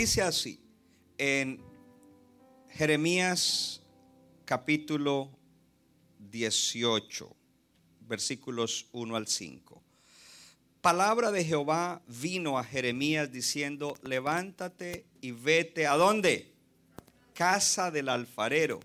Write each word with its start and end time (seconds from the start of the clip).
Dice 0.00 0.22
así 0.22 0.58
en 1.18 1.62
Jeremías 2.70 3.82
capítulo 4.46 5.30
18, 6.18 7.36
versículos 8.08 8.88
1 8.92 9.14
al 9.14 9.26
5. 9.26 9.82
Palabra 10.80 11.30
de 11.30 11.44
Jehová 11.44 12.02
vino 12.06 12.58
a 12.58 12.64
Jeremías 12.64 13.30
diciendo, 13.30 13.94
levántate 14.02 15.04
y 15.20 15.32
vete 15.32 15.86
a 15.86 15.96
dónde? 15.96 16.54
Casa 17.34 17.90
del 17.90 18.08
alfarero. 18.08 18.80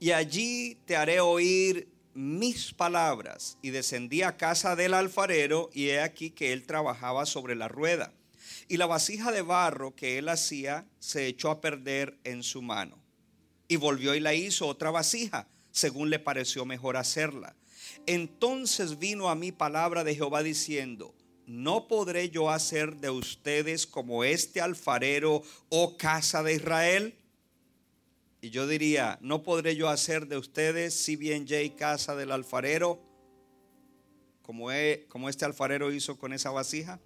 Y 0.00 0.12
allí 0.12 0.78
te 0.84 0.96
haré 0.96 1.20
oír 1.20 1.88
mis 2.14 2.72
palabras. 2.72 3.58
Y 3.62 3.70
descendí 3.70 4.22
a 4.22 4.36
casa 4.36 4.76
del 4.76 4.94
alfarero 4.94 5.70
y 5.72 5.90
he 5.90 6.00
aquí 6.00 6.30
que 6.30 6.52
él 6.52 6.66
trabajaba 6.66 7.26
sobre 7.26 7.54
la 7.54 7.68
rueda. 7.68 8.12
Y 8.68 8.76
la 8.76 8.86
vasija 8.86 9.32
de 9.32 9.42
barro 9.42 9.94
que 9.94 10.18
él 10.18 10.28
hacía 10.28 10.86
se 10.98 11.26
echó 11.26 11.50
a 11.50 11.60
perder 11.60 12.18
en 12.24 12.42
su 12.42 12.60
mano. 12.60 12.98
Y 13.66 13.76
volvió 13.76 14.14
y 14.14 14.20
la 14.20 14.34
hizo 14.34 14.66
otra 14.66 14.90
vasija, 14.90 15.48
según 15.70 16.10
le 16.10 16.18
pareció 16.18 16.64
mejor 16.64 16.96
hacerla. 16.96 17.54
Entonces 18.06 18.98
vino 18.98 19.28
a 19.28 19.34
mí 19.34 19.52
palabra 19.52 20.04
de 20.04 20.14
Jehová 20.14 20.42
diciendo, 20.42 21.14
¿no 21.46 21.88
podré 21.88 22.30
yo 22.30 22.50
hacer 22.50 22.96
de 22.96 23.10
ustedes 23.10 23.86
como 23.86 24.24
este 24.24 24.60
alfarero, 24.60 25.42
oh 25.68 25.96
casa 25.96 26.42
de 26.42 26.54
Israel? 26.54 27.14
Y 28.40 28.50
yo 28.50 28.68
diría, 28.68 29.18
¿no 29.20 29.42
podré 29.42 29.74
yo 29.74 29.88
hacer 29.88 30.28
de 30.28 30.36
ustedes, 30.36 30.94
si 30.94 31.16
bien 31.16 31.46
J, 31.48 31.74
casa 31.76 32.14
del 32.14 32.30
alfarero, 32.30 33.02
como, 34.42 34.68
como 35.08 35.28
este 35.28 35.44
alfarero 35.44 35.92
hizo 35.92 36.18
con 36.18 36.32
esa 36.32 36.50
vasija? 36.50 37.00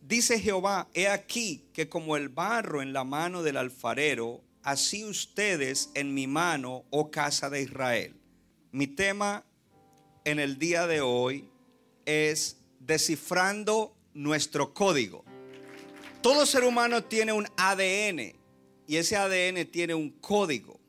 Dice 0.00 0.40
Jehová, 0.40 0.88
he 0.94 1.08
aquí 1.08 1.68
que 1.74 1.88
como 1.88 2.16
el 2.16 2.30
barro 2.30 2.80
en 2.80 2.92
la 2.94 3.04
mano 3.04 3.42
del 3.42 3.58
alfarero, 3.58 4.42
así 4.62 5.04
ustedes 5.04 5.90
en 5.94 6.14
mi 6.14 6.26
mano, 6.26 6.84
oh 6.90 7.10
casa 7.10 7.50
de 7.50 7.62
Israel. 7.62 8.14
Mi 8.72 8.86
tema 8.86 9.44
en 10.24 10.38
el 10.38 10.58
día 10.58 10.86
de 10.86 11.02
hoy 11.02 11.48
es 12.06 12.58
descifrando 12.80 13.94
nuestro 14.14 14.72
código. 14.72 15.24
Todo 16.22 16.46
ser 16.46 16.64
humano 16.64 17.04
tiene 17.04 17.32
un 17.32 17.46
ADN 17.56 18.45
y 18.86 18.96
ese 18.96 19.16
ADN 19.16 19.66
tiene 19.70 19.94
un 19.94 20.10
código. 20.10 20.80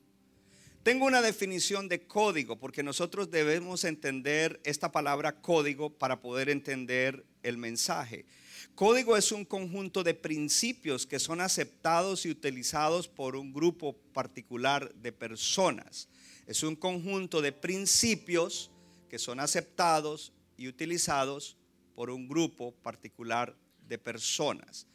Tengo 0.83 1.05
una 1.05 1.21
definición 1.21 1.89
de 1.89 2.07
código 2.07 2.57
porque 2.57 2.81
nosotros 2.81 3.29
debemos 3.29 3.83
entender 3.83 4.61
esta 4.63 4.91
palabra 4.91 5.41
código 5.41 5.89
para 5.89 6.21
poder 6.21 6.49
entender 6.49 7.25
el 7.43 7.57
mensaje. 7.57 8.25
Código 8.73 9.17
es 9.17 9.31
un 9.31 9.43
conjunto 9.43 10.03
de 10.03 10.13
principios 10.13 11.05
que 11.05 11.19
son 11.19 11.41
aceptados 11.41 12.25
y 12.25 12.29
utilizados 12.29 13.07
por 13.07 13.35
un 13.35 13.51
grupo 13.51 13.97
particular 14.13 14.93
de 14.95 15.11
personas. 15.11 16.07
Es 16.45 16.63
un 16.63 16.75
conjunto 16.75 17.41
de 17.41 17.51
principios 17.51 18.71
que 19.09 19.19
son 19.19 19.41
aceptados 19.41 20.31
y 20.55 20.67
utilizados 20.67 21.57
por 21.95 22.09
un 22.09 22.29
grupo 22.29 22.71
particular 22.71 23.57
de 23.87 23.97
personas. 23.97 24.87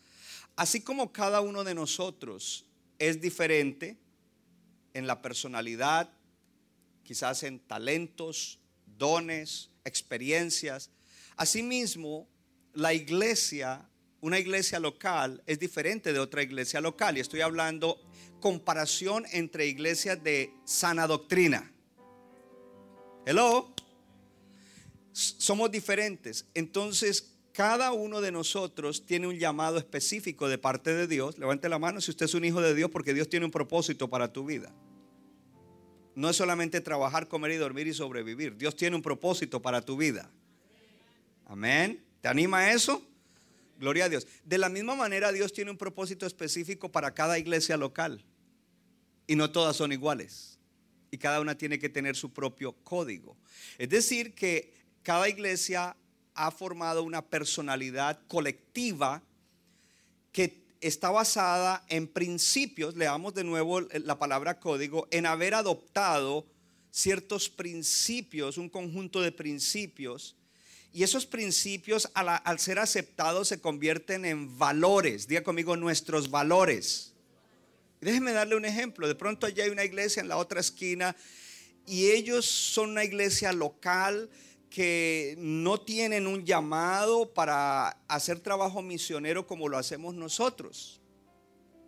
Así 0.57 0.81
como 0.81 1.13
cada 1.13 1.41
uno 1.41 1.65
de 1.65 1.75
nosotros 1.75 2.65
es 3.03 3.21
diferente 3.21 3.99
en 4.95 5.09
la 5.09 5.21
personalidad, 5.23 6.09
quizás 7.03 7.43
en 7.43 7.59
talentos, 7.59 8.61
dones, 8.87 9.71
experiencias, 9.85 10.89
asimismo 11.37 12.29
la 12.75 12.95
iglesia, 12.95 13.91
una 14.21 14.39
iglesia 14.39 14.79
local 14.79 15.43
es 15.47 15.59
diferente 15.59 16.13
de 16.13 16.21
otra 16.21 16.45
iglesia 16.45 16.81
local. 16.81 17.19
Y 17.19 17.21
estoy 17.21 17.41
hablando 17.41 18.01
comparación 18.39 19.25
entre 19.33 19.67
iglesias 19.67 20.23
de 20.23 20.55
sana 20.65 21.09
doctrina. 21.09 21.73
Hello. 23.27 23.75
Somos 25.11 25.73
diferentes. 25.73 26.47
Entonces, 26.55 27.32
cada 27.53 27.93
uno 27.93 28.21
de 28.21 28.33
nosotros 28.33 29.05
tiene 29.05 29.27
un 29.27 29.39
llamado 29.39 29.77
específico 29.77 30.49
de 30.49 30.59
parte 30.59 30.95
de 30.95 31.07
Dios. 31.07 31.39
Levante 31.39 31.69
la 31.69 31.79
mano 31.79 32.01
si 32.01 32.11
usted 32.11 32.25
es 32.25 32.35
un 32.35 32.45
hijo 32.45 32.61
de 32.61 32.75
Dios 32.75 32.91
porque 32.91 33.13
Dios 33.13 33.29
tiene 33.29 33.45
un 33.45 33.53
propósito 33.53 34.09
para 34.09 34.33
tu 34.33 34.47
vida. 34.47 34.73
No 36.15 36.31
es 36.31 36.37
solamente 36.37 36.81
trabajar, 36.81 37.29
comer 37.29 37.53
y 37.53 37.57
dormir 37.57 37.87
y 37.87 37.95
sobrevivir. 37.95 38.57
Dios 38.57 38.75
tiene 38.77 38.97
un 38.97 39.03
propósito 39.03 39.61
para 39.61 39.83
tu 39.83 39.97
vida. 39.97 40.31
Amén. 41.47 42.03
¿Te 42.21 42.29
anima 42.29 42.73
eso? 42.73 43.07
Gloria 43.79 44.07
a 44.07 44.09
Dios. 44.09 44.27
De 44.45 44.59
la 44.59 44.69
misma 44.69 44.95
manera, 44.95 45.33
Dios 45.33 45.53
tiene 45.53 45.71
un 45.71 45.77
propósito 45.77 46.27
específico 46.27 46.91
para 46.91 47.13
cada 47.13 47.39
iglesia 47.39 47.77
local. 47.77 48.25
Y 49.27 49.37
no 49.37 49.51
todas 49.51 49.77
son 49.77 49.93
iguales. 49.93 50.59
Y 51.11 51.19
cada 51.19 51.41
una 51.41 51.57
tiene 51.57 51.79
que 51.79 51.89
tener 51.89 52.17
su 52.17 52.33
propio 52.33 52.73
código. 52.85 53.37
Es 53.77 53.89
decir, 53.89 54.35
que 54.35 54.73
cada 55.03 55.29
iglesia 55.29 55.97
ha 56.35 56.51
formado 56.51 57.03
una 57.03 57.23
personalidad 57.23 58.21
colectiva 58.29 59.23
que 60.33 60.63
está 60.81 61.11
basada 61.11 61.85
en 61.89 62.09
principios, 62.09 62.97
leamos 62.97 63.35
de 63.35 63.45
nuevo 63.45 63.81
la 63.81 64.19
palabra 64.19 64.59
código, 64.59 65.07
en 65.11 65.27
haber 65.27 65.55
adoptado 65.55 66.47
ciertos 66.91 67.49
principios, 67.49 68.59
un 68.59 68.69
conjunto 68.69 69.21
de 69.21 69.33
principios, 69.33 70.37
y 70.93 71.05
esos 71.05 71.25
principios 71.25 72.11
al, 72.13 72.29
al 72.45 72.59
ser 72.59 72.79
aceptados 72.79 73.49
se 73.49 73.61
convierten 73.61 74.27
en 74.27 74.59
valores. 74.59 75.27
Diga 75.27 75.43
conmigo 75.43 75.75
nuestros 75.75 76.31
valores. 76.31 77.15
Déjeme 78.03 78.33
darle 78.33 78.57
un 78.57 78.67
ejemplo. 78.67 79.09
De 79.09 79.15
pronto 79.15 79.47
allá 79.47 79.65
hay 79.65 79.71
una 79.71 79.85
iglesia 79.85 80.21
en 80.21 80.29
la 80.29 80.37
otra 80.37 80.61
esquina 80.61 81.17
y 81.87 82.11
ellos 82.11 82.45
son 82.45 82.91
una 82.91 83.05
iglesia 83.05 83.53
local 83.55 84.29
que 84.73 85.35
no 85.39 85.79
tienen 85.79 86.27
un 86.27 86.47
llamado 86.47 87.35
para 87.35 87.91
hacer 88.09 88.41
trabajo 88.41 88.81
misionero 88.81 89.47
como 89.47 89.69
lo 89.69 89.77
hacemos 89.77 90.15
nosotros. 90.15 91.03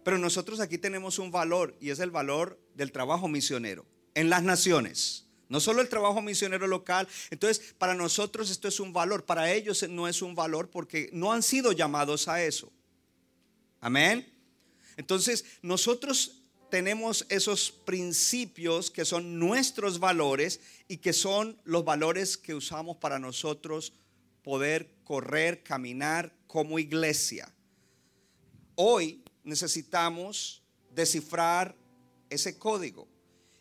Pero 0.05 0.19
nosotros 0.19 0.61
aquí 0.61 0.77
tenemos 0.77 1.19
un 1.19 1.31
valor 1.31 1.75
y 1.81 1.89
es 1.89 1.99
el 1.99 2.11
valor 2.11 2.61
del 2.75 2.93
trabajo 2.93 3.27
misionero 3.27 3.87
en 4.15 4.29
las 4.29 4.43
naciones. 4.43 5.25
No 5.49 5.61
solo 5.61 5.81
el 5.81 5.89
trabajo 5.89 6.21
misionero 6.21 6.67
local. 6.67 7.09
Entonces, 7.31 7.75
para 7.79 7.95
nosotros 7.95 8.51
esto 8.51 8.69
es 8.69 8.79
un 8.81 8.93
valor. 8.93 9.25
Para 9.25 9.51
ellos 9.51 9.89
no 9.89 10.07
es 10.07 10.21
un 10.21 10.35
valor 10.35 10.69
porque 10.69 11.09
no 11.13 11.33
han 11.33 11.43
sido 11.43 11.73
llamados 11.73 12.29
a 12.29 12.43
eso. 12.45 12.71
Amén. 13.81 14.31
Entonces, 14.99 15.47
nosotros 15.63 16.43
tenemos 16.75 17.25
esos 17.29 17.71
principios 17.71 18.91
que 18.91 19.05
son 19.05 19.39
nuestros 19.39 20.01
valores 20.01 20.59
y 20.89 20.97
que 20.97 21.13
son 21.13 21.57
los 21.63 21.85
valores 21.85 22.37
que 22.37 22.53
usamos 22.53 22.97
para 22.97 23.21
nosotros 23.21 23.93
poder 24.43 24.91
correr, 25.05 25.63
caminar 25.63 26.37
como 26.49 26.81
iglesia. 26.81 27.49
Hoy 28.75 29.23
necesitamos 29.45 30.65
descifrar 30.91 31.77
ese 32.29 32.59
código. 32.59 33.07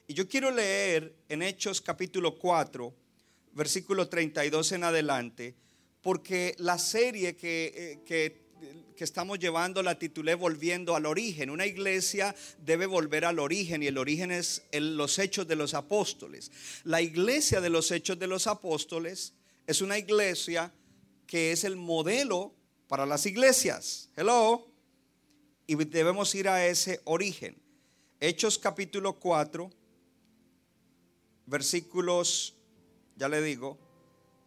Y 0.08 0.16
yo 0.16 0.28
quiero 0.28 0.50
leer 0.50 1.16
en 1.30 1.44
Hechos 1.44 1.82
capítulo 1.82 2.40
4, 2.40 2.96
versículo 3.52 4.10
32 4.10 4.72
en 4.72 4.86
adelante, 4.86 5.56
porque 6.02 6.56
la 6.58 6.80
serie 6.80 7.36
que, 7.36 7.74
eh, 7.76 8.00
que, 8.08 8.43
que 8.96 9.04
estamos 9.04 9.40
llevando 9.40 9.82
la 9.82 9.98
titulé 9.98 10.36
Volviendo 10.36 10.96
al 10.96 11.06
origen. 11.06 11.50
Una 11.50 11.66
iglesia 11.66 12.36
debe 12.60 12.86
volver 12.86 13.26
al 13.26 13.40
origen 13.40 13.84
y 13.84 13.88
el 13.88 13.98
origen 13.98 14.32
es 14.32 14.64
los 14.72 15.20
hechos 15.20 15.48
de 15.48 15.56
los 15.56 15.74
apóstoles. 15.74 16.52
La 16.84 17.02
iglesia 17.02 17.62
de 17.62 17.70
los 17.70 17.92
hechos 17.92 18.20
de 18.20 18.28
los 18.28 18.48
apóstoles 18.48 19.34
es 19.66 19.82
una 19.82 19.98
iglesia 19.98 20.72
que 21.26 21.52
es 21.52 21.64
el 21.64 21.76
modelo 21.76 22.54
para 22.88 23.06
las 23.06 23.26
iglesias. 23.26 24.10
Hello. 24.16 24.68
Y 25.66 25.76
debemos 25.76 26.36
ir 26.36 26.50
a 26.50 26.66
ese 26.66 27.02
origen. 27.06 27.58
Hechos 28.20 28.58
capítulo 28.58 29.20
4, 29.20 29.70
versículos, 31.46 32.56
ya 33.16 33.28
le 33.28 33.42
digo, 33.42 33.78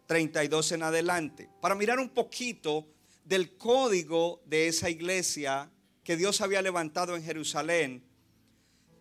32 0.07 0.71
en 0.71 0.83
adelante, 0.83 1.49
para 1.61 1.75
mirar 1.75 1.99
un 1.99 2.09
poquito 2.09 2.87
del 3.27 3.57
código 3.57 4.41
de 4.45 4.67
esa 4.67 4.89
iglesia 4.89 5.69
que 6.03 6.15
Dios 6.15 6.39
había 6.39 6.61
levantado 6.61 7.15
en 7.15 7.23
Jerusalén 7.23 8.03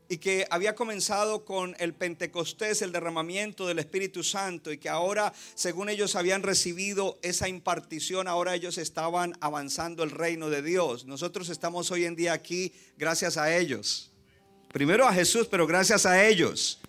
y 0.08 0.18
que 0.18 0.46
había 0.50 0.74
comenzado 0.74 1.44
con 1.44 1.76
el 1.78 1.94
Pentecostés, 1.94 2.82
el 2.82 2.92
derramamiento 2.92 3.66
del 3.66 3.78
Espíritu 3.78 4.22
Santo, 4.22 4.72
y 4.72 4.78
que 4.78 4.88
ahora, 4.88 5.32
según 5.54 5.88
ellos 5.88 6.14
habían 6.14 6.42
recibido 6.42 7.18
esa 7.22 7.48
impartición, 7.48 8.28
ahora 8.28 8.54
ellos 8.54 8.78
estaban 8.78 9.34
avanzando 9.40 10.04
el 10.04 10.10
reino 10.10 10.48
de 10.48 10.62
Dios. 10.62 11.06
Nosotros 11.06 11.48
estamos 11.48 11.90
hoy 11.90 12.04
en 12.04 12.14
día 12.14 12.32
aquí 12.32 12.72
gracias 12.96 13.36
a 13.36 13.56
ellos. 13.56 14.12
Primero 14.72 15.06
a 15.06 15.12
Jesús, 15.12 15.48
pero 15.48 15.66
gracias 15.66 16.06
a 16.06 16.24
ellos. 16.24 16.80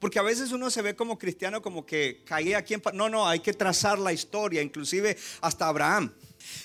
Porque 0.00 0.18
a 0.18 0.22
veces 0.22 0.52
uno 0.52 0.70
se 0.70 0.82
ve 0.82 0.94
como 0.94 1.18
cristiano 1.18 1.62
como 1.62 1.86
que 1.86 2.22
caía 2.24 2.58
aquí 2.58 2.74
en... 2.74 2.82
No, 2.92 3.08
no, 3.08 3.26
hay 3.26 3.40
que 3.40 3.52
trazar 3.52 3.98
la 3.98 4.12
historia, 4.12 4.60
inclusive 4.60 5.16
hasta 5.40 5.66
Abraham. 5.66 6.12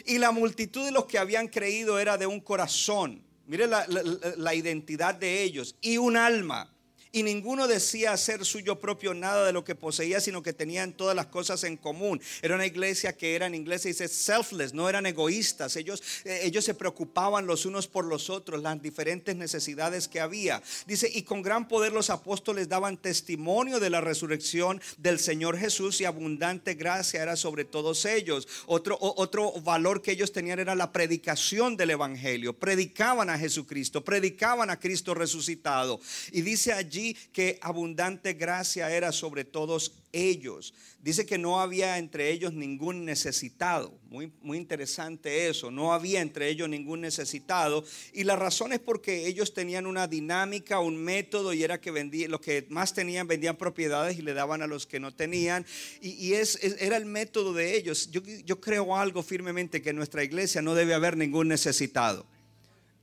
Y 0.06 0.18
la 0.18 0.32
multitud 0.32 0.86
de 0.86 0.92
los 0.92 1.06
que 1.06 1.18
habían 1.18 1.48
creído 1.48 2.00
era 2.00 2.18
de 2.18 2.28
un 2.28 2.40
corazón 2.40 3.24
Mire 3.50 3.66
la, 3.66 4.54
identidad 4.54 5.16
de 5.16 5.42
ellos. 5.42 5.76
Y 5.82 5.98
un 5.98 6.18
alma. 6.18 6.72
Y 7.12 7.24
ninguno 7.24 7.68
decía 7.68 8.12
hacer 8.12 8.46
suyo 8.46 8.80
propio 8.80 9.16
nada 9.16 9.44
de 9.44 9.52
lo 9.52 9.64
que 9.64 9.74
poseía, 9.74 10.22
sino 10.22 10.44
que 10.44 10.54
tenían 10.54 10.94
todas 10.94 11.16
las 11.16 11.26
cosas 11.26 11.64
en 11.64 11.76
común. 11.76 12.22
Era 12.44 12.54
una 12.54 12.68
iglesia 12.68 13.18
que 13.18 13.34
era 13.34 13.48
en 13.48 13.56
inglés 13.56 13.82
dice 13.82 14.08
selfless, 14.08 14.76
no 14.76 14.88
eran 14.88 15.08
egoístas. 15.08 15.76
Ellos, 15.76 16.04
eh, 16.24 16.42
ellos 16.44 16.66
se 16.66 16.76
preocupaban 16.76 17.48
los 17.48 17.66
unos 17.66 17.88
por 17.88 18.06
los 18.06 18.30
otros, 18.30 18.62
las 18.62 18.80
diferentes 18.80 19.36
necesidades 19.36 20.08
que 20.08 20.20
había. 20.20 20.62
Dice, 20.86 21.10
y 21.12 21.24
con 21.24 21.42
gran 21.42 21.68
poder 21.68 21.94
los 21.94 22.12
apóstoles 22.12 22.70
daban 22.70 22.96
testimonio 22.96 23.80
de 23.80 23.90
la 23.90 24.02
resurrección 24.02 24.80
del 24.98 25.18
Señor 25.18 25.58
Jesús 25.58 26.02
y 26.02 26.06
abundante 26.06 26.76
gracia 26.76 27.24
era 27.24 27.36
sobre 27.36 27.66
todos 27.66 28.06
ellos. 28.06 28.48
Otro, 28.68 28.98
otro 29.00 29.54
valor 29.62 30.04
que 30.04 30.12
ellos 30.12 30.32
tenían 30.32 30.60
era 30.60 30.76
la 30.76 30.92
predicación 30.92 31.76
del 31.76 31.90
Evangelio. 31.90 32.54
Predicaban 32.54 33.32
a 33.32 33.40
Jesucristo, 33.40 34.04
predicaban 34.04 34.70
a 34.70 34.80
Cristo 34.80 35.16
resucitado. 35.16 36.00
Y 36.32 36.42
dice 36.42 36.72
allí, 36.72 36.99
que 37.32 37.58
abundante 37.62 38.34
gracia 38.34 38.90
era 38.96 39.12
sobre 39.12 39.46
todos 39.46 39.94
ellos. 40.12 40.74
Dice 41.02 41.26
que 41.26 41.38
no 41.38 41.62
había 41.62 41.98
entre 41.98 42.30
ellos 42.30 42.54
ningún 42.54 43.06
necesitado. 43.06 43.98
Muy, 44.10 44.32
muy 44.42 44.58
interesante 44.58 45.48
eso. 45.48 45.72
No 45.72 45.94
había 45.94 46.22
entre 46.22 46.50
ellos 46.50 46.68
ningún 46.68 47.02
necesitado. 47.02 47.86
Y 48.14 48.24
la 48.24 48.36
razón 48.36 48.74
es 48.74 48.80
porque 48.80 49.28
ellos 49.28 49.54
tenían 49.54 49.86
una 49.86 50.08
dinámica, 50.08 50.80
un 50.80 50.98
método, 50.98 51.54
y 51.54 51.64
era 51.64 51.80
que 51.80 51.92
vendían, 51.92 52.32
los 52.32 52.42
que 52.42 52.66
más 52.70 52.94
tenían 52.94 53.28
vendían 53.28 53.56
propiedades 53.56 54.18
y 54.18 54.22
le 54.22 54.34
daban 54.34 54.62
a 54.62 54.68
los 54.68 54.86
que 54.86 55.00
no 55.00 55.14
tenían. 55.14 55.66
Y, 56.02 56.34
es, 56.34 56.60
era 56.80 56.98
el 56.98 57.06
método 57.06 57.54
de 57.54 57.78
ellos. 57.78 58.12
Yo, 58.12 58.22
yo 58.46 58.60
creo 58.60 58.98
algo 58.98 59.24
firmemente 59.24 59.82
que 59.82 59.92
en 59.92 59.96
nuestra 59.96 60.24
iglesia 60.24 60.62
no 60.62 60.76
debe 60.76 60.94
haber 60.94 61.16
ningún 61.16 61.48
necesitado. 61.48 62.26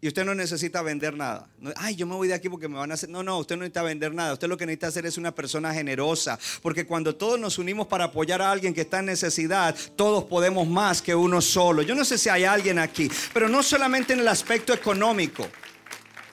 Y 0.01 0.09
usted 0.09 0.27
no 0.27 0.35
necesita 0.35 0.83
vender 0.83 1.15
nada. 1.15 1.49
Ay, 1.75 1.97
yo 1.97 2.07
me 2.07 2.15
voy 2.15 2.29
de 2.29 2.35
aquí 2.35 2.51
porque 2.51 2.69
me 2.69 2.77
van 2.77 2.91
a 2.91 2.95
hacer. 2.95 3.09
No, 3.09 3.23
no, 3.23 3.39
usted 3.39 3.57
no 3.57 3.61
necesita 3.61 3.83
vender 3.83 4.13
nada. 4.13 4.35
Usted 4.35 4.47
lo 4.47 4.59
que 4.59 4.67
necesita 4.67 4.89
hacer 4.89 5.07
es 5.07 5.17
una 5.17 5.35
persona 5.35 5.73
generosa. 5.73 6.39
Porque 6.61 6.87
cuando 6.87 7.15
todos 7.15 7.41
nos 7.41 7.59
unimos 7.59 7.87
para 7.87 8.05
apoyar 8.05 8.43
a 8.43 8.51
alguien 8.51 8.75
que 8.75 8.83
está 8.83 8.99
en 8.99 9.07
necesidad, 9.07 9.75
todos 9.97 10.25
podemos 10.25 10.69
más 10.69 11.01
que 11.01 11.15
uno 11.15 11.41
solo. 11.41 11.81
Yo 11.81 11.95
no 11.95 12.05
sé 12.05 12.19
si 12.19 12.29
hay 12.29 12.45
alguien 12.45 12.79
aquí, 12.79 13.11
pero 13.33 13.49
no 13.49 13.63
solamente 13.63 14.13
en 14.13 14.21
el 14.21 14.29
aspecto 14.29 14.75
económico. 14.75 15.49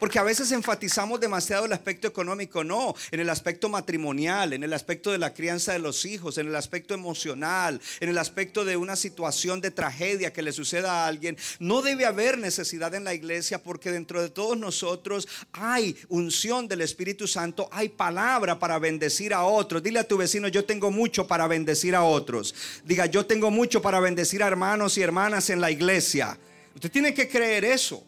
Porque 0.04 0.20
a 0.20 0.24
veces 0.24 0.52
enfatizamos 0.52 1.22
demasiado 1.22 1.64
el 1.64 1.72
aspecto 1.72 2.10
económico, 2.10 2.62
no, 2.66 2.94
en 3.10 3.22
el 3.22 3.30
aspecto 3.30 3.70
matrimonial, 3.70 4.52
en 4.52 4.62
el 4.62 4.74
aspecto 4.74 5.14
de 5.14 5.18
la 5.18 5.34
crianza 5.34 5.72
de 5.72 5.80
los 5.80 6.04
hijos, 6.04 6.38
en 6.38 6.48
el 6.48 6.58
aspecto 6.58 6.94
emocional, 6.94 7.80
en 8.02 8.10
el 8.10 8.18
aspecto 8.18 8.66
de 8.66 8.76
una 8.76 8.98
situación 8.98 9.62
de 9.62 9.72
tragedia 9.72 10.34
que 10.34 10.42
le 10.42 10.52
suceda 10.52 10.92
a 10.92 11.08
alguien. 11.08 11.38
No 11.60 11.82
debe 11.82 12.06
haber 12.06 12.38
necesidad 12.38 12.94
en 12.96 13.06
la 13.06 13.14
iglesia 13.14 13.64
porque 13.64 13.94
dentro 13.94 14.22
de 14.22 14.28
todos 14.28 14.58
nosotros 14.58 15.26
hay 15.54 15.96
unción 16.10 16.68
del 16.68 16.82
Espíritu 16.82 17.26
Santo, 17.26 17.70
hay 17.72 17.88
palabra 17.88 18.60
para 18.60 18.80
bendecir 18.80 19.34
a 19.34 19.46
otros. 19.46 19.84
Dile 19.84 20.00
a 20.00 20.06
tu 20.06 20.18
vecino, 20.18 20.50
yo 20.50 20.66
tengo 20.66 20.92
mucho 20.92 21.28
para 21.28 21.48
bendecir 21.48 21.96
a 21.96 22.04
otros. 22.04 22.54
Diga, 22.84 23.06
yo 23.06 23.26
tengo 23.26 23.52
mucho 23.52 23.82
para 23.82 24.02
bendecir 24.02 24.44
a 24.44 24.48
hermanos 24.48 24.98
y 24.98 25.02
hermanas 25.02 25.50
en 25.50 25.62
la 25.62 25.72
iglesia. 25.72 26.38
Usted 26.76 26.92
tiene 26.92 27.14
que 27.14 27.30
creer 27.30 27.64
eso. 27.64 28.04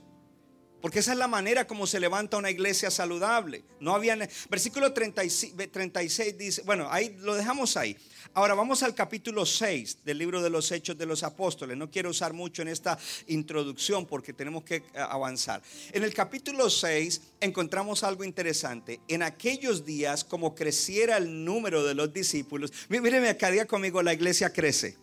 Porque 0.85 0.99
esa 0.99 1.13
es 1.13 1.17
la 1.17 1.27
manera 1.27 1.65
como 1.65 1.87
se 1.87 1.99
levanta 1.99 2.37
una 2.37 2.51
iglesia 2.51 2.91
saludable. 2.91 3.63
No 3.79 3.95
había 3.95 4.15
versículo 4.51 4.93
36, 4.93 6.37
dice, 6.37 6.61
bueno, 6.61 6.87
ahí 6.91 7.17
lo 7.21 7.33
dejamos 7.33 7.75
ahí. 7.75 7.97
Ahora 8.35 8.53
vamos 8.53 8.83
al 8.83 8.93
capítulo 8.93 9.47
6 9.47 10.05
del 10.05 10.19
libro 10.19 10.43
de 10.43 10.51
los 10.51 10.71
Hechos 10.71 10.95
de 10.95 11.07
los 11.07 11.23
Apóstoles. 11.23 11.75
No 11.75 11.89
quiero 11.89 12.11
usar 12.11 12.33
mucho 12.33 12.61
en 12.61 12.67
esta 12.67 12.99
introducción 13.25 14.05
porque 14.05 14.31
tenemos 14.31 14.63
que 14.63 14.75
eh, 14.75 14.83
avanzar. 14.93 15.63
En 15.91 16.03
el 16.03 16.13
capítulo 16.13 16.69
6 16.69 17.19
encontramos 17.41 18.03
algo 18.03 18.23
interesante. 18.23 18.99
En 19.07 19.23
aquellos 19.23 19.85
días, 19.85 20.23
como 20.23 20.53
creciera 20.53 21.17
el 21.17 21.43
número 21.43 21.83
de 21.83 21.95
los 21.95 22.13
discípulos, 22.13 22.71
míreme, 22.89 23.35
cada 23.37 23.53
día 23.53 23.65
conmigo 23.65 24.03
la 24.03 24.13
iglesia 24.13 24.53
crece. 24.53 24.97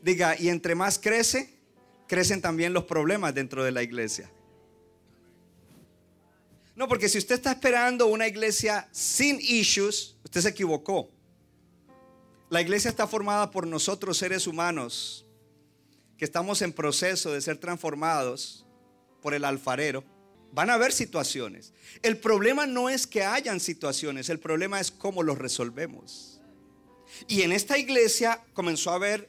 Diga, 0.00 0.34
y 0.40 0.48
entre 0.48 0.74
más 0.74 0.98
crece, 0.98 1.52
crecen 2.08 2.40
también 2.40 2.72
los 2.72 2.84
problemas 2.84 3.34
dentro 3.34 3.62
de 3.62 3.72
la 3.72 3.82
iglesia. 3.82 4.30
No, 6.80 6.88
porque 6.88 7.10
si 7.10 7.18
usted 7.18 7.34
está 7.34 7.52
esperando 7.52 8.06
una 8.06 8.26
iglesia 8.26 8.88
sin 8.90 9.38
issues, 9.38 10.16
usted 10.24 10.40
se 10.40 10.48
equivocó. 10.48 11.10
La 12.48 12.62
iglesia 12.62 12.88
está 12.88 13.06
formada 13.06 13.50
por 13.50 13.66
nosotros 13.66 14.16
seres 14.16 14.46
humanos 14.46 15.26
que 16.16 16.24
estamos 16.24 16.62
en 16.62 16.72
proceso 16.72 17.34
de 17.34 17.42
ser 17.42 17.58
transformados 17.58 18.64
por 19.20 19.34
el 19.34 19.44
alfarero. 19.44 20.04
Van 20.52 20.70
a 20.70 20.74
haber 20.74 20.92
situaciones. 20.92 21.74
El 22.02 22.16
problema 22.16 22.64
no 22.64 22.88
es 22.88 23.06
que 23.06 23.24
hayan 23.24 23.60
situaciones, 23.60 24.30
el 24.30 24.38
problema 24.40 24.80
es 24.80 24.90
cómo 24.90 25.22
los 25.22 25.36
resolvemos. 25.36 26.40
Y 27.28 27.42
en 27.42 27.52
esta 27.52 27.76
iglesia 27.76 28.42
comenzó 28.54 28.92
a 28.92 28.94
haber 28.94 29.28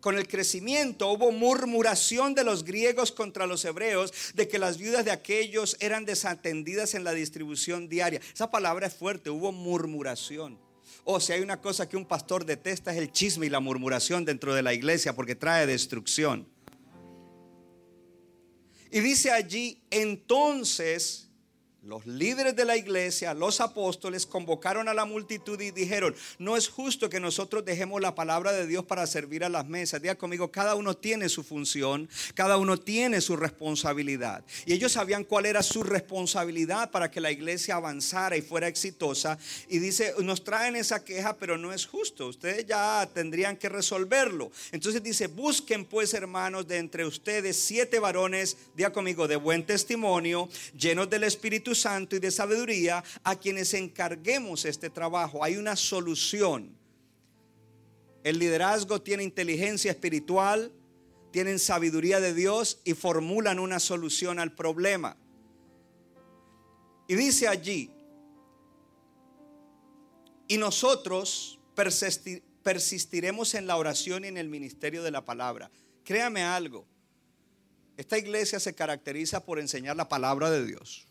con 0.00 0.16
el 0.16 0.28
crecimiento 0.28 1.10
hubo 1.10 1.32
murmuración 1.32 2.34
de 2.34 2.44
los 2.44 2.64
griegos 2.64 3.12
contra 3.12 3.46
los 3.46 3.64
hebreos 3.64 4.12
de 4.34 4.48
que 4.48 4.58
las 4.58 4.78
viudas 4.78 5.04
de 5.04 5.10
aquellos 5.10 5.76
eran 5.80 6.04
desatendidas 6.04 6.94
en 6.94 7.04
la 7.04 7.12
distribución 7.12 7.88
diaria. 7.88 8.20
Esa 8.32 8.50
palabra 8.50 8.86
es 8.86 8.94
fuerte, 8.94 9.30
hubo 9.30 9.52
murmuración. 9.52 10.58
O 11.04 11.20
si 11.20 11.32
hay 11.32 11.40
una 11.40 11.60
cosa 11.60 11.88
que 11.88 11.96
un 11.96 12.04
pastor 12.04 12.44
detesta 12.44 12.92
es 12.92 12.98
el 12.98 13.12
chisme 13.12 13.46
y 13.46 13.50
la 13.50 13.60
murmuración 13.60 14.24
dentro 14.24 14.54
de 14.54 14.62
la 14.62 14.74
iglesia 14.74 15.14
porque 15.14 15.34
trae 15.34 15.66
destrucción. 15.66 16.46
Y 18.90 19.00
dice 19.00 19.30
allí, 19.30 19.82
entonces 19.90 21.27
los 21.88 22.06
líderes 22.06 22.54
de 22.54 22.66
la 22.66 22.76
iglesia, 22.76 23.32
los 23.32 23.62
apóstoles, 23.62 24.26
convocaron 24.26 24.88
a 24.88 24.94
la 24.94 25.06
multitud 25.06 25.58
y 25.58 25.70
dijeron, 25.70 26.14
no 26.38 26.54
es 26.54 26.68
justo 26.68 27.08
que 27.08 27.18
nosotros 27.18 27.64
dejemos 27.64 28.02
la 28.02 28.14
palabra 28.14 28.52
de 28.52 28.66
Dios 28.66 28.84
para 28.84 29.06
servir 29.06 29.42
a 29.42 29.48
las 29.48 29.66
mesas. 29.66 30.02
Diga 30.02 30.14
conmigo, 30.14 30.52
cada 30.52 30.74
uno 30.74 30.94
tiene 30.94 31.30
su 31.30 31.42
función, 31.42 32.06
cada 32.34 32.58
uno 32.58 32.76
tiene 32.76 33.22
su 33.22 33.36
responsabilidad. 33.36 34.44
Y 34.66 34.74
ellos 34.74 34.92
sabían 34.92 35.24
cuál 35.24 35.46
era 35.46 35.62
su 35.62 35.82
responsabilidad 35.82 36.90
para 36.90 37.10
que 37.10 37.22
la 37.22 37.30
iglesia 37.30 37.76
avanzara 37.76 38.36
y 38.36 38.42
fuera 38.42 38.68
exitosa. 38.68 39.38
Y 39.70 39.78
dice, 39.78 40.12
nos 40.22 40.44
traen 40.44 40.76
esa 40.76 41.02
queja, 41.02 41.38
pero 41.38 41.56
no 41.56 41.72
es 41.72 41.86
justo. 41.86 42.26
Ustedes 42.26 42.66
ya 42.66 43.08
tendrían 43.14 43.56
que 43.56 43.70
resolverlo. 43.70 44.52
Entonces 44.72 45.02
dice, 45.02 45.26
busquen 45.26 45.86
pues 45.86 46.12
hermanos 46.12 46.68
de 46.68 46.76
entre 46.76 47.06
ustedes 47.06 47.56
siete 47.56 47.98
varones, 47.98 48.58
diga 48.76 48.92
conmigo, 48.92 49.26
de 49.26 49.36
buen 49.36 49.64
testimonio, 49.64 50.50
llenos 50.76 51.08
del 51.08 51.24
Espíritu 51.24 51.77
Santo 51.80 52.16
y 52.16 52.18
de 52.18 52.30
sabiduría 52.30 53.02
a 53.22 53.36
quienes 53.36 53.74
encarguemos 53.74 54.64
este 54.64 54.90
trabajo. 54.90 55.42
Hay 55.42 55.56
una 55.56 55.76
solución. 55.76 56.76
El 58.24 58.38
liderazgo 58.38 59.00
tiene 59.00 59.22
inteligencia 59.22 59.90
espiritual, 59.90 60.72
tienen 61.30 61.58
sabiduría 61.58 62.20
de 62.20 62.34
Dios 62.34 62.80
y 62.84 62.94
formulan 62.94 63.58
una 63.58 63.80
solución 63.80 64.38
al 64.38 64.54
problema. 64.54 65.16
Y 67.06 67.14
dice 67.14 67.48
allí, 67.48 67.90
y 70.46 70.56
nosotros 70.56 71.58
persistiremos 72.62 73.54
en 73.54 73.66
la 73.66 73.76
oración 73.76 74.24
y 74.24 74.28
en 74.28 74.36
el 74.36 74.48
ministerio 74.48 75.02
de 75.02 75.10
la 75.10 75.24
palabra. 75.24 75.70
Créame 76.04 76.42
algo, 76.42 76.86
esta 77.98 78.16
iglesia 78.16 78.60
se 78.60 78.76
caracteriza 78.76 79.44
por 79.44 79.58
enseñar 79.58 79.96
la 79.96 80.08
palabra 80.08 80.50
de 80.50 80.64
Dios. 80.64 81.07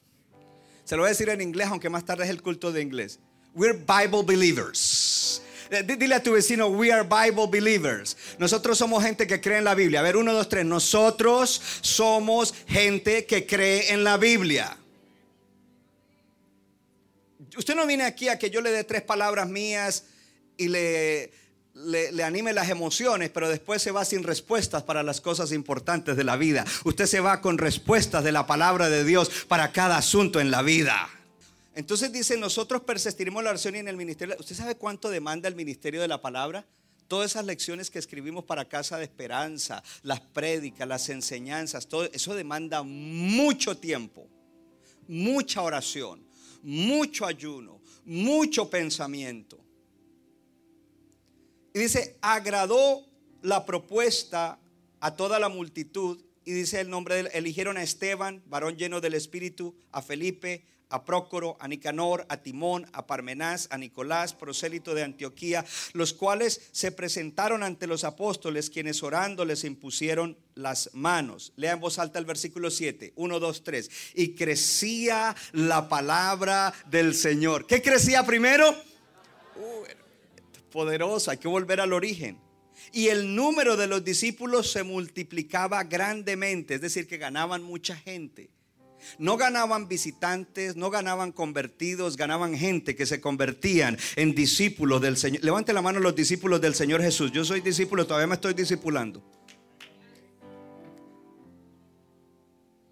Se 0.87 0.95
lo 0.95 1.01
voy 1.01 1.07
a 1.07 1.09
decir 1.09 1.27
en 1.27 1.41
inglés, 1.41 1.67
aunque 1.67 1.89
más 1.89 2.05
tarde 2.05 2.23
es 2.23 2.29
el 2.29 2.41
culto 2.41 2.71
de 2.71 2.81
inglés. 2.81 3.19
We're 3.53 3.73
Bible 3.73 4.23
believers. 4.23 5.41
Eh, 5.69 5.83
dile 5.83 6.15
a 6.15 6.23
tu 6.23 6.31
vecino, 6.31 6.69
we 6.69 6.93
are 6.93 7.03
Bible 7.03 7.47
believers. 7.51 8.15
Nosotros 8.39 8.77
somos 8.77 9.03
gente 9.03 9.27
que 9.27 9.41
cree 9.41 9.57
en 9.57 9.65
la 9.65 9.75
Biblia. 9.75 9.99
A 9.99 10.03
ver, 10.03 10.15
uno, 10.15 10.31
dos, 10.31 10.47
tres. 10.47 10.65
Nosotros 10.65 11.61
somos 11.81 12.53
gente 12.69 13.25
que 13.25 13.45
cree 13.45 13.91
en 13.91 14.05
la 14.05 14.15
Biblia. 14.15 14.77
Usted 17.57 17.75
no 17.75 17.85
viene 17.85 18.05
aquí 18.05 18.29
a 18.29 18.39
que 18.39 18.49
yo 18.49 18.61
le 18.61 18.71
dé 18.71 18.85
tres 18.85 19.01
palabras 19.01 19.49
mías 19.49 20.05
y 20.55 20.69
le, 20.69 21.33
le, 21.85 22.23
anime 22.23 22.53
las 22.53 22.69
emociones, 22.69 23.29
pero 23.29 23.49
después 23.49 23.81
se 23.81 23.91
va 23.91 24.03
sin 24.05 24.23
respuestas 24.23 24.83
para 24.83 25.03
las 25.03 25.21
cosas 25.21 25.51
importantes 25.51 26.17
de 26.17 26.23
la 26.23 26.37
vida. 26.37 26.65
Usted 26.83 27.05
se 27.05 27.19
va 27.19 27.41
con 27.41 27.57
respuestas 27.57 28.23
de 28.23 28.31
la 28.31 28.47
palabra 28.47 28.89
de 28.89 29.03
Dios 29.03 29.29
para 29.47 29.71
cada 29.71 29.97
asunto 29.97 30.39
en 30.39 30.51
la 30.51 30.61
vida. 30.61 31.09
Entonces 31.75 32.11
dice, 32.11 32.37
nosotros 32.37 32.81
persistiremos 32.81 33.43
la 33.43 33.51
oración 33.51 33.75
y 33.75 33.79
en 33.79 33.87
el 33.87 33.97
ministerio. 33.97 34.35
¿Usted 34.39 34.55
sabe 34.55 34.75
cuánto 34.75 35.09
demanda 35.09 35.47
el 35.47 35.55
ministerio 35.55 36.01
de 36.01 36.07
la 36.07 36.19
palabra? 36.19 36.65
Todas 37.07 37.31
esas 37.31 37.45
lecciones 37.45 37.89
que 37.89 37.99
escribimos 37.99 38.43
para 38.43 38.65
Casa 38.65 38.97
de 38.97 39.03
Esperanza, 39.03 39.83
las 40.01 40.19
prédicas, 40.19 40.87
las 40.87 41.07
enseñanzas, 41.09 41.87
todo 41.87 42.09
eso 42.11 42.35
demanda 42.35 42.83
mucho 42.83 43.77
tiempo, 43.77 44.27
mucha 45.07 45.61
oración, 45.61 46.27
mucho 46.63 47.25
ayuno, 47.25 47.79
mucho 48.03 48.69
pensamiento. 48.69 49.66
Y 51.77 51.79
dice, 51.79 52.17
agradó 52.21 53.05
la 53.43 53.63
propuesta 53.67 54.57
a 54.99 55.15
toda 55.15 55.37
la 55.37 55.47
multitud. 55.47 56.19
Y 56.43 56.53
dice 56.53 56.81
el 56.81 56.89
nombre, 56.89 57.21
de, 57.21 57.29
eligieron 57.37 57.77
a 57.77 57.83
Esteban, 57.83 58.41
varón 58.47 58.77
lleno 58.77 58.99
del 58.99 59.13
Espíritu, 59.13 59.75
a 59.91 60.01
Felipe, 60.01 60.65
a 60.89 61.05
Prócoro, 61.05 61.55
a 61.59 61.67
Nicanor, 61.67 62.25
a 62.29 62.37
Timón, 62.37 62.87
a 62.93 63.05
Parmenás, 63.05 63.67
a 63.69 63.77
Nicolás, 63.77 64.33
prosélito 64.33 64.95
de 64.95 65.03
Antioquía, 65.03 65.63
los 65.93 66.13
cuales 66.13 66.67
se 66.71 66.91
presentaron 66.91 67.61
ante 67.61 67.85
los 67.85 68.03
apóstoles, 68.05 68.71
quienes 68.71 69.03
orando 69.03 69.45
les 69.45 69.63
impusieron 69.63 70.35
las 70.55 70.89
manos. 70.93 71.53
Lea 71.57 71.73
en 71.73 71.79
voz 71.79 71.99
alta 71.99 72.17
el 72.17 72.25
versículo 72.25 72.71
7, 72.71 73.13
1, 73.15 73.39
2, 73.39 73.63
3. 73.63 73.91
Y 74.15 74.33
crecía 74.33 75.35
la 75.51 75.87
palabra 75.87 76.73
del 76.89 77.13
Señor. 77.13 77.67
¿Qué 77.67 77.83
crecía 77.83 78.25
primero? 78.25 78.67
Uh, 79.57 79.96
poderosa, 80.77 81.31
hay 81.31 81.37
que 81.39 81.47
volver 81.47 81.81
al 81.81 81.91
origen. 81.91 82.37
Y 82.91 83.07
el 83.07 83.35
número 83.35 83.77
de 83.77 83.87
los 83.87 84.03
discípulos 84.03 84.71
se 84.71 84.83
multiplicaba 84.83 85.83
grandemente, 85.85 86.75
es 86.75 86.81
decir, 86.81 87.07
que 87.07 87.17
ganaban 87.17 87.63
mucha 87.63 87.95
gente. 87.95 88.51
No 89.17 89.37
ganaban 89.37 89.87
visitantes, 89.87 90.75
no 90.75 90.91
ganaban 90.91 91.31
convertidos, 91.31 92.15
ganaban 92.15 92.55
gente 92.55 92.95
que 92.95 93.07
se 93.07 93.19
convertían 93.19 93.97
en 94.15 94.35
discípulos 94.35 95.01
del 95.01 95.17
Señor. 95.17 95.43
Levante 95.43 95.73
la 95.73 95.81
mano 95.81 95.99
los 95.99 96.13
discípulos 96.13 96.61
del 96.61 96.75
Señor 96.75 97.01
Jesús. 97.01 97.31
Yo 97.31 97.43
soy 97.43 97.61
discípulo, 97.61 98.05
todavía 98.05 98.27
me 98.27 98.35
estoy 98.35 98.53
discipulando. 98.53 99.23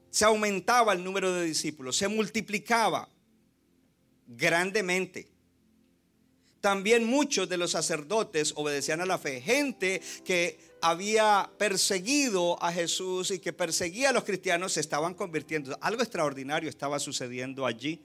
Se 0.09 0.25
aumentaba 0.25 0.93
el 0.93 1.03
número 1.03 1.31
de 1.31 1.45
discípulos, 1.45 1.95
se 1.97 2.07
multiplicaba 2.07 3.07
grandemente. 4.25 5.34
También 6.65 7.05
muchos 7.05 7.47
de 7.47 7.57
los 7.57 7.69
sacerdotes 7.73 8.51
obedecían 8.55 8.99
a 8.99 9.05
la 9.05 9.19
fe. 9.19 9.39
Gente 9.39 10.01
que 10.23 10.57
había 10.81 11.47
perseguido 11.59 12.57
a 12.59 12.73
Jesús 12.73 13.29
y 13.29 13.37
que 13.37 13.53
perseguía 13.53 14.09
a 14.09 14.13
los 14.13 14.23
cristianos 14.23 14.73
se 14.73 14.79
estaban 14.79 15.13
convirtiendo. 15.13 15.77
Algo 15.79 16.01
extraordinario 16.01 16.67
estaba 16.67 16.97
sucediendo 16.97 17.67
allí. 17.67 18.01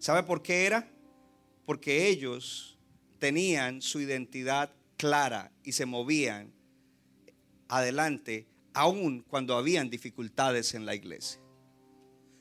¿Sabe 0.00 0.24
por 0.24 0.42
qué 0.42 0.66
era? 0.66 0.90
Porque 1.64 2.08
ellos 2.08 2.80
tenían 3.20 3.80
su 3.80 4.00
identidad 4.00 4.72
clara 4.96 5.52
y 5.62 5.70
se 5.70 5.86
movían 5.86 6.52
adelante 7.68 8.48
aun 8.74 9.22
cuando 9.22 9.56
habían 9.56 9.88
dificultades 9.88 10.74
en 10.74 10.84
la 10.84 10.96
iglesia. 10.96 11.40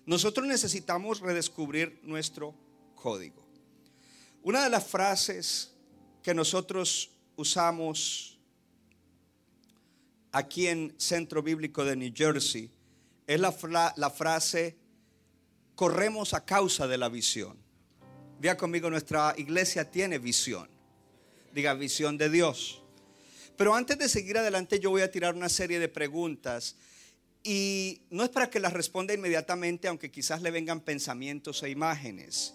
Nosotros 0.07 0.47
necesitamos 0.47 1.19
redescubrir 1.19 1.99
nuestro 2.01 2.55
código. 2.95 3.44
Una 4.45 4.63
de 4.63 4.69
las 4.69 4.85
frases 4.85 5.71
que 6.21 6.35
nosotros 6.35 7.09
usamos 7.35 8.37
aquí 10.31 10.67
en 10.67 10.93
Centro 10.99 11.41
Bíblico 11.41 11.83
de 11.83 11.95
New 11.95 12.13
Jersey 12.15 12.69
es 13.25 13.39
la, 13.39 13.51
frase, 13.51 14.77
corremos 15.73 16.35
a 16.35 16.45
causa 16.45 16.85
de 16.85 16.99
la 16.99 17.09
visión. 17.09 17.57
Diga 18.39 18.55
conmigo, 18.55 18.87
nuestra 18.87 19.33
iglesia 19.35 19.89
tiene 19.89 20.19
visión. 20.19 20.69
Diga, 21.51 21.73
visión 21.73 22.15
de 22.15 22.29
Dios. 22.29 22.83
Pero 23.57 23.73
antes 23.73 23.97
de 23.97 24.07
seguir 24.07 24.37
adelante 24.37 24.79
yo 24.79 24.91
voy 24.91 25.01
a 25.01 25.09
tirar 25.09 25.33
una 25.33 25.49
serie 25.49 25.79
de 25.79 25.89
preguntas 25.89 26.75
y 27.43 28.03
no 28.11 28.23
es 28.23 28.29
para 28.29 28.51
que 28.51 28.59
las 28.59 28.73
responda 28.73 29.11
inmediatamente, 29.11 29.87
aunque 29.87 30.11
quizás 30.11 30.43
le 30.43 30.51
vengan 30.51 30.81
pensamientos 30.81 31.63
e 31.63 31.71
imágenes. 31.71 32.53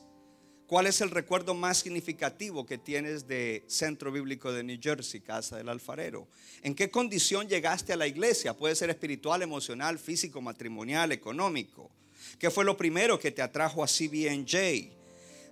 ¿Cuál 0.71 0.87
es 0.87 1.01
el 1.01 1.11
recuerdo 1.11 1.53
más 1.53 1.79
significativo 1.79 2.65
que 2.65 2.79
tienes 2.79 3.27
de 3.27 3.65
Centro 3.67 4.13
Bíblico 4.13 4.53
de 4.53 4.63
New 4.63 4.79
Jersey, 4.81 5.19
Casa 5.21 5.57
del 5.57 5.69
Alfarero? 5.69 6.29
¿En 6.63 6.77
qué 6.77 6.93
condición 6.93 7.49
llegaste 7.49 7.93
a 7.93 7.97
la 7.97 8.07
iglesia? 8.07 8.57
Puede 8.57 8.77
ser 8.77 8.89
espiritual, 8.89 9.43
emocional, 9.43 9.99
físico, 9.99 10.41
matrimonial, 10.41 11.11
económico. 11.11 11.91
¿Qué 12.39 12.53
fue 12.53 12.65
lo 12.65 12.77
primero 12.77 13.19
que 13.19 13.33
te 13.33 13.43
atrajo 13.43 13.83
a 13.83 13.89
CBNJ? 13.89 14.55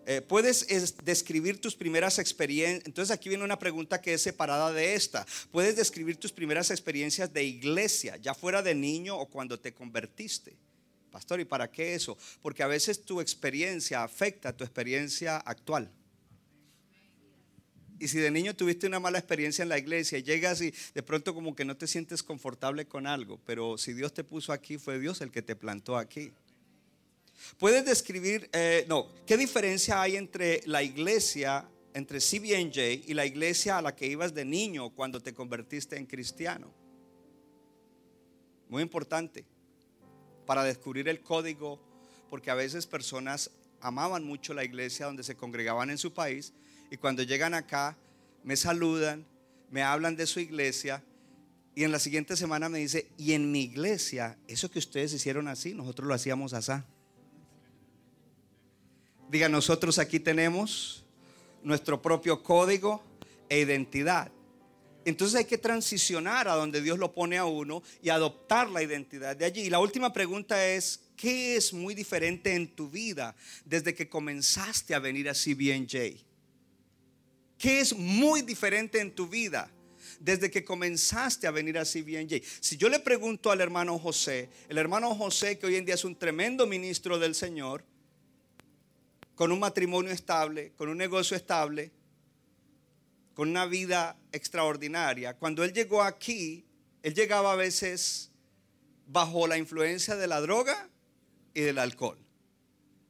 Eh, 0.06 0.22
¿Puedes 0.28 0.64
describir 1.02 1.60
tus 1.60 1.74
primeras 1.74 2.20
experiencias? 2.20 2.86
Entonces 2.86 3.12
aquí 3.12 3.28
viene 3.28 3.42
una 3.42 3.58
pregunta 3.58 4.00
que 4.00 4.14
es 4.14 4.22
separada 4.22 4.72
de 4.72 4.94
esta. 4.94 5.26
¿Puedes 5.50 5.74
describir 5.74 6.16
tus 6.18 6.30
primeras 6.30 6.70
experiencias 6.70 7.32
de 7.32 7.42
iglesia, 7.42 8.16
ya 8.18 8.34
fuera 8.34 8.62
de 8.62 8.76
niño 8.76 9.18
o 9.18 9.26
cuando 9.26 9.58
te 9.58 9.74
convertiste? 9.74 10.54
Pastor, 11.18 11.40
¿y 11.40 11.44
para 11.44 11.68
qué 11.68 11.96
eso? 11.96 12.16
Porque 12.40 12.62
a 12.62 12.68
veces 12.68 13.02
tu 13.02 13.20
experiencia 13.20 14.04
afecta 14.04 14.56
tu 14.56 14.62
experiencia 14.62 15.38
actual. 15.38 15.90
Y 17.98 18.06
si 18.06 18.18
de 18.18 18.30
niño 18.30 18.54
tuviste 18.54 18.86
una 18.86 19.00
mala 19.00 19.18
experiencia 19.18 19.64
en 19.64 19.68
la 19.68 19.78
iglesia, 19.78 20.20
llegas 20.20 20.60
y 20.60 20.72
de 20.94 21.02
pronto 21.02 21.34
como 21.34 21.56
que 21.56 21.64
no 21.64 21.76
te 21.76 21.88
sientes 21.88 22.22
confortable 22.22 22.86
con 22.86 23.08
algo, 23.08 23.40
pero 23.44 23.76
si 23.78 23.94
Dios 23.94 24.14
te 24.14 24.22
puso 24.22 24.52
aquí, 24.52 24.78
fue 24.78 25.00
Dios 25.00 25.20
el 25.20 25.32
que 25.32 25.42
te 25.42 25.56
plantó 25.56 25.96
aquí. 25.96 26.30
Puedes 27.58 27.84
describir, 27.84 28.48
eh, 28.52 28.84
no, 28.86 29.08
¿qué 29.26 29.36
diferencia 29.36 30.00
hay 30.00 30.14
entre 30.14 30.62
la 30.66 30.84
iglesia, 30.84 31.68
entre 31.94 32.20
CBNJ 32.20 33.08
y 33.08 33.14
la 33.14 33.26
iglesia 33.26 33.78
a 33.78 33.82
la 33.82 33.96
que 33.96 34.06
ibas 34.06 34.32
de 34.32 34.44
niño 34.44 34.90
cuando 34.90 35.20
te 35.20 35.34
convertiste 35.34 35.96
en 35.96 36.06
cristiano? 36.06 36.72
Muy 38.68 38.82
importante 38.82 39.57
para 40.48 40.64
descubrir 40.64 41.10
el 41.10 41.20
código, 41.20 41.78
porque 42.30 42.50
a 42.50 42.54
veces 42.54 42.86
personas 42.86 43.50
amaban 43.82 44.24
mucho 44.24 44.54
la 44.54 44.64
iglesia 44.64 45.04
donde 45.04 45.22
se 45.22 45.36
congregaban 45.36 45.90
en 45.90 45.98
su 45.98 46.14
país 46.14 46.54
y 46.90 46.96
cuando 46.96 47.22
llegan 47.22 47.52
acá 47.52 47.98
me 48.44 48.56
saludan, 48.56 49.26
me 49.70 49.82
hablan 49.82 50.16
de 50.16 50.26
su 50.26 50.40
iglesia 50.40 51.04
y 51.74 51.84
en 51.84 51.92
la 51.92 51.98
siguiente 51.98 52.34
semana 52.34 52.70
me 52.70 52.78
dice, 52.78 53.10
y 53.18 53.34
en 53.34 53.52
mi 53.52 53.60
iglesia, 53.60 54.38
eso 54.46 54.70
que 54.70 54.78
ustedes 54.78 55.12
hicieron 55.12 55.48
así, 55.48 55.74
nosotros 55.74 56.08
lo 56.08 56.14
hacíamos 56.14 56.54
así. 56.54 56.72
Diga, 59.30 59.50
nosotros 59.50 59.98
aquí 59.98 60.18
tenemos 60.18 61.04
nuestro 61.62 62.00
propio 62.00 62.42
código 62.42 63.02
e 63.50 63.60
identidad. 63.60 64.32
Entonces 65.08 65.36
hay 65.36 65.44
que 65.46 65.56
transicionar 65.56 66.48
a 66.48 66.54
donde 66.54 66.82
Dios 66.82 66.98
lo 66.98 67.14
pone 67.14 67.38
a 67.38 67.46
uno 67.46 67.82
y 68.02 68.10
adoptar 68.10 68.68
la 68.68 68.82
identidad 68.82 69.34
de 69.34 69.46
allí. 69.46 69.62
Y 69.62 69.70
la 69.70 69.78
última 69.78 70.12
pregunta 70.12 70.68
es, 70.68 71.00
¿qué 71.16 71.56
es 71.56 71.72
muy 71.72 71.94
diferente 71.94 72.54
en 72.54 72.68
tu 72.68 72.90
vida 72.90 73.34
desde 73.64 73.94
que 73.94 74.10
comenzaste 74.10 74.94
a 74.94 74.98
venir 74.98 75.30
a 75.30 75.32
CBNJ? 75.32 76.22
¿Qué 77.56 77.80
es 77.80 77.96
muy 77.96 78.42
diferente 78.42 79.00
en 79.00 79.14
tu 79.14 79.26
vida? 79.26 79.70
desde 80.20 80.50
que 80.50 80.64
comenzaste 80.64 81.46
a 81.46 81.52
venir 81.52 81.78
a 81.78 81.84
CBNJ. 81.84 82.42
Si 82.60 82.76
yo 82.76 82.88
le 82.88 82.98
pregunto 82.98 83.52
al 83.52 83.60
hermano 83.60 83.98
José, 84.00 84.48
el 84.68 84.78
hermano 84.78 85.14
José 85.14 85.58
que 85.58 85.66
hoy 85.66 85.76
en 85.76 85.84
día 85.84 85.94
es 85.94 86.04
un 86.04 86.16
tremendo 86.16 86.66
ministro 86.66 87.20
del 87.20 87.36
Señor, 87.36 87.84
con 89.36 89.52
un 89.52 89.60
matrimonio 89.60 90.10
estable, 90.10 90.72
con 90.76 90.88
un 90.88 90.96
negocio 90.96 91.36
estable, 91.36 91.92
con 93.38 93.50
una 93.50 93.66
vida 93.66 94.16
extraordinaria. 94.32 95.36
Cuando 95.36 95.62
él 95.62 95.72
llegó 95.72 96.02
aquí, 96.02 96.64
él 97.04 97.14
llegaba 97.14 97.52
a 97.52 97.54
veces 97.54 98.32
bajo 99.06 99.46
la 99.46 99.56
influencia 99.56 100.16
de 100.16 100.26
la 100.26 100.40
droga 100.40 100.88
y 101.54 101.60
del 101.60 101.78
alcohol. 101.78 102.18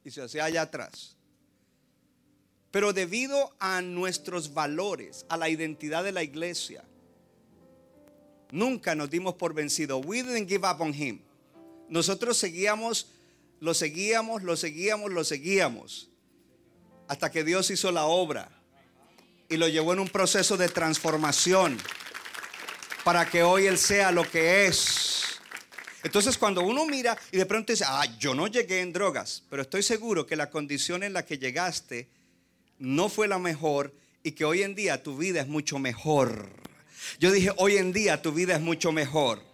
Y 0.03 0.11
se 0.11 0.21
hacía 0.21 0.45
allá 0.45 0.61
atrás. 0.61 1.17
Pero 2.69 2.93
debido 2.93 3.55
a 3.57 3.81
nuestros 3.81 4.53
valores, 4.53 5.25
a 5.29 5.37
la 5.37 5.49
identidad 5.49 6.03
de 6.03 6.11
la 6.11 6.21
iglesia, 6.21 6.83
nunca 8.51 8.93
nos 8.93 9.09
dimos 9.09 9.33
por 9.33 9.55
vencido. 9.55 9.97
We 9.97 10.21
didn't 10.21 10.47
give 10.47 10.67
up 10.67 10.79
on 10.79 10.93
him. 10.93 11.21
Nosotros 11.87 12.37
seguíamos, 12.37 13.07
lo 13.59 13.73
seguíamos, 13.73 14.43
lo 14.43 14.55
seguíamos, 14.55 15.11
lo 15.11 15.23
seguíamos. 15.23 16.11
Hasta 17.07 17.31
que 17.31 17.43
Dios 17.43 17.71
hizo 17.71 17.91
la 17.91 18.05
obra 18.05 18.58
y 19.49 19.57
lo 19.57 19.67
llevó 19.67 19.93
en 19.93 19.99
un 19.99 20.07
proceso 20.07 20.55
de 20.57 20.69
transformación 20.69 21.77
para 23.03 23.29
que 23.29 23.43
hoy 23.43 23.65
Él 23.65 23.77
sea 23.77 24.11
lo 24.11 24.23
que 24.23 24.67
es. 24.67 25.39
Entonces 26.03 26.37
cuando 26.37 26.61
uno 26.61 26.85
mira 26.85 27.17
y 27.31 27.37
de 27.37 27.45
pronto 27.45 27.73
dice, 27.73 27.83
ah, 27.87 28.05
yo 28.19 28.35
no 28.35 28.47
llegué 28.47 28.81
en 28.81 28.93
drogas, 28.93 29.43
pero 29.49 29.63
estoy 29.63 29.83
seguro 29.83 30.25
que 30.25 30.35
la 30.35 30.49
condición 30.49 31.03
en 31.03 31.13
la 31.13 31.25
que 31.25 31.37
llegaste 31.37 32.07
no 32.77 33.09
fue 33.09 33.27
la 33.27 33.39
mejor 33.39 33.93
y 34.23 34.31
que 34.31 34.45
hoy 34.45 34.61
en 34.61 34.75
día 34.75 35.03
tu 35.03 35.17
vida 35.17 35.41
es 35.41 35.47
mucho 35.47 35.79
mejor. 35.79 36.49
Yo 37.19 37.31
dije, 37.31 37.51
hoy 37.57 37.77
en 37.77 37.91
día 37.91 38.21
tu 38.21 38.31
vida 38.31 38.55
es 38.55 38.61
mucho 38.61 38.91
mejor 38.91 39.48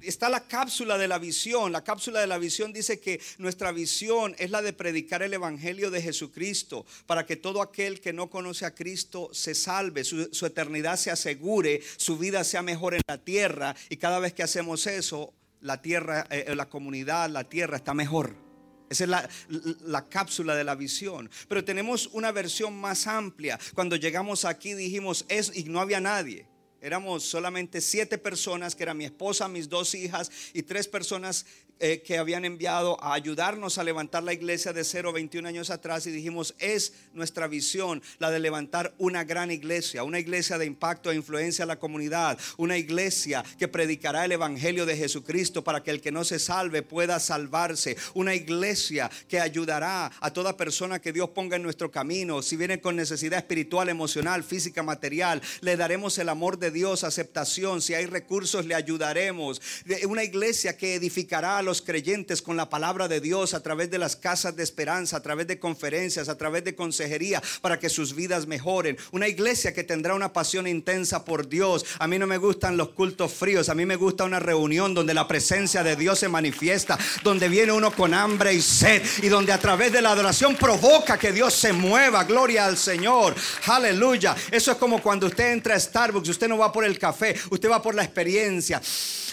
está 0.00 0.28
la 0.28 0.46
cápsula 0.46 0.98
de 0.98 1.08
la 1.08 1.18
visión. 1.18 1.72
La 1.72 1.84
cápsula 1.84 2.20
de 2.20 2.26
la 2.26 2.38
visión 2.38 2.72
dice 2.72 3.00
que 3.00 3.20
nuestra 3.38 3.72
visión 3.72 4.34
es 4.38 4.50
la 4.50 4.62
de 4.62 4.72
predicar 4.72 5.22
el 5.22 5.34
Evangelio 5.34 5.90
de 5.90 6.02
Jesucristo 6.02 6.86
para 7.06 7.26
que 7.26 7.36
todo 7.36 7.62
aquel 7.62 8.00
que 8.00 8.12
no 8.12 8.30
conoce 8.30 8.66
a 8.66 8.74
Cristo 8.74 9.30
se 9.32 9.54
salve, 9.54 10.04
su, 10.04 10.46
eternidad 10.46 10.96
se 10.96 11.10
asegure, 11.10 11.80
su 11.96 12.18
vida 12.18 12.44
sea 12.44 12.62
mejor 12.62 12.94
en 12.94 13.02
la 13.08 13.18
tierra 13.18 13.74
y 13.88 13.96
cada 13.96 14.18
vez 14.18 14.32
que 14.32 14.42
hacemos 14.42 14.86
eso, 14.86 15.32
la 15.60 15.82
tierra, 15.82 16.26
eh, 16.30 16.54
la 16.54 16.68
comunidad, 16.68 17.30
la 17.30 17.44
tierra 17.44 17.76
está 17.76 17.94
mejor. 17.94 18.34
Esa 18.90 19.04
es 19.04 19.10
la, 19.10 19.28
la, 19.84 20.08
cápsula 20.08 20.54
de 20.54 20.64
la 20.64 20.74
visión. 20.74 21.30
Pero 21.46 21.64
tenemos 21.64 22.08
una 22.12 22.32
versión 22.32 22.74
más 22.74 23.06
amplia. 23.06 23.58
Cuando 23.74 23.96
llegamos 23.96 24.44
aquí 24.44 24.72
dijimos, 24.74 25.26
es, 25.28 25.52
y 25.54 25.64
no 25.64 25.80
había 25.80 26.00
nadie. 26.00 26.46
Éramos 26.80 27.24
solamente 27.24 27.80
siete 27.80 28.18
personas, 28.18 28.76
que 28.76 28.84
eran 28.84 28.96
mi 28.96 29.04
esposa, 29.04 29.48
mis 29.48 29.68
dos 29.68 29.94
hijas 29.94 30.30
y 30.52 30.62
tres 30.62 30.86
personas 30.86 31.44
eh, 31.80 32.02
que 32.02 32.18
habían 32.18 32.44
enviado 32.44 33.00
a 33.00 33.14
ayudarnos 33.14 33.78
a 33.78 33.84
levantar 33.84 34.24
la 34.24 34.32
iglesia 34.32 34.72
de 34.72 34.82
0 34.82 35.12
21 35.12 35.46
años 35.46 35.70
atrás. 35.70 36.08
Y 36.08 36.10
dijimos, 36.10 36.56
es 36.58 36.92
nuestra 37.12 37.46
visión 37.46 38.02
la 38.18 38.32
de 38.32 38.40
levantar 38.40 38.94
una 38.98 39.22
gran 39.22 39.52
iglesia, 39.52 40.02
una 40.02 40.18
iglesia 40.18 40.58
de 40.58 40.66
impacto 40.66 41.12
e 41.12 41.14
influencia 41.14 41.62
a 41.62 41.68
la 41.68 41.78
comunidad, 41.78 42.36
una 42.56 42.76
iglesia 42.76 43.44
que 43.60 43.68
predicará 43.68 44.24
el 44.24 44.32
Evangelio 44.32 44.86
de 44.86 44.96
Jesucristo 44.96 45.62
para 45.62 45.84
que 45.84 45.92
el 45.92 46.00
que 46.00 46.10
no 46.10 46.24
se 46.24 46.40
salve 46.40 46.82
pueda 46.82 47.20
salvarse, 47.20 47.96
una 48.14 48.34
iglesia 48.34 49.08
que 49.28 49.38
ayudará 49.38 50.10
a 50.20 50.32
toda 50.32 50.56
persona 50.56 51.00
que 51.00 51.12
Dios 51.12 51.30
ponga 51.30 51.54
en 51.54 51.62
nuestro 51.62 51.92
camino, 51.92 52.42
si 52.42 52.56
viene 52.56 52.80
con 52.80 52.96
necesidad 52.96 53.38
espiritual, 53.38 53.88
emocional, 53.88 54.42
física, 54.42 54.82
material, 54.82 55.40
le 55.60 55.76
daremos 55.76 56.18
el 56.18 56.28
amor 56.28 56.58
de 56.58 56.67
Dios, 56.70 57.04
aceptación, 57.04 57.80
si 57.82 57.94
hay 57.94 58.06
recursos 58.06 58.66
le 58.66 58.74
ayudaremos, 58.74 59.60
una 60.06 60.24
iglesia 60.24 60.76
que 60.76 60.94
edificará 60.94 61.58
a 61.58 61.62
los 61.62 61.82
creyentes 61.82 62.42
con 62.42 62.56
la 62.56 62.68
palabra 62.68 63.08
de 63.08 63.20
Dios 63.20 63.54
a 63.54 63.62
través 63.62 63.90
de 63.90 63.98
las 63.98 64.16
casas 64.16 64.56
de 64.56 64.62
esperanza, 64.62 65.16
a 65.16 65.22
través 65.22 65.46
de 65.46 65.58
conferencias, 65.58 66.28
a 66.28 66.36
través 66.36 66.64
de 66.64 66.74
consejería, 66.74 67.42
para 67.60 67.78
que 67.78 67.88
sus 67.88 68.14
vidas 68.14 68.46
mejoren. 68.46 68.96
Una 69.12 69.28
iglesia 69.28 69.72
que 69.72 69.84
tendrá 69.84 70.14
una 70.14 70.32
pasión 70.32 70.66
intensa 70.66 71.24
por 71.24 71.48
Dios. 71.48 71.84
A 71.98 72.06
mí 72.06 72.18
no 72.18 72.26
me 72.26 72.38
gustan 72.38 72.76
los 72.76 72.90
cultos 72.90 73.32
fríos, 73.32 73.68
a 73.68 73.74
mí 73.74 73.86
me 73.86 73.96
gusta 73.96 74.24
una 74.24 74.40
reunión 74.40 74.94
donde 74.94 75.14
la 75.14 75.28
presencia 75.28 75.82
de 75.82 75.96
Dios 75.96 76.18
se 76.18 76.28
manifiesta, 76.28 76.98
donde 77.22 77.48
viene 77.48 77.72
uno 77.72 77.90
con 77.92 78.14
hambre 78.14 78.54
y 78.54 78.60
sed 78.60 79.02
y 79.22 79.28
donde 79.28 79.52
a 79.52 79.58
través 79.58 79.92
de 79.92 80.02
la 80.02 80.12
adoración 80.12 80.56
provoca 80.56 81.18
que 81.18 81.32
Dios 81.32 81.54
se 81.54 81.72
mueva. 81.72 82.24
Gloria 82.24 82.66
al 82.66 82.76
Señor. 82.76 83.34
Aleluya. 83.66 84.36
Eso 84.50 84.72
es 84.72 84.78
como 84.78 85.02
cuando 85.02 85.26
usted 85.26 85.52
entra 85.52 85.74
a 85.74 85.80
Starbucks, 85.80 86.28
usted 86.28 86.48
no 86.48 86.57
va 86.58 86.72
por 86.72 86.84
el 86.84 86.98
café, 86.98 87.34
usted 87.50 87.70
va 87.70 87.82
por 87.82 87.94
la 87.94 88.04
experiencia 88.04 88.80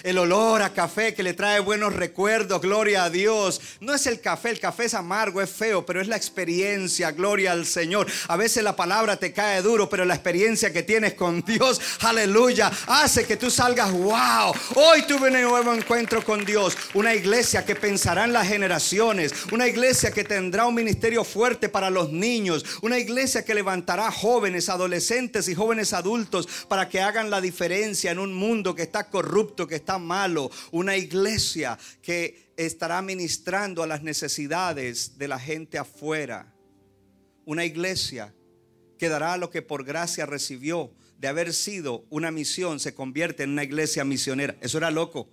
el 0.06 0.20
olor 0.20 0.62
a 0.62 0.72
café 0.72 1.16
que 1.16 1.24
le 1.24 1.34
trae 1.34 1.60
buenos 1.60 1.94
recuerdos, 1.94 2.62
gloria 2.62 3.06
a 3.06 3.10
Dios. 3.10 3.60
No 3.80 3.92
es 3.92 4.06
el 4.06 4.22
café, 4.22 4.52
el 4.52 4.60
café 4.60 4.86
es 4.86 4.94
amargo, 4.94 5.42
es 5.42 5.50
feo, 5.50 5.84
pero 5.84 6.00
es 6.00 6.08
la 6.08 6.16
experiencia, 6.16 7.12
gloria 7.12 7.54
al 7.54 7.66
Señor. 7.66 8.06
A 8.28 8.38
veces 8.38 8.64
la 8.64 8.76
palabra 8.76 9.18
te 9.18 9.34
cae 9.34 9.64
duro, 9.64 9.90
pero 9.90 10.06
la 10.06 10.14
experiencia 10.14 10.72
que 10.72 10.84
tienes 10.84 11.16
con 11.16 11.42
Dios, 11.42 11.82
aleluya, 12.02 12.72
hace 12.86 13.26
que 13.26 13.36
tú 13.36 13.50
salgas, 13.50 13.92
wow, 13.92 14.54
hoy 14.76 15.02
tuve 15.08 15.30
un 15.30 15.42
nuevo 15.42 15.74
encuentro 15.74 16.24
con 16.24 16.46
Dios. 16.46 16.78
Una 16.94 17.16
iglesia 17.16 17.66
que 17.66 17.76
pensará 17.76 18.26
en 18.26 18.34
las 18.34 18.48
generaciones, 18.48 19.34
una 19.52 19.68
iglesia 19.68 20.12
que 20.12 20.24
tendrá 20.24 20.68
un 20.68 20.76
ministerio 20.76 21.24
fuerte 21.24 21.68
para 21.68 21.90
los 21.90 22.12
niños, 22.12 22.64
una 22.84 23.00
iglesia 23.00 23.44
que 23.44 23.56
levantará 23.56 24.12
jóvenes, 24.12 24.70
adolescentes 24.70 25.48
y 25.48 25.56
jóvenes 25.56 25.94
adultos 25.94 26.48
para 26.68 26.88
que 26.90 27.02
hagan 27.02 27.15
la 27.24 27.42
diferencia 27.42 28.12
en 28.12 28.20
un 28.20 28.34
mundo 28.34 28.76
que 28.76 28.84
está 28.84 29.10
corrupto, 29.10 29.68
que 29.68 29.76
está 29.76 29.98
malo, 29.98 30.52
una 30.72 30.98
iglesia 30.98 31.78
que 32.02 32.52
estará 32.58 33.02
ministrando 33.02 33.84
a 33.84 33.88
las 33.88 34.04
necesidades 34.04 35.18
de 35.18 35.28
la 35.28 35.40
gente 35.40 35.78
afuera, 35.78 36.54
una 37.46 37.66
iglesia 37.66 38.34
que 38.98 39.10
dará 39.10 39.38
lo 39.38 39.50
que 39.50 39.62
por 39.62 39.84
gracia 39.84 40.26
recibió 40.26 40.92
de 41.18 41.28
haber 41.28 41.54
sido 41.54 42.06
una 42.10 42.32
misión, 42.32 42.80
se 42.80 42.94
convierte 42.94 43.44
en 43.44 43.52
una 43.52 43.64
iglesia 43.64 44.04
misionera. 44.04 44.56
Eso 44.62 44.78
era 44.78 44.92
loco. 44.92 45.30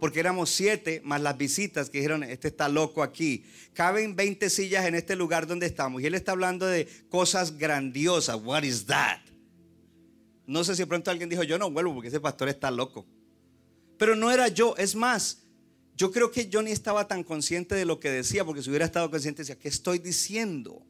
Porque 0.00 0.20
éramos 0.20 0.50
siete 0.50 1.00
más 1.04 1.22
las 1.22 1.38
visitas 1.38 1.88
que 1.88 1.98
dijeron, 1.98 2.22
este 2.22 2.48
está 2.48 2.68
loco 2.68 3.02
aquí. 3.02 3.44
Caben 3.72 4.14
20 4.14 4.50
sillas 4.50 4.84
en 4.84 4.94
este 4.94 5.16
lugar 5.16 5.46
donde 5.46 5.66
estamos. 5.66 6.02
Y 6.02 6.06
él 6.06 6.14
está 6.14 6.32
hablando 6.32 6.66
de 6.66 6.86
cosas 7.08 7.56
grandiosas. 7.56 8.36
What 8.36 8.64
is 8.64 8.84
that? 8.86 9.20
No 10.46 10.62
sé 10.62 10.74
si 10.76 10.82
de 10.82 10.86
pronto 10.86 11.10
alguien 11.10 11.28
dijo, 11.28 11.42
yo 11.42 11.58
no 11.58 11.70
vuelvo 11.70 11.94
porque 11.94 12.08
ese 12.08 12.20
pastor 12.20 12.48
está 12.48 12.70
loco. 12.70 13.04
Pero 13.98 14.14
no 14.14 14.30
era 14.30 14.48
yo, 14.48 14.76
es 14.76 14.94
más, 14.94 15.42
yo 15.96 16.12
creo 16.12 16.30
que 16.30 16.48
yo 16.48 16.62
ni 16.62 16.70
estaba 16.70 17.08
tan 17.08 17.24
consciente 17.24 17.74
de 17.74 17.84
lo 17.84 17.98
que 17.98 18.10
decía, 18.10 18.44
porque 18.44 18.62
si 18.62 18.68
hubiera 18.68 18.84
estado 18.84 19.10
consciente 19.10 19.42
decía, 19.42 19.58
¿qué 19.58 19.68
estoy 19.68 19.98
diciendo? 19.98 20.82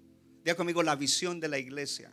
Diga 0.44 0.56
conmigo 0.56 0.82
la 0.82 0.96
visión 0.96 1.40
de 1.40 1.48
la 1.48 1.58
iglesia. 1.58 2.10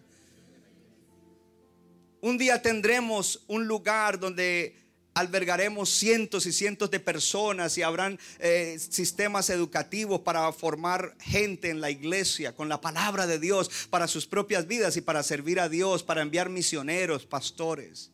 Un 2.21 2.37
día 2.37 2.61
tendremos 2.61 3.43
un 3.47 3.67
lugar 3.67 4.19
donde 4.19 4.75
albergaremos 5.13 5.89
cientos 5.89 6.45
y 6.45 6.53
cientos 6.53 6.89
de 6.91 6.99
personas 6.99 7.77
y 7.77 7.81
habrán 7.81 8.19
eh, 8.39 8.77
sistemas 8.79 9.49
educativos 9.49 10.21
para 10.21 10.51
formar 10.51 11.15
gente 11.19 11.69
en 11.69 11.81
la 11.81 11.91
iglesia 11.91 12.55
con 12.55 12.69
la 12.69 12.81
palabra 12.81 13.27
de 13.27 13.39
Dios 13.39 13.87
para 13.89 14.07
sus 14.07 14.25
propias 14.25 14.67
vidas 14.67 14.97
y 14.97 15.01
para 15.01 15.23
servir 15.23 15.59
a 15.59 15.69
Dios, 15.69 16.03
para 16.03 16.21
enviar 16.21 16.49
misioneros, 16.49 17.25
pastores. 17.25 18.11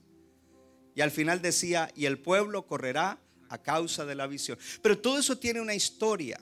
Y 0.96 1.02
al 1.02 1.12
final 1.12 1.42
decía, 1.42 1.92
y 1.96 2.06
el 2.06 2.20
pueblo 2.20 2.68
correrá 2.68 3.20
a 3.48 3.58
causa 3.58 4.06
de 4.06 4.16
la 4.16 4.28
visión. 4.28 4.58
Pero 4.82 4.98
todo 4.98 5.18
eso 5.18 5.38
tiene 5.38 5.62
una 5.62 5.74
historia. 5.74 6.40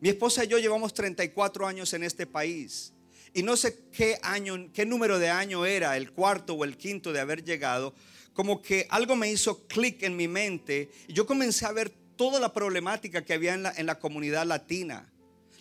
Mi 0.00 0.08
esposa 0.08 0.44
y 0.44 0.48
yo 0.48 0.58
llevamos 0.58 0.94
34 0.94 1.66
años 1.66 1.92
en 1.94 2.02
este 2.02 2.26
país. 2.26 2.92
Y 3.32 3.42
no 3.42 3.56
sé 3.56 3.84
qué 3.92 4.18
año, 4.22 4.70
qué 4.72 4.84
número 4.84 5.18
de 5.18 5.30
año 5.30 5.64
era, 5.64 5.96
el 5.96 6.10
cuarto 6.10 6.54
o 6.54 6.64
el 6.64 6.76
quinto 6.76 7.12
de 7.12 7.20
haber 7.20 7.44
llegado. 7.44 7.94
Como 8.32 8.60
que 8.60 8.86
algo 8.90 9.14
me 9.16 9.30
hizo 9.30 9.66
clic 9.66 10.02
en 10.02 10.16
mi 10.16 10.26
mente. 10.26 10.90
Y 11.06 11.12
yo 11.12 11.26
comencé 11.26 11.66
a 11.66 11.72
ver 11.72 11.90
toda 12.16 12.40
la 12.40 12.52
problemática 12.52 13.24
que 13.24 13.32
había 13.32 13.54
en 13.54 13.86
la, 13.86 13.98
comunidad 13.98 14.46
latina. 14.46 15.10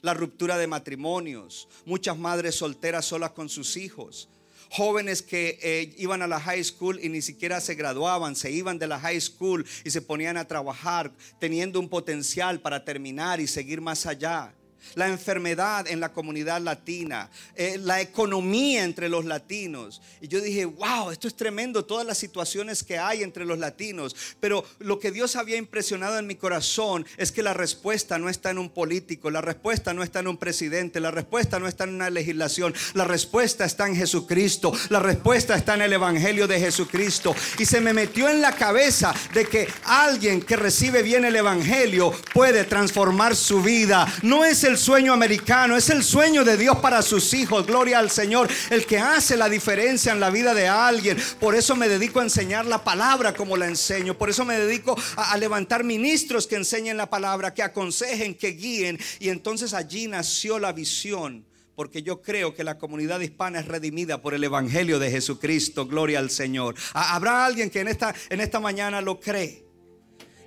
La 0.01 0.13
ruptura 0.13 0.57
de 0.57 0.67
matrimonios, 0.67 1.67
muchas 1.85 2.17
madres 2.17 2.55
solteras 2.55 3.05
solas 3.05 3.31
con 3.31 3.49
sus 3.49 3.75
hijos, 3.75 4.29
jóvenes 4.69 5.21
que 5.21 5.59
eh, 5.61 5.93
iban 5.97 6.21
a 6.21 6.27
la 6.27 6.39
high 6.39 6.63
school 6.63 6.99
y 7.03 7.09
ni 7.09 7.21
siquiera 7.21 7.59
se 7.59 7.75
graduaban, 7.75 8.35
se 8.35 8.49
iban 8.49 8.79
de 8.79 8.87
la 8.87 8.99
high 8.99 9.19
school 9.19 9.65
y 9.83 9.89
se 9.89 10.01
ponían 10.01 10.37
a 10.37 10.47
trabajar 10.47 11.11
teniendo 11.37 11.81
un 11.81 11.89
potencial 11.89 12.61
para 12.61 12.85
terminar 12.85 13.41
y 13.41 13.47
seguir 13.47 13.81
más 13.81 14.05
allá 14.05 14.53
la 14.95 15.07
enfermedad 15.07 15.87
en 15.87 15.99
la 15.99 16.11
comunidad 16.13 16.61
latina, 16.61 17.29
eh, 17.55 17.77
la 17.79 18.01
economía 18.01 18.83
entre 18.83 19.09
los 19.09 19.25
latinos. 19.25 20.01
Y 20.21 20.27
yo 20.27 20.41
dije, 20.41 20.65
wow, 20.65 21.11
esto 21.11 21.27
es 21.27 21.35
tremendo, 21.35 21.85
todas 21.85 22.05
las 22.05 22.17
situaciones 22.17 22.83
que 22.83 22.97
hay 22.97 23.23
entre 23.23 23.45
los 23.45 23.59
latinos. 23.59 24.15
Pero 24.39 24.65
lo 24.79 24.99
que 24.99 25.11
Dios 25.11 25.35
había 25.35 25.57
impresionado 25.57 26.17
en 26.19 26.27
mi 26.27 26.35
corazón 26.35 27.05
es 27.17 27.31
que 27.31 27.43
la 27.43 27.53
respuesta 27.53 28.17
no 28.17 28.29
está 28.29 28.51
en 28.51 28.57
un 28.57 28.69
político, 28.69 29.29
la 29.29 29.41
respuesta 29.41 29.93
no 29.93 30.03
está 30.03 30.19
en 30.19 30.27
un 30.27 30.37
presidente, 30.37 30.99
la 30.99 31.11
respuesta 31.11 31.59
no 31.59 31.67
está 31.67 31.83
en 31.83 31.95
una 31.95 32.09
legislación, 32.09 32.73
la 32.93 33.05
respuesta 33.05 33.65
está 33.65 33.87
en 33.87 33.95
Jesucristo, 33.95 34.73
la 34.89 34.99
respuesta 34.99 35.55
está 35.55 35.75
en 35.75 35.81
el 35.81 35.93
Evangelio 35.93 36.47
de 36.47 36.59
Jesucristo. 36.59 37.35
Y 37.57 37.65
se 37.65 37.81
me 37.81 37.93
metió 37.93 38.29
en 38.29 38.41
la 38.41 38.55
cabeza 38.55 39.13
de 39.33 39.45
que 39.45 39.67
alguien 39.85 40.41
que 40.41 40.55
recibe 40.55 41.03
bien 41.03 41.25
el 41.25 41.35
Evangelio 41.35 42.13
puede 42.33 42.63
transformar 42.63 43.35
su 43.35 43.61
vida. 43.61 44.11
No 44.21 44.45
es 44.45 44.63
el 44.63 44.68
sueño 44.77 45.13
americano, 45.13 45.75
es 45.75 45.89
el 45.89 46.03
sueño 46.03 46.43
de 46.43 46.57
Dios 46.57 46.77
para 46.79 47.01
sus 47.01 47.33
hijos. 47.33 47.65
Gloria 47.65 47.99
al 47.99 48.09
Señor, 48.09 48.49
el 48.69 48.85
que 48.85 48.97
hace 48.97 49.37
la 49.37 49.49
diferencia 49.49 50.11
en 50.11 50.19
la 50.19 50.29
vida 50.29 50.53
de 50.53 50.67
alguien. 50.67 51.17
Por 51.39 51.55
eso 51.55 51.75
me 51.75 51.89
dedico 51.89 52.19
a 52.19 52.23
enseñar 52.23 52.65
la 52.65 52.83
palabra 52.83 53.33
como 53.33 53.57
la 53.57 53.67
enseño. 53.67 54.17
Por 54.17 54.29
eso 54.29 54.45
me 54.45 54.57
dedico 54.57 54.97
a, 55.15 55.37
levantar 55.37 55.83
ministros 55.83 56.47
que 56.47 56.55
enseñen 56.55 56.97
la 56.97 57.09
palabra, 57.09 57.53
que 57.53 57.63
aconsejen, 57.63 58.35
que 58.35 58.49
guíen. 58.49 58.99
Y 59.19 59.29
entonces 59.29 59.73
allí 59.73 60.07
nació 60.07 60.59
la 60.59 60.73
visión 60.73 61.45
porque 61.75 62.03
yo 62.03 62.21
creo 62.21 62.53
que 62.53 62.65
la 62.65 62.77
comunidad 62.77 63.21
hispana 63.21 63.61
es 63.61 63.65
redimida 63.65 64.21
por 64.21 64.33
el 64.33 64.43
Evangelio 64.43 64.99
de 64.99 65.11
Jesucristo. 65.11 65.87
Gloria 65.87 66.19
al 66.19 66.29
Señor. 66.29 66.75
¿Habrá 66.93 67.45
alguien 67.45 67.69
que 67.69 67.79
en 67.79 67.87
esta, 67.87 68.13
en 68.29 68.41
esta 68.41 68.59
mañana 68.59 68.99
lo 68.99 69.21
cree? 69.21 69.68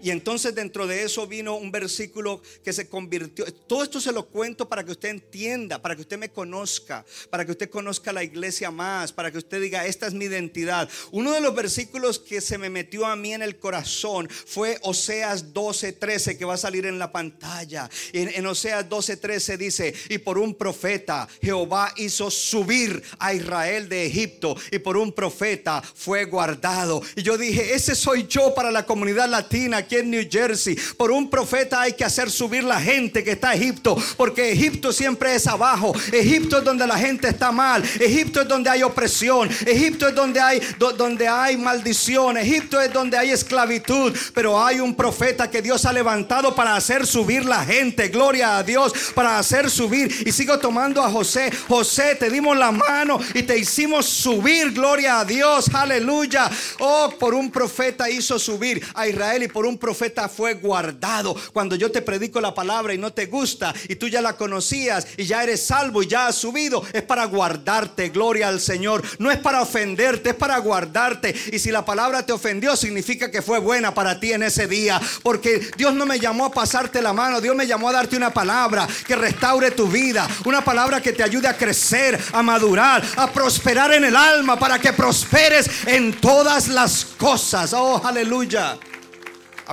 Y 0.02 0.10
entonces 0.10 0.54
dentro 0.54 0.88
de 0.88 1.04
eso 1.04 1.28
vino 1.28 1.54
un 1.54 1.70
versículo 1.70 2.42
que 2.64 2.72
se 2.72 2.88
convirtió. 2.88 3.44
Todo 3.68 3.84
esto 3.84 4.00
se 4.00 4.10
lo 4.10 4.26
cuento 4.26 4.68
para 4.68 4.84
que 4.84 4.90
usted 4.90 5.10
entienda, 5.10 5.80
para 5.80 5.94
que 5.94 6.02
usted 6.02 6.18
me 6.18 6.30
conozca, 6.30 7.04
para 7.30 7.44
que 7.44 7.52
usted 7.52 7.70
conozca 7.70 8.12
la 8.12 8.24
iglesia 8.24 8.72
más, 8.72 9.12
para 9.12 9.30
que 9.30 9.38
usted 9.38 9.60
diga, 9.60 9.86
esta 9.86 10.08
es 10.08 10.14
mi 10.14 10.24
identidad. 10.24 10.88
Uno 11.12 11.32
de 11.32 11.40
los 11.40 11.54
versículos 11.54 12.18
que 12.18 12.40
se 12.40 12.58
me 12.58 12.68
metió 12.68 13.06
a 13.06 13.14
mí 13.14 13.32
en 13.32 13.42
el 13.42 13.60
corazón 13.60 14.28
fue 14.28 14.78
Oseas 14.82 15.52
12, 15.52 15.92
13, 15.92 16.36
que 16.36 16.44
va 16.44 16.54
a 16.54 16.58
salir 16.58 16.84
en 16.86 16.98
la 16.98 17.12
pantalla. 17.12 17.88
En, 18.12 18.28
en 18.28 18.46
Oseas 18.46 18.88
12, 18.88 19.18
13 19.18 19.56
dice, 19.56 19.94
y 20.08 20.18
por 20.18 20.36
un 20.36 20.54
profeta 20.54 21.28
Jehová 21.40 21.94
hizo 21.96 22.28
subir 22.28 23.00
a 23.20 23.34
Israel 23.34 23.88
de 23.88 24.06
Egipto, 24.06 24.56
y 24.72 24.80
por 24.80 24.96
un 24.96 25.12
profeta 25.12 25.80
fue 25.94 26.24
guardado. 26.24 27.00
Y 27.14 27.22
yo 27.22 27.38
dije, 27.38 27.72
ese 27.74 27.94
soy 27.94 28.26
yo 28.26 28.52
para 28.52 28.72
la 28.72 28.84
comunidad 28.84 29.28
latina 29.28 29.86
en 29.96 30.10
New 30.10 30.26
Jersey. 30.30 30.76
Por 30.96 31.10
un 31.10 31.28
profeta 31.28 31.80
hay 31.80 31.92
que 31.92 32.04
hacer 32.04 32.30
subir 32.30 32.64
la 32.64 32.80
gente 32.80 33.22
que 33.22 33.32
está 33.32 33.50
a 33.50 33.54
Egipto, 33.54 33.96
porque 34.16 34.52
Egipto 34.52 34.92
siempre 34.92 35.34
es 35.34 35.46
abajo. 35.46 35.94
Egipto 36.12 36.58
es 36.58 36.64
donde 36.64 36.86
la 36.86 36.98
gente 36.98 37.28
está 37.28 37.52
mal. 37.52 37.82
Egipto 38.00 38.40
es 38.40 38.48
donde 38.48 38.70
hay 38.70 38.82
opresión. 38.82 39.48
Egipto 39.66 40.08
es 40.08 40.14
donde 40.14 40.40
hay 40.40 40.60
donde 40.78 41.28
hay 41.28 41.56
maldición. 41.56 42.36
Egipto 42.36 42.80
es 42.80 42.92
donde 42.92 43.16
hay 43.16 43.30
esclavitud, 43.30 44.16
pero 44.34 44.62
hay 44.62 44.80
un 44.80 44.94
profeta 44.94 45.50
que 45.50 45.62
Dios 45.62 45.84
ha 45.84 45.92
levantado 45.92 46.54
para 46.54 46.76
hacer 46.76 47.06
subir 47.06 47.44
la 47.44 47.64
gente. 47.64 48.08
Gloria 48.08 48.58
a 48.58 48.62
Dios, 48.62 48.92
para 49.14 49.38
hacer 49.38 49.70
subir. 49.70 50.12
Y 50.26 50.32
sigo 50.32 50.58
tomando 50.58 51.02
a 51.02 51.10
José. 51.10 51.50
José, 51.68 52.16
te 52.16 52.30
dimos 52.30 52.56
la 52.56 52.72
mano 52.72 53.18
y 53.34 53.42
te 53.42 53.58
hicimos 53.58 54.06
subir. 54.06 54.72
Gloria 54.72 55.20
a 55.20 55.24
Dios. 55.24 55.66
Aleluya. 55.72 56.50
Oh, 56.80 57.14
por 57.18 57.34
un 57.34 57.50
profeta 57.50 58.08
hizo 58.10 58.38
subir 58.38 58.84
a 58.94 59.06
Israel 59.06 59.42
y 59.44 59.48
por 59.48 59.66
un 59.66 59.78
profeta 59.82 60.28
fue 60.28 60.54
guardado. 60.54 61.34
Cuando 61.52 61.74
yo 61.74 61.90
te 61.90 62.02
predico 62.02 62.40
la 62.40 62.54
palabra 62.54 62.94
y 62.94 62.98
no 62.98 63.12
te 63.12 63.26
gusta 63.26 63.74
y 63.88 63.96
tú 63.96 64.06
ya 64.06 64.22
la 64.22 64.36
conocías 64.36 65.08
y 65.16 65.24
ya 65.24 65.42
eres 65.42 65.66
salvo 65.66 66.04
y 66.04 66.06
ya 66.06 66.28
has 66.28 66.36
subido, 66.36 66.84
es 66.92 67.02
para 67.02 67.24
guardarte, 67.24 68.10
gloria 68.10 68.46
al 68.46 68.60
Señor. 68.60 69.02
No 69.18 69.32
es 69.32 69.38
para 69.38 69.60
ofenderte, 69.60 70.30
es 70.30 70.36
para 70.36 70.56
guardarte. 70.58 71.34
Y 71.52 71.58
si 71.58 71.72
la 71.72 71.84
palabra 71.84 72.24
te 72.24 72.32
ofendió, 72.32 72.76
significa 72.76 73.28
que 73.28 73.42
fue 73.42 73.58
buena 73.58 73.92
para 73.92 74.20
ti 74.20 74.32
en 74.32 74.44
ese 74.44 74.68
día. 74.68 75.00
Porque 75.24 75.72
Dios 75.76 75.92
no 75.94 76.06
me 76.06 76.20
llamó 76.20 76.44
a 76.46 76.52
pasarte 76.52 77.02
la 77.02 77.12
mano, 77.12 77.40
Dios 77.40 77.56
me 77.56 77.66
llamó 77.66 77.88
a 77.88 77.92
darte 77.92 78.16
una 78.16 78.32
palabra 78.32 78.86
que 79.04 79.16
restaure 79.16 79.72
tu 79.72 79.88
vida, 79.88 80.28
una 80.44 80.62
palabra 80.62 81.02
que 81.02 81.12
te 81.12 81.24
ayude 81.24 81.48
a 81.48 81.56
crecer, 81.56 82.16
a 82.32 82.40
madurar, 82.40 83.02
a 83.16 83.32
prosperar 83.32 83.92
en 83.92 84.04
el 84.04 84.14
alma, 84.14 84.56
para 84.56 84.78
que 84.78 84.92
prosperes 84.92 85.68
en 85.86 86.12
todas 86.20 86.68
las 86.68 87.04
cosas. 87.04 87.72
Oh, 87.72 88.00
aleluya. 88.04 88.78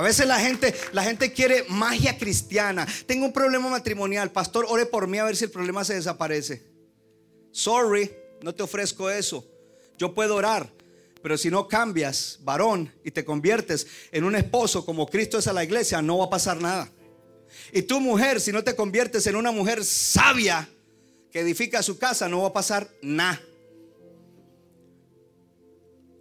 A 0.00 0.02
veces 0.02 0.26
la 0.26 0.40
gente, 0.40 0.74
la 0.94 1.02
gente 1.02 1.30
quiere 1.30 1.66
magia 1.68 2.16
cristiana. 2.16 2.88
Tengo 3.04 3.26
un 3.26 3.34
problema 3.34 3.68
matrimonial. 3.68 4.32
Pastor, 4.32 4.64
ore 4.66 4.86
por 4.86 5.06
mí 5.06 5.18
a 5.18 5.24
ver 5.24 5.36
si 5.36 5.44
el 5.44 5.50
problema 5.50 5.84
se 5.84 5.92
desaparece. 5.92 6.62
Sorry, 7.52 8.10
no 8.40 8.54
te 8.54 8.62
ofrezco 8.62 9.10
eso. 9.10 9.46
Yo 9.98 10.14
puedo 10.14 10.36
orar. 10.36 10.72
Pero 11.22 11.36
si 11.36 11.50
no 11.50 11.68
cambias, 11.68 12.38
varón, 12.40 12.90
y 13.04 13.10
te 13.10 13.26
conviertes 13.26 13.86
en 14.10 14.24
un 14.24 14.34
esposo 14.36 14.86
como 14.86 15.06
Cristo 15.06 15.36
es 15.36 15.46
a 15.48 15.52
la 15.52 15.64
iglesia, 15.64 16.00
no 16.00 16.16
va 16.16 16.24
a 16.24 16.30
pasar 16.30 16.62
nada. 16.62 16.88
Y 17.70 17.82
tu 17.82 18.00
mujer, 18.00 18.40
si 18.40 18.52
no 18.52 18.64
te 18.64 18.74
conviertes 18.74 19.26
en 19.26 19.36
una 19.36 19.52
mujer 19.52 19.84
sabia 19.84 20.66
que 21.30 21.40
edifica 21.40 21.82
su 21.82 21.98
casa, 21.98 22.26
no 22.26 22.40
va 22.40 22.48
a 22.48 22.52
pasar 22.54 22.88
nada. 23.02 23.38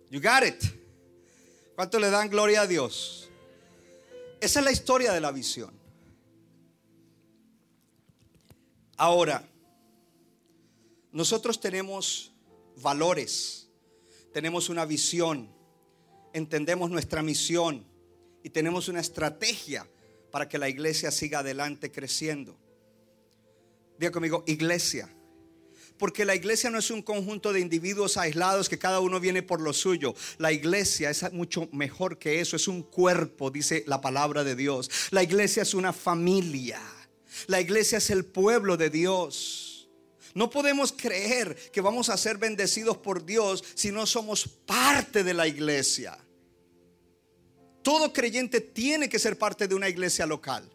You 0.09 0.19
got 0.19 0.45
it. 0.45 0.61
¿Cuánto 1.75 1.97
le 1.97 2.09
dan 2.09 2.27
gloria 2.27 2.63
a 2.63 2.67
Dios? 2.67 3.28
Esa 4.41 4.59
es 4.59 4.65
la 4.65 4.71
historia 4.71 5.11
de 5.11 5.19
la 5.19 5.31
visión. 5.31 5.71
Ahora, 8.95 9.47
nosotros 11.11 11.59
tenemos 11.59 12.33
valores, 12.77 13.69
tenemos 14.33 14.69
una 14.69 14.85
visión, 14.85 15.49
entendemos 16.33 16.89
nuestra 16.89 17.21
misión 17.21 17.85
y 18.43 18.49
tenemos 18.49 18.87
una 18.87 18.99
estrategia 18.99 19.87
para 20.31 20.47
que 20.47 20.57
la 20.57 20.69
iglesia 20.69 21.11
siga 21.11 21.39
adelante 21.39 21.91
creciendo. 21.91 22.57
Diga 23.97 24.11
conmigo, 24.11 24.43
iglesia 24.47 25.09
porque 25.99 26.25
la 26.25 26.33
iglesia 26.33 26.69
no 26.69 26.79
es 26.79 26.89
un 26.89 27.01
conjunto 27.01 27.53
de 27.53 27.59
individuos 27.59 28.17
aislados 28.17 28.69
que 28.69 28.79
cada 28.79 29.01
uno 29.01 29.19
viene 29.19 29.43
por 29.43 29.59
lo 29.59 29.73
suyo. 29.73 30.15
La 30.37 30.51
iglesia 30.51 31.09
es 31.09 31.31
mucho 31.33 31.67
mejor 31.73 32.17
que 32.17 32.39
eso, 32.39 32.55
es 32.55 32.67
un 32.67 32.81
cuerpo, 32.81 33.51
dice 33.51 33.83
la 33.85 33.99
palabra 33.99 34.43
de 34.45 34.55
Dios. 34.55 34.89
La 35.11 35.21
iglesia 35.21 35.61
es 35.63 35.73
una 35.73 35.91
familia. 35.93 36.81
La 37.47 37.59
iglesia 37.59 37.97
es 37.97 38.09
el 38.09 38.25
pueblo 38.25 38.77
de 38.77 38.89
Dios. 38.89 39.89
No 40.33 40.49
podemos 40.49 40.93
creer 40.93 41.55
que 41.71 41.81
vamos 41.81 42.09
a 42.09 42.17
ser 42.17 42.37
bendecidos 42.37 42.97
por 42.97 43.25
Dios 43.25 43.63
si 43.75 43.91
no 43.91 44.05
somos 44.05 44.47
parte 44.47 45.23
de 45.23 45.33
la 45.33 45.47
iglesia. 45.47 46.17
Todo 47.83 48.13
creyente 48.13 48.61
tiene 48.61 49.09
que 49.09 49.19
ser 49.19 49.37
parte 49.37 49.67
de 49.67 49.75
una 49.75 49.89
iglesia 49.89 50.25
local. 50.25 50.69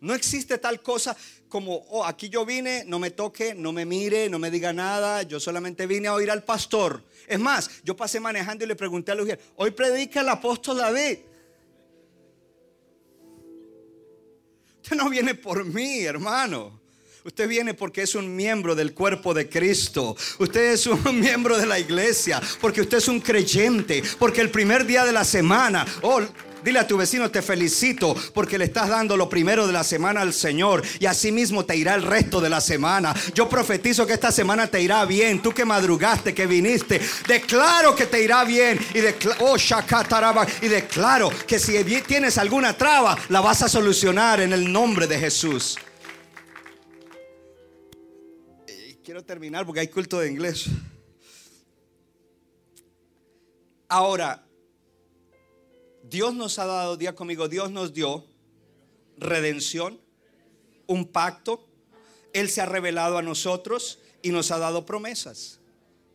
No 0.00 0.14
existe 0.14 0.58
tal 0.58 0.82
cosa 0.82 1.16
como, 1.48 1.76
oh, 1.90 2.04
aquí 2.04 2.28
yo 2.28 2.44
vine, 2.44 2.84
no 2.86 2.98
me 2.98 3.10
toque, 3.10 3.54
no 3.54 3.72
me 3.72 3.84
mire, 3.84 4.28
no 4.28 4.38
me 4.38 4.50
diga 4.50 4.72
nada, 4.72 5.22
yo 5.22 5.40
solamente 5.40 5.86
vine 5.86 6.08
a 6.08 6.14
oír 6.14 6.30
al 6.30 6.42
pastor. 6.42 7.02
Es 7.26 7.38
más, 7.38 7.70
yo 7.84 7.96
pasé 7.96 8.20
manejando 8.20 8.64
y 8.64 8.68
le 8.68 8.76
pregunté 8.76 9.12
a 9.12 9.14
Luis, 9.14 9.36
hoy 9.56 9.70
predica 9.70 10.20
el 10.20 10.28
apóstol 10.28 10.78
David. 10.78 11.18
Usted 14.82 14.96
no 14.96 15.10
viene 15.10 15.34
por 15.34 15.64
mí, 15.64 16.00
hermano. 16.00 16.80
Usted 17.26 17.48
viene 17.48 17.74
porque 17.74 18.02
es 18.02 18.14
un 18.14 18.36
miembro 18.36 18.76
del 18.76 18.94
cuerpo 18.94 19.34
de 19.34 19.48
Cristo. 19.48 20.16
Usted 20.38 20.74
es 20.74 20.86
un 20.86 21.02
miembro 21.20 21.58
de 21.58 21.66
la 21.66 21.76
iglesia. 21.76 22.40
Porque 22.60 22.82
usted 22.82 22.98
es 22.98 23.08
un 23.08 23.18
creyente. 23.18 24.00
Porque 24.16 24.40
el 24.40 24.50
primer 24.50 24.86
día 24.86 25.04
de 25.04 25.10
la 25.10 25.24
semana, 25.24 25.84
oh, 26.02 26.20
Dile 26.66 26.80
a 26.80 26.86
tu 26.88 26.96
vecino, 26.96 27.30
te 27.30 27.42
felicito 27.42 28.16
porque 28.34 28.58
le 28.58 28.64
estás 28.64 28.88
dando 28.88 29.16
lo 29.16 29.28
primero 29.28 29.68
de 29.68 29.72
la 29.72 29.84
semana 29.84 30.22
al 30.22 30.34
Señor 30.34 30.82
y 30.98 31.06
así 31.06 31.30
mismo 31.30 31.64
te 31.64 31.76
irá 31.76 31.94
el 31.94 32.02
resto 32.02 32.40
de 32.40 32.48
la 32.48 32.60
semana. 32.60 33.14
Yo 33.34 33.48
profetizo 33.48 34.04
que 34.04 34.14
esta 34.14 34.32
semana 34.32 34.66
te 34.66 34.82
irá 34.82 35.04
bien. 35.04 35.40
Tú 35.40 35.52
que 35.52 35.64
madrugaste, 35.64 36.34
que 36.34 36.48
viniste, 36.48 37.00
declaro 37.28 37.94
que 37.94 38.06
te 38.06 38.20
irá 38.20 38.42
bien 38.42 38.80
y 38.94 38.98
declaro, 38.98 39.44
oh, 39.44 39.56
y 40.60 40.66
declaro 40.66 41.30
que 41.46 41.60
si 41.60 41.84
tienes 42.00 42.36
alguna 42.36 42.76
traba, 42.76 43.16
la 43.28 43.40
vas 43.40 43.62
a 43.62 43.68
solucionar 43.68 44.40
en 44.40 44.52
el 44.52 44.72
nombre 44.72 45.06
de 45.06 45.20
Jesús. 45.20 45.78
quiero 49.04 49.22
terminar 49.22 49.64
porque 49.64 49.78
hay 49.78 49.88
culto 49.88 50.18
de 50.18 50.28
inglés. 50.28 50.66
Ahora, 53.88 54.45
Dios 56.08 56.34
nos 56.34 56.58
ha 56.58 56.66
dado, 56.66 56.96
día 56.96 57.14
conmigo, 57.14 57.48
Dios 57.48 57.70
nos 57.70 57.92
dio 57.92 58.24
redención, 59.18 60.00
un 60.86 61.06
pacto. 61.06 61.66
Él 62.32 62.48
se 62.48 62.60
ha 62.60 62.66
revelado 62.66 63.18
a 63.18 63.22
nosotros 63.22 63.98
y 64.22 64.30
nos 64.30 64.50
ha 64.50 64.58
dado 64.58 64.86
promesas. 64.86 65.58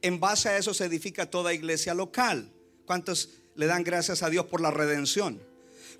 En 0.01 0.19
base 0.19 0.49
a 0.49 0.57
eso 0.57 0.73
se 0.73 0.85
edifica 0.85 1.29
toda 1.29 1.53
iglesia 1.53 1.93
local. 1.93 2.49
¿Cuántos 2.85 3.29
le 3.55 3.65
dan 3.65 3.83
gracias 3.83 4.23
a 4.23 4.29
Dios 4.29 4.45
por 4.45 4.61
la 4.61 4.71
redención? 4.71 5.41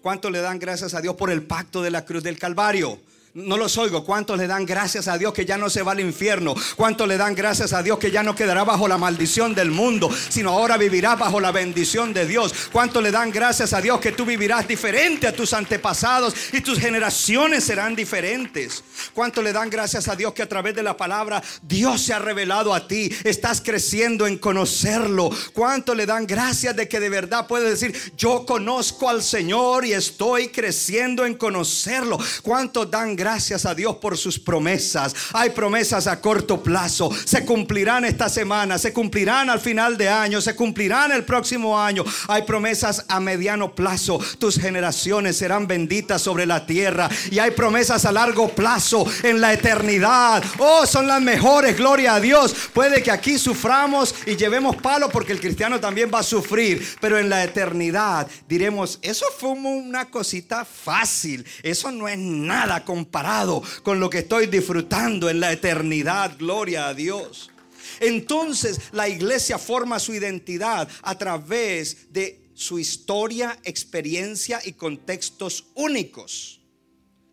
¿Cuántos 0.01 0.31
le 0.31 0.39
dan 0.39 0.57
gracias 0.57 0.93
a 0.93 1.01
Dios 1.01 1.15
por 1.15 1.29
el 1.29 1.43
pacto 1.43 1.81
de 1.81 1.91
la 1.91 2.05
cruz 2.05 2.23
del 2.23 2.39
Calvario? 2.39 2.99
No 3.33 3.55
los 3.55 3.77
oigo. 3.77 4.03
¿Cuántos 4.03 4.37
le 4.37 4.45
dan 4.45 4.65
gracias 4.65 5.07
a 5.07 5.17
Dios 5.17 5.33
que 5.33 5.45
ya 5.45 5.57
no 5.57 5.69
se 5.69 5.83
va 5.83 5.93
al 5.93 6.01
infierno? 6.01 6.53
¿Cuántos 6.75 7.07
le 7.07 7.15
dan 7.15 7.33
gracias 7.33 7.71
a 7.71 7.81
Dios 7.81 7.97
que 7.97 8.11
ya 8.11 8.23
no 8.23 8.35
quedará 8.35 8.65
bajo 8.65 8.89
la 8.89 8.97
maldición 8.97 9.55
del 9.55 9.71
mundo, 9.71 10.09
sino 10.27 10.49
ahora 10.49 10.75
vivirá 10.75 11.15
bajo 11.15 11.39
la 11.39 11.53
bendición 11.53 12.11
de 12.11 12.25
Dios? 12.25 12.53
¿Cuántos 12.73 13.01
le 13.01 13.09
dan 13.09 13.31
gracias 13.31 13.71
a 13.71 13.79
Dios 13.79 14.01
que 14.01 14.11
tú 14.11 14.25
vivirás 14.25 14.67
diferente 14.67 15.27
a 15.27 15.33
tus 15.33 15.53
antepasados 15.53 16.35
y 16.51 16.59
tus 16.59 16.77
generaciones 16.77 17.63
serán 17.63 17.95
diferentes? 17.95 18.83
¿Cuántos 19.13 19.41
le 19.41 19.53
dan 19.53 19.69
gracias 19.69 20.09
a 20.09 20.17
Dios 20.17 20.33
que 20.33 20.43
a 20.43 20.49
través 20.49 20.75
de 20.75 20.83
la 20.83 20.97
palabra 20.97 21.41
Dios 21.61 22.01
se 22.01 22.13
ha 22.13 22.19
revelado 22.19 22.73
a 22.73 22.85
ti? 22.85 23.15
Estás 23.23 23.61
creciendo 23.61 24.27
en 24.27 24.39
conocerlo. 24.39 25.29
¿Cuántos 25.53 25.95
le 25.95 26.05
dan 26.05 26.27
gracias 26.27 26.75
de 26.75 26.89
que 26.89 26.99
de 26.99 27.07
verdad 27.07 27.47
puedes 27.47 27.79
decir, 27.79 28.13
yo 28.17 28.45
conozco 28.45 29.07
al 29.07 29.23
Señor 29.23 29.85
y 29.85 29.93
estoy 29.93 30.49
creciendo 30.49 31.25
en 31.25 31.35
conocerlo? 31.35 32.19
¿Cuántos 32.43 32.91
dan 32.91 33.15
gracias 33.15 33.20
a 33.21 33.75
Dios 33.75 33.97
por 33.97 34.17
sus 34.17 34.39
promesas. 34.39 35.15
Hay 35.33 35.51
promesas 35.51 36.07
a 36.07 36.19
corto 36.19 36.63
plazo. 36.63 37.11
Se 37.25 37.45
cumplirán 37.45 38.03
esta 38.03 38.29
semana, 38.29 38.79
se 38.79 38.93
cumplirán 38.93 39.49
al 39.49 39.59
final 39.59 39.95
de 39.95 40.09
año, 40.09 40.41
se 40.41 40.55
cumplirán 40.55 41.11
el 41.11 41.23
próximo 41.23 41.79
año. 41.79 42.03
Hay 42.27 42.43
promesas 42.43 43.05
a 43.07 43.19
mediano 43.19 43.75
plazo. 43.75 44.19
Tus 44.39 44.57
generaciones 44.57 45.37
serán 45.37 45.67
benditas 45.67 46.21
sobre 46.21 46.47
la 46.47 46.65
tierra. 46.65 47.09
Y 47.29 47.37
hay 47.37 47.51
promesas 47.51 48.05
a 48.05 48.11
largo 48.11 48.49
plazo 48.49 49.05
en 49.21 49.39
la 49.39 49.53
eternidad. 49.53 50.43
Oh, 50.57 50.85
son 50.87 51.05
las 51.05 51.21
mejores, 51.21 51.77
gloria 51.77 52.15
a 52.15 52.19
Dios. 52.19 52.55
Puede 52.73 53.03
que 53.03 53.11
aquí 53.11 53.37
suframos 53.37 54.15
y 54.25 54.35
llevemos 54.35 54.77
palo 54.77 55.09
porque 55.09 55.33
el 55.33 55.39
cristiano 55.39 55.79
también 55.79 56.09
va 56.11 56.19
a 56.19 56.23
sufrir. 56.23 56.97
Pero 56.99 57.19
en 57.19 57.29
la 57.29 57.43
eternidad 57.43 58.27
diremos, 58.49 58.97
eso 59.03 59.25
fue 59.37 59.51
una 59.51 60.05
cosita 60.05 60.65
fácil. 60.65 61.45
Eso 61.61 61.91
no 61.91 62.07
es 62.07 62.17
nada 62.17 62.83
comparado 63.11 63.61
con 63.83 63.99
lo 63.99 64.09
que 64.09 64.19
estoy 64.19 64.47
disfrutando 64.47 65.29
en 65.29 65.41
la 65.41 65.51
eternidad. 65.51 66.37
Gloria 66.37 66.87
a 66.87 66.93
Dios. 66.93 67.51
Entonces 67.99 68.79
la 68.93 69.09
iglesia 69.09 69.57
forma 69.57 69.99
su 69.99 70.13
identidad 70.13 70.87
a 71.01 71.17
través 71.17 72.13
de 72.13 72.39
su 72.53 72.79
historia, 72.79 73.59
experiencia 73.65 74.61
y 74.63 74.73
contextos 74.73 75.65
únicos. 75.75 76.61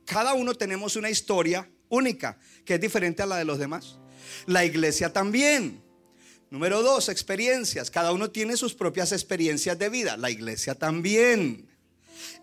Cada 0.05 0.35
uno 0.35 0.53
tenemos 0.55 0.97
una 0.97 1.11
historia 1.11 1.71
única 1.91 2.37
que 2.65 2.75
es 2.75 2.81
diferente 2.81 3.23
a 3.23 3.27
la 3.27 3.37
de 3.37 3.45
los 3.45 3.61
demás. 3.61 3.99
La 4.47 4.65
iglesia 4.65 5.13
también. 5.13 5.81
Número 6.51 6.83
dos, 6.83 7.09
experiencias. 7.09 7.89
Cada 7.89 8.11
uno 8.11 8.31
tiene 8.31 8.57
sus 8.57 8.75
propias 8.75 9.13
experiencias 9.13 9.79
de 9.79 9.89
vida. 9.91 10.17
La 10.17 10.29
iglesia 10.29 10.75
también. 10.75 11.69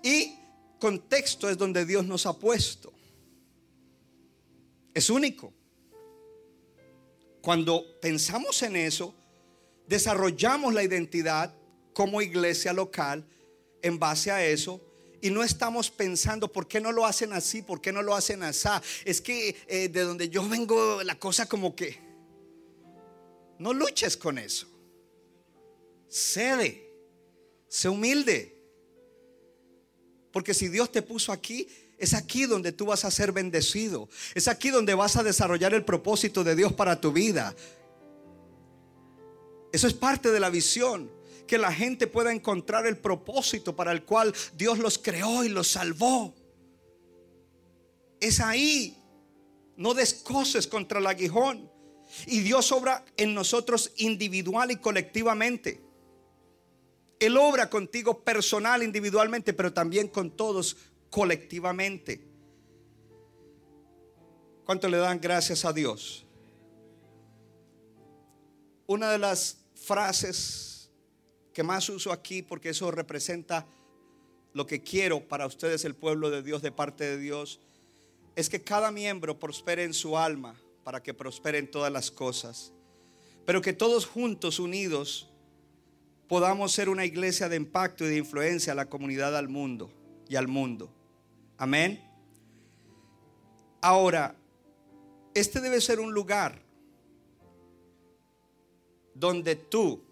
Y 0.01 0.35
contexto 0.79 1.49
es 1.49 1.57
donde 1.57 1.85
Dios 1.85 2.05
nos 2.05 2.25
ha 2.27 2.33
puesto. 2.33 2.94
Es 4.95 5.09
único. 5.09 5.53
Cuando 7.41 7.99
pensamos 8.01 8.63
en 8.63 8.77
eso, 8.77 9.13
desarrollamos 9.87 10.73
la 10.73 10.83
identidad 10.83 11.53
como 11.93 12.21
iglesia 12.21 12.73
local 12.73 13.27
en 13.83 13.99
base 13.99 14.31
a 14.31 14.43
eso 14.43 14.81
y 15.21 15.29
no 15.29 15.43
estamos 15.43 15.91
pensando 15.91 16.51
por 16.51 16.67
qué 16.67 16.79
no 16.79 16.91
lo 16.91 17.05
hacen 17.05 17.33
así, 17.33 17.61
por 17.61 17.81
qué 17.81 17.91
no 17.91 18.01
lo 18.01 18.15
hacen 18.15 18.41
así. 18.41 18.69
Es 19.03 19.19
que 19.19 19.55
eh, 19.67 19.89
de 19.89 20.01
donde 20.01 20.29
yo 20.29 20.47
vengo 20.47 21.03
la 21.03 21.19
cosa 21.19 21.45
como 21.45 21.75
que 21.75 21.99
no 23.59 23.73
luches 23.73 24.15
con 24.15 24.37
eso. 24.37 24.67
Cede, 26.09 26.89
sé 27.67 27.89
humilde. 27.89 28.55
Porque 30.31 30.53
si 30.53 30.69
Dios 30.69 30.91
te 30.91 31.01
puso 31.01 31.31
aquí, 31.31 31.67
es 31.97 32.13
aquí 32.13 32.45
donde 32.45 32.71
tú 32.71 32.87
vas 32.87 33.05
a 33.05 33.11
ser 33.11 33.31
bendecido. 33.31 34.09
Es 34.33 34.47
aquí 34.47 34.69
donde 34.69 34.93
vas 34.93 35.15
a 35.15 35.23
desarrollar 35.23 35.73
el 35.73 35.85
propósito 35.85 36.43
de 36.43 36.55
Dios 36.55 36.73
para 36.73 36.99
tu 36.99 37.11
vida. 37.11 37.55
Eso 39.71 39.87
es 39.87 39.93
parte 39.93 40.31
de 40.31 40.39
la 40.39 40.49
visión. 40.49 41.11
Que 41.47 41.57
la 41.59 41.71
gente 41.71 42.07
pueda 42.07 42.31
encontrar 42.31 42.87
el 42.87 42.97
propósito 42.97 43.75
para 43.75 43.91
el 43.91 44.03
cual 44.03 44.33
Dios 44.57 44.79
los 44.79 44.97
creó 44.97 45.43
y 45.43 45.49
los 45.49 45.67
salvó. 45.67 46.33
Es 48.19 48.39
ahí. 48.39 48.97
No 49.77 49.93
descoses 49.93 50.65
contra 50.65 50.99
el 50.99 51.07
aguijón. 51.07 51.69
Y 52.25 52.39
Dios 52.39 52.71
obra 52.71 53.05
en 53.17 53.33
nosotros 53.33 53.91
individual 53.97 54.71
y 54.71 54.77
colectivamente. 54.77 55.81
Él 57.19 57.37
obra 57.37 57.69
contigo 57.69 58.23
personal, 58.23 58.83
individualmente, 58.83 59.53
pero 59.53 59.71
también 59.71 60.07
con 60.07 60.31
todos 60.31 60.77
colectivamente. 61.09 62.21
¿Cuánto 64.65 64.89
le 64.89 64.97
dan 64.97 65.19
gracias 65.21 65.65
a 65.65 65.73
Dios? 65.73 66.25
Una 68.87 69.11
de 69.11 69.17
las 69.17 69.57
frases 69.75 70.91
que 71.53 71.63
más 71.63 71.87
uso 71.89 72.11
aquí, 72.11 72.41
porque 72.41 72.69
eso 72.69 72.91
representa 72.91 73.65
lo 74.53 74.65
que 74.65 74.81
quiero 74.81 75.27
para 75.27 75.45
ustedes, 75.45 75.85
el 75.85 75.95
pueblo 75.95 76.29
de 76.29 76.41
Dios, 76.41 76.61
de 76.61 76.71
parte 76.71 77.03
de 77.03 77.17
Dios, 77.17 77.59
es 78.35 78.49
que 78.49 78.61
cada 78.61 78.91
miembro 78.91 79.39
prospere 79.39 79.83
en 79.83 79.93
su 79.93 80.17
alma 80.17 80.55
para 80.83 81.01
que 81.01 81.13
prosperen 81.13 81.69
todas 81.69 81.91
las 81.91 82.11
cosas, 82.11 82.71
pero 83.45 83.61
que 83.61 83.73
todos 83.73 84.05
juntos, 84.05 84.59
unidos, 84.59 85.29
podamos 86.27 86.71
ser 86.71 86.89
una 86.89 87.05
iglesia 87.05 87.49
de 87.49 87.57
impacto 87.57 88.05
y 88.05 88.09
de 88.09 88.17
influencia 88.17 88.73
a 88.73 88.75
la 88.75 88.89
comunidad 88.89 89.35
al 89.35 89.49
mundo 89.49 89.91
y 90.29 90.35
al 90.35 90.47
mundo. 90.47 90.94
Amén. 91.57 92.01
Ahora, 93.81 94.35
este 95.33 95.61
debe 95.61 95.79
ser 95.81 95.99
un 95.99 96.13
lugar 96.13 96.61
donde 99.13 99.55
tú, 99.55 100.03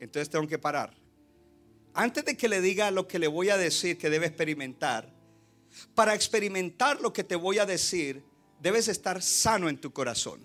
entonces 0.00 0.30
tengo 0.30 0.46
que 0.46 0.58
parar. 0.58 0.94
Antes 1.94 2.24
de 2.24 2.36
que 2.36 2.48
le 2.48 2.60
diga 2.60 2.90
lo 2.90 3.08
que 3.08 3.18
le 3.18 3.26
voy 3.26 3.50
a 3.50 3.56
decir 3.56 3.98
que 3.98 4.10
debe 4.10 4.26
experimentar, 4.26 5.12
para 5.94 6.14
experimentar 6.14 7.00
lo 7.00 7.12
que 7.12 7.24
te 7.24 7.36
voy 7.36 7.58
a 7.58 7.66
decir, 7.66 8.22
debes 8.60 8.88
estar 8.88 9.22
sano 9.22 9.68
en 9.68 9.78
tu 9.78 9.92
corazón. 9.92 10.40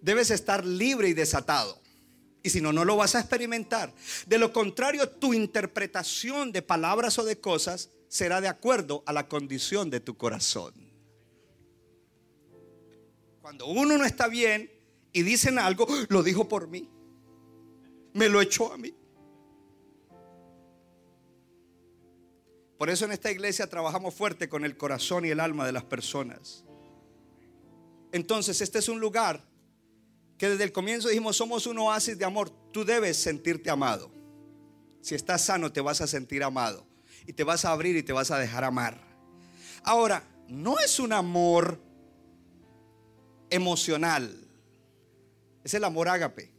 Debes 0.00 0.30
estar 0.30 0.64
libre 0.64 1.08
y 1.08 1.14
desatado. 1.14 1.81
Y 2.42 2.50
si 2.50 2.60
no, 2.60 2.72
no 2.72 2.84
lo 2.84 2.96
vas 2.96 3.14
a 3.14 3.20
experimentar. 3.20 3.92
De 4.26 4.38
lo 4.38 4.52
contrario, 4.52 5.08
tu 5.08 5.32
interpretación 5.32 6.52
de 6.52 6.62
palabras 6.62 7.18
o 7.18 7.24
de 7.24 7.38
cosas 7.38 7.90
será 8.08 8.40
de 8.40 8.48
acuerdo 8.48 9.02
a 9.06 9.12
la 9.12 9.28
condición 9.28 9.90
de 9.90 10.00
tu 10.00 10.16
corazón. 10.16 10.74
Cuando 13.40 13.66
uno 13.66 13.96
no 13.96 14.04
está 14.04 14.28
bien 14.28 14.70
y 15.12 15.22
dicen 15.22 15.58
algo, 15.58 15.86
lo 16.08 16.22
dijo 16.22 16.48
por 16.48 16.68
mí. 16.68 16.88
Me 18.12 18.28
lo 18.28 18.40
echó 18.40 18.72
a 18.72 18.78
mí. 18.78 18.94
Por 22.76 22.90
eso 22.90 23.04
en 23.04 23.12
esta 23.12 23.30
iglesia 23.30 23.68
trabajamos 23.68 24.12
fuerte 24.12 24.48
con 24.48 24.64
el 24.64 24.76
corazón 24.76 25.24
y 25.24 25.28
el 25.28 25.38
alma 25.38 25.64
de 25.64 25.72
las 25.72 25.84
personas. 25.84 26.64
Entonces, 28.10 28.60
este 28.60 28.80
es 28.80 28.88
un 28.88 28.98
lugar 28.98 29.51
que 30.42 30.48
desde 30.48 30.64
el 30.64 30.72
comienzo 30.72 31.08
dijimos 31.08 31.36
somos 31.36 31.68
un 31.68 31.78
oasis 31.78 32.18
de 32.18 32.24
amor. 32.24 32.50
Tú 32.72 32.84
debes 32.84 33.16
sentirte 33.16 33.70
amado. 33.70 34.10
Si 35.00 35.14
estás 35.14 35.42
sano 35.42 35.70
te 35.70 35.80
vas 35.80 36.00
a 36.00 36.08
sentir 36.08 36.42
amado. 36.42 36.84
Y 37.28 37.32
te 37.32 37.44
vas 37.44 37.64
a 37.64 37.70
abrir 37.70 37.94
y 37.94 38.02
te 38.02 38.12
vas 38.12 38.32
a 38.32 38.38
dejar 38.40 38.64
amar. 38.64 39.00
Ahora, 39.84 40.24
no 40.48 40.80
es 40.80 40.98
un 40.98 41.12
amor 41.12 41.80
emocional. 43.50 44.36
Es 45.62 45.74
el 45.74 45.84
amor 45.84 46.08
ágape. 46.08 46.50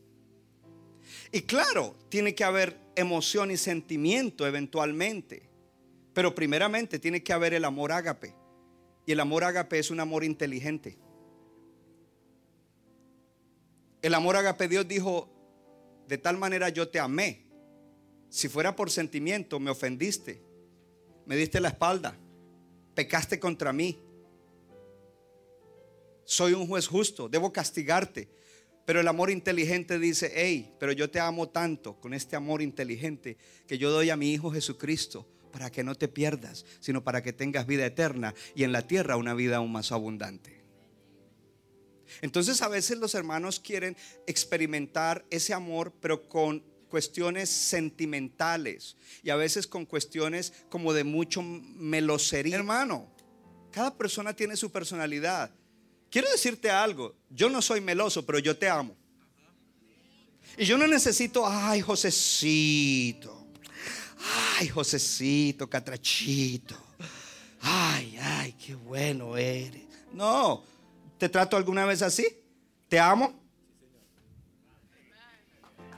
Y 1.34 1.42
claro, 1.42 1.94
tiene 2.08 2.36
que 2.36 2.46
haber 2.46 2.80
emoción 2.96 3.52
y 3.52 3.58
sentimiento 3.58 4.48
eventualmente. 4.48 5.50
Pero 6.14 6.34
primeramente 6.34 7.00
tiene 7.00 7.22
que 7.22 7.34
haber 7.34 7.54
el 7.54 7.66
amor 7.66 7.92
ágape. 7.92 8.34
Y 9.06 9.12
el 9.12 9.20
amor 9.20 9.44
ágape 9.44 9.78
es 9.78 9.92
un 9.92 10.00
amor 10.00 10.24
inteligente. 10.24 11.03
El 14.04 14.14
amor 14.16 14.36
agape 14.36 14.68
Dios 14.68 14.86
dijo, 14.86 15.30
de 16.10 16.18
tal 16.18 16.38
manera 16.38 16.68
yo 16.68 16.90
te 16.90 17.00
amé. 17.00 17.48
Si 18.30 18.50
fuera 18.50 18.76
por 18.76 18.92
sentimiento, 18.92 19.62
me 19.62 19.72
ofendiste, 19.72 20.44
me 21.26 21.38
diste 21.38 21.62
la 21.62 21.70
espalda, 21.70 22.18
pecaste 22.94 23.40
contra 23.40 23.72
mí. 23.72 24.04
Soy 26.26 26.52
un 26.52 26.68
juez 26.68 26.86
justo, 26.86 27.30
debo 27.30 27.54
castigarte. 27.54 28.30
Pero 28.86 29.00
el 29.00 29.08
amor 29.08 29.30
inteligente 29.30 29.98
dice, 29.98 30.34
hey, 30.36 30.76
pero 30.78 30.92
yo 30.92 31.10
te 31.10 31.22
amo 31.22 31.48
tanto 31.48 32.02
con 32.02 32.14
este 32.14 32.36
amor 32.36 32.62
inteligente 32.62 33.38
que 33.66 33.78
yo 33.78 33.90
doy 33.90 34.10
a 34.10 34.18
mi 34.18 34.34
Hijo 34.34 34.52
Jesucristo 34.52 35.26
para 35.54 35.72
que 35.72 35.86
no 35.86 35.96
te 35.96 36.10
pierdas, 36.10 36.66
sino 36.82 37.06
para 37.06 37.24
que 37.24 37.32
tengas 37.32 37.66
vida 37.66 37.86
eterna 37.86 38.36
y 38.54 38.64
en 38.64 38.74
la 38.74 38.86
tierra 38.86 39.16
una 39.16 39.34
vida 39.34 39.58
aún 39.58 39.72
más 39.72 39.94
abundante. 39.94 40.63
Entonces 42.22 42.62
a 42.62 42.68
veces 42.68 42.98
los 42.98 43.16
hermanos 43.16 43.60
quieren 43.60 43.98
experimentar 44.28 45.26
ese 45.30 45.54
amor, 45.54 45.94
pero 46.00 46.28
con 46.28 46.64
cuestiones 46.94 47.50
sentimentales 47.50 48.96
y 49.24 49.32
a 49.32 49.36
veces 49.36 49.66
con 49.66 49.84
cuestiones 49.84 50.54
como 50.70 50.94
de 50.94 51.04
mucho 51.04 51.42
melosería. 51.42 52.56
Hermano, 52.56 53.12
cada 53.72 53.98
persona 53.98 54.36
tiene 54.36 54.56
su 54.56 54.72
personalidad. 54.72 55.50
Quiero 56.12 56.30
decirte 56.30 56.70
algo, 56.70 57.16
yo 57.32 57.50
no 57.50 57.64
soy 57.64 57.82
meloso, 57.82 58.24
pero 58.24 58.38
yo 58.38 58.56
te 58.56 58.70
amo. 58.70 58.96
Y 60.56 60.66
yo 60.66 60.78
no 60.78 60.86
necesito, 60.86 61.48
ay, 61.48 61.82
Josecito, 61.82 63.48
ay, 64.60 64.68
Josecito, 64.68 65.68
Catrachito, 65.68 66.78
ay, 67.62 68.16
ay, 68.22 68.54
qué 68.54 68.76
bueno 68.76 69.36
eres. 69.36 69.82
No, 70.12 70.64
¿Te 71.18 71.30
trato 71.30 71.56
alguna 71.58 71.86
vez 71.86 72.02
así? 72.02 72.28
¿Te 72.90 73.00
amo? 73.00 73.34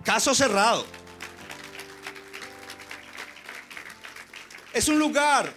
Caso 0.04 0.36
cerrado. 0.36 0.86
Es 4.74 4.88
un 4.88 5.00
lugar 5.00 5.54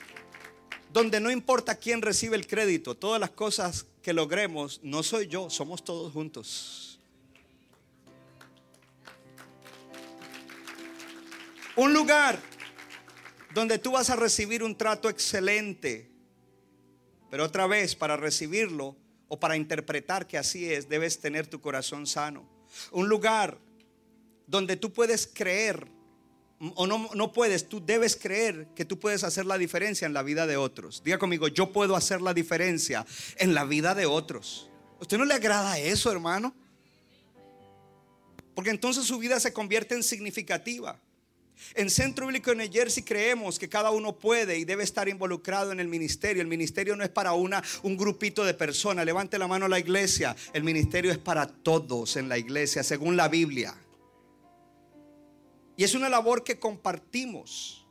donde 0.92 1.20
no 1.20 1.30
importa 1.30 1.74
quién 1.74 2.02
recibe 2.02 2.36
el 2.36 2.46
crédito, 2.46 2.94
todas 2.94 3.20
las 3.20 3.30
cosas 3.30 3.86
que 4.02 4.12
logremos, 4.12 4.80
no 4.82 5.02
soy 5.02 5.26
yo, 5.26 5.50
somos 5.50 5.84
todos 5.84 6.12
juntos. 6.12 7.00
Un 11.76 11.92
lugar 11.92 12.38
donde 13.54 13.78
tú 13.78 13.92
vas 13.92 14.08
a 14.10 14.16
recibir 14.16 14.62
un 14.62 14.76
trato 14.76 15.08
excelente, 15.08 16.10
pero 17.30 17.44
otra 17.44 17.66
vez 17.66 17.94
para 17.94 18.16
recibirlo 18.16 18.96
o 19.28 19.38
para 19.38 19.56
interpretar 19.56 20.26
que 20.26 20.38
así 20.38 20.72
es, 20.72 20.88
debes 20.88 21.20
tener 21.20 21.46
tu 21.46 21.60
corazón 21.60 22.06
sano. 22.06 22.48
Un 22.90 23.08
lugar 23.08 23.58
donde 24.46 24.76
tú 24.76 24.92
puedes 24.92 25.26
creer 25.26 25.86
o 26.74 26.86
no, 26.86 27.10
no 27.14 27.32
puedes, 27.32 27.68
tú 27.68 27.84
debes 27.84 28.16
creer 28.16 28.66
que 28.74 28.84
tú 28.84 28.98
puedes 28.98 29.22
hacer 29.22 29.46
la 29.46 29.58
diferencia 29.58 30.06
en 30.06 30.12
la 30.12 30.22
vida 30.22 30.46
de 30.46 30.56
otros. 30.56 31.02
Diga 31.04 31.18
conmigo, 31.18 31.46
yo 31.46 31.72
puedo 31.72 31.94
hacer 31.94 32.20
la 32.20 32.34
diferencia 32.34 33.06
en 33.36 33.54
la 33.54 33.64
vida 33.64 33.94
de 33.94 34.06
otros. 34.06 34.68
¿A 34.98 35.02
usted 35.02 35.18
no 35.18 35.24
le 35.24 35.34
agrada 35.34 35.78
eso, 35.78 36.10
hermano? 36.10 36.52
Porque 38.54 38.70
entonces 38.70 39.04
su 39.04 39.18
vida 39.18 39.38
se 39.38 39.52
convierte 39.52 39.94
en 39.94 40.02
significativa. 40.02 41.00
En 41.74 41.90
Centro 41.90 42.26
Bíblico 42.26 42.50
de 42.50 42.56
New 42.56 42.72
Jersey 42.72 43.02
creemos 43.02 43.58
que 43.58 43.68
cada 43.68 43.90
uno 43.90 44.16
puede 44.18 44.58
y 44.58 44.64
debe 44.64 44.84
estar 44.84 45.08
involucrado 45.08 45.72
en 45.72 45.80
el 45.80 45.88
ministerio. 45.88 46.42
El 46.42 46.48
ministerio 46.48 46.96
no 46.96 47.04
es 47.04 47.10
para 47.10 47.32
una, 47.32 47.62
un 47.82 47.96
grupito 47.96 48.44
de 48.44 48.54
personas. 48.54 49.04
Levante 49.04 49.38
la 49.38 49.48
mano 49.48 49.68
la 49.68 49.78
iglesia. 49.78 50.34
El 50.52 50.64
ministerio 50.64 51.10
es 51.10 51.18
para 51.18 51.46
todos 51.46 52.16
en 52.16 52.28
la 52.28 52.38
iglesia, 52.38 52.82
según 52.82 53.16
la 53.16 53.28
Biblia. 53.28 53.74
Y 55.76 55.84
es 55.84 55.94
una 55.94 56.08
labor 56.08 56.42
que 56.42 56.58
compartimos. 56.58 57.86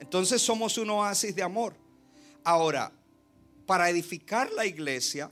Entonces 0.00 0.42
somos 0.42 0.78
un 0.78 0.90
oasis 0.90 1.34
de 1.34 1.42
amor. 1.42 1.74
Ahora, 2.44 2.92
para 3.66 3.90
edificar 3.90 4.50
la 4.52 4.66
iglesia, 4.66 5.30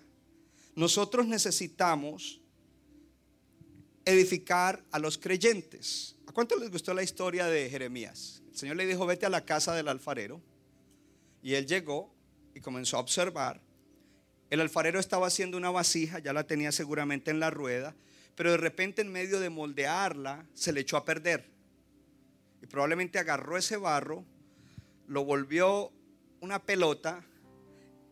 nosotros 0.75 1.27
necesitamos 1.27 2.41
edificar 4.07 4.83
a 4.91 4.99
los 4.99 5.19
creyentes. 5.19 6.17
¿A 6.27 6.33
cuánto 6.33 6.57
les 6.57 6.71
gustó 6.71 6.95
la 6.95 7.03
historia 7.03 7.47
de 7.47 7.69
Jeremías? 7.69 8.43
El 8.51 8.57
Señor 8.57 8.77
le 8.77 8.87
dijo, 8.87 9.05
vete 9.05 9.27
a 9.27 9.31
la 9.31 9.45
casa 9.45 9.75
del 9.75 9.89
alfarero. 9.89 10.41
Y 11.43 11.55
él 11.55 11.67
llegó 11.67 12.15
y 12.55 12.61
comenzó 12.61 12.97
a 12.97 13.01
observar. 13.01 13.61
El 14.49 14.61
alfarero 14.61 14.99
estaba 14.99 15.27
haciendo 15.27 15.59
una 15.59 15.71
vasija, 15.71 16.21
ya 16.21 16.33
la 16.33 16.47
tenía 16.47 16.73
seguramente 16.73 17.31
en 17.31 17.41
la 17.41 17.51
rueda, 17.51 17.95
pero 18.35 18.53
de 18.53 18.57
repente 18.57 19.03
en 19.03 19.13
medio 19.13 19.41
de 19.41 19.51
moldearla 19.51 20.47
se 20.55 20.73
le 20.73 20.81
echó 20.81 20.97
a 20.97 21.05
perder 21.05 21.57
y 22.63 22.67
probablemente 22.67 23.19
agarró 23.19 23.57
ese 23.57 23.77
barro, 23.77 24.25
lo 25.09 25.25
volvió 25.25 25.93
una 26.41 26.63
pelota 26.63 27.25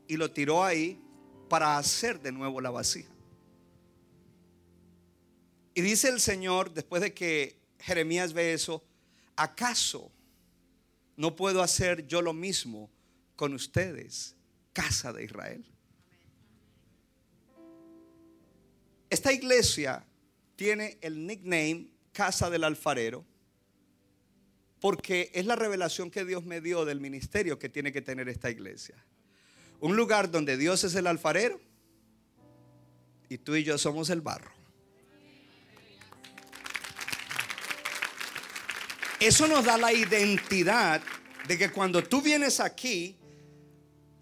y 0.07 0.17
lo 0.17 0.31
tiró 0.33 0.65
ahí 0.65 1.01
para 1.49 1.79
hacer 1.79 2.21
de 2.21 2.33
nuevo 2.33 2.61
la 2.61 2.71
vasija. 2.71 3.14
Y 5.75 5.83
dice 5.83 6.09
el 6.09 6.21
Señor, 6.21 6.73
después 6.73 7.03
de 7.03 7.13
que 7.13 7.59
Jeremías 7.81 8.33
ve 8.33 8.53
eso, 8.53 8.85
¿acaso 9.37 10.11
no 11.17 11.35
puedo 11.35 11.63
hacer 11.63 12.07
yo 12.07 12.23
lo 12.23 12.33
mismo 12.33 12.91
con 13.37 13.53
ustedes, 13.53 14.37
casa 14.73 15.13
de 15.13 15.25
Israel? 15.25 15.65
Esta 19.11 19.33
iglesia 19.33 20.05
tiene 20.57 20.99
el 21.01 21.27
nickname 21.27 21.89
Casa 22.13 22.49
del 22.49 22.63
Alfarero 22.63 23.25
porque 24.85 25.31
es 25.33 25.47
la 25.47 25.57
revelación 25.57 26.11
que 26.11 26.27
Dios 26.27 26.45
me 26.45 26.61
dio 26.61 26.85
del 26.85 27.01
ministerio 27.01 27.59
que 27.59 27.71
tiene 27.71 27.91
que 27.91 28.03
tener 28.03 28.29
esta 28.29 28.51
iglesia. 28.51 28.95
Un 29.81 29.97
lugar 29.97 30.31
donde 30.31 30.59
Dios 30.59 30.85
es 30.85 30.95
el 30.95 31.07
alfarero 31.07 31.59
y 33.31 33.39
tú 33.39 33.57
y 33.57 33.65
yo 33.65 33.79
somos 33.79 34.11
el 34.11 34.21
barro. 34.21 34.53
Eso 39.25 39.49
nos 39.49 39.65
da 39.65 39.79
la 39.79 39.91
identidad 39.91 41.01
de 41.49 41.57
que 41.57 41.71
cuando 41.71 42.05
tú 42.05 42.21
vienes 42.21 42.61
aquí, 42.61 43.17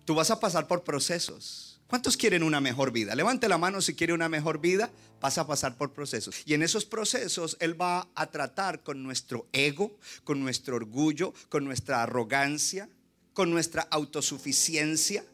tú 0.04 0.14
vas 0.14 0.30
a 0.30 0.38
pasar 0.38 0.68
por 0.68 0.84
procesos. 0.84 1.80
¿Cuántos 1.88 2.16
quieren 2.16 2.44
una 2.44 2.60
mejor 2.60 2.92
vida? 2.92 3.16
Levante 3.16 3.48
la 3.48 3.58
mano 3.58 3.80
si 3.80 3.96
quiere 3.96 4.12
una 4.12 4.28
mejor 4.28 4.60
vida. 4.60 4.92
Vas 5.20 5.38
a 5.38 5.46
pasar 5.48 5.76
por 5.76 5.92
procesos. 5.92 6.42
Y 6.46 6.54
en 6.54 6.62
esos 6.62 6.84
procesos 6.84 7.56
Él 7.58 7.78
va 7.78 8.10
a 8.14 8.26
tratar 8.28 8.84
con 8.84 9.02
nuestro 9.02 9.48
ego, 9.50 9.98
con 10.22 10.40
nuestro 10.40 10.76
orgullo, 10.76 11.34
con 11.48 11.64
nuestra 11.64 12.04
arrogancia, 12.04 12.88
con 13.34 13.50
nuestra 13.50 13.82
autosuficiencia. 13.90 15.24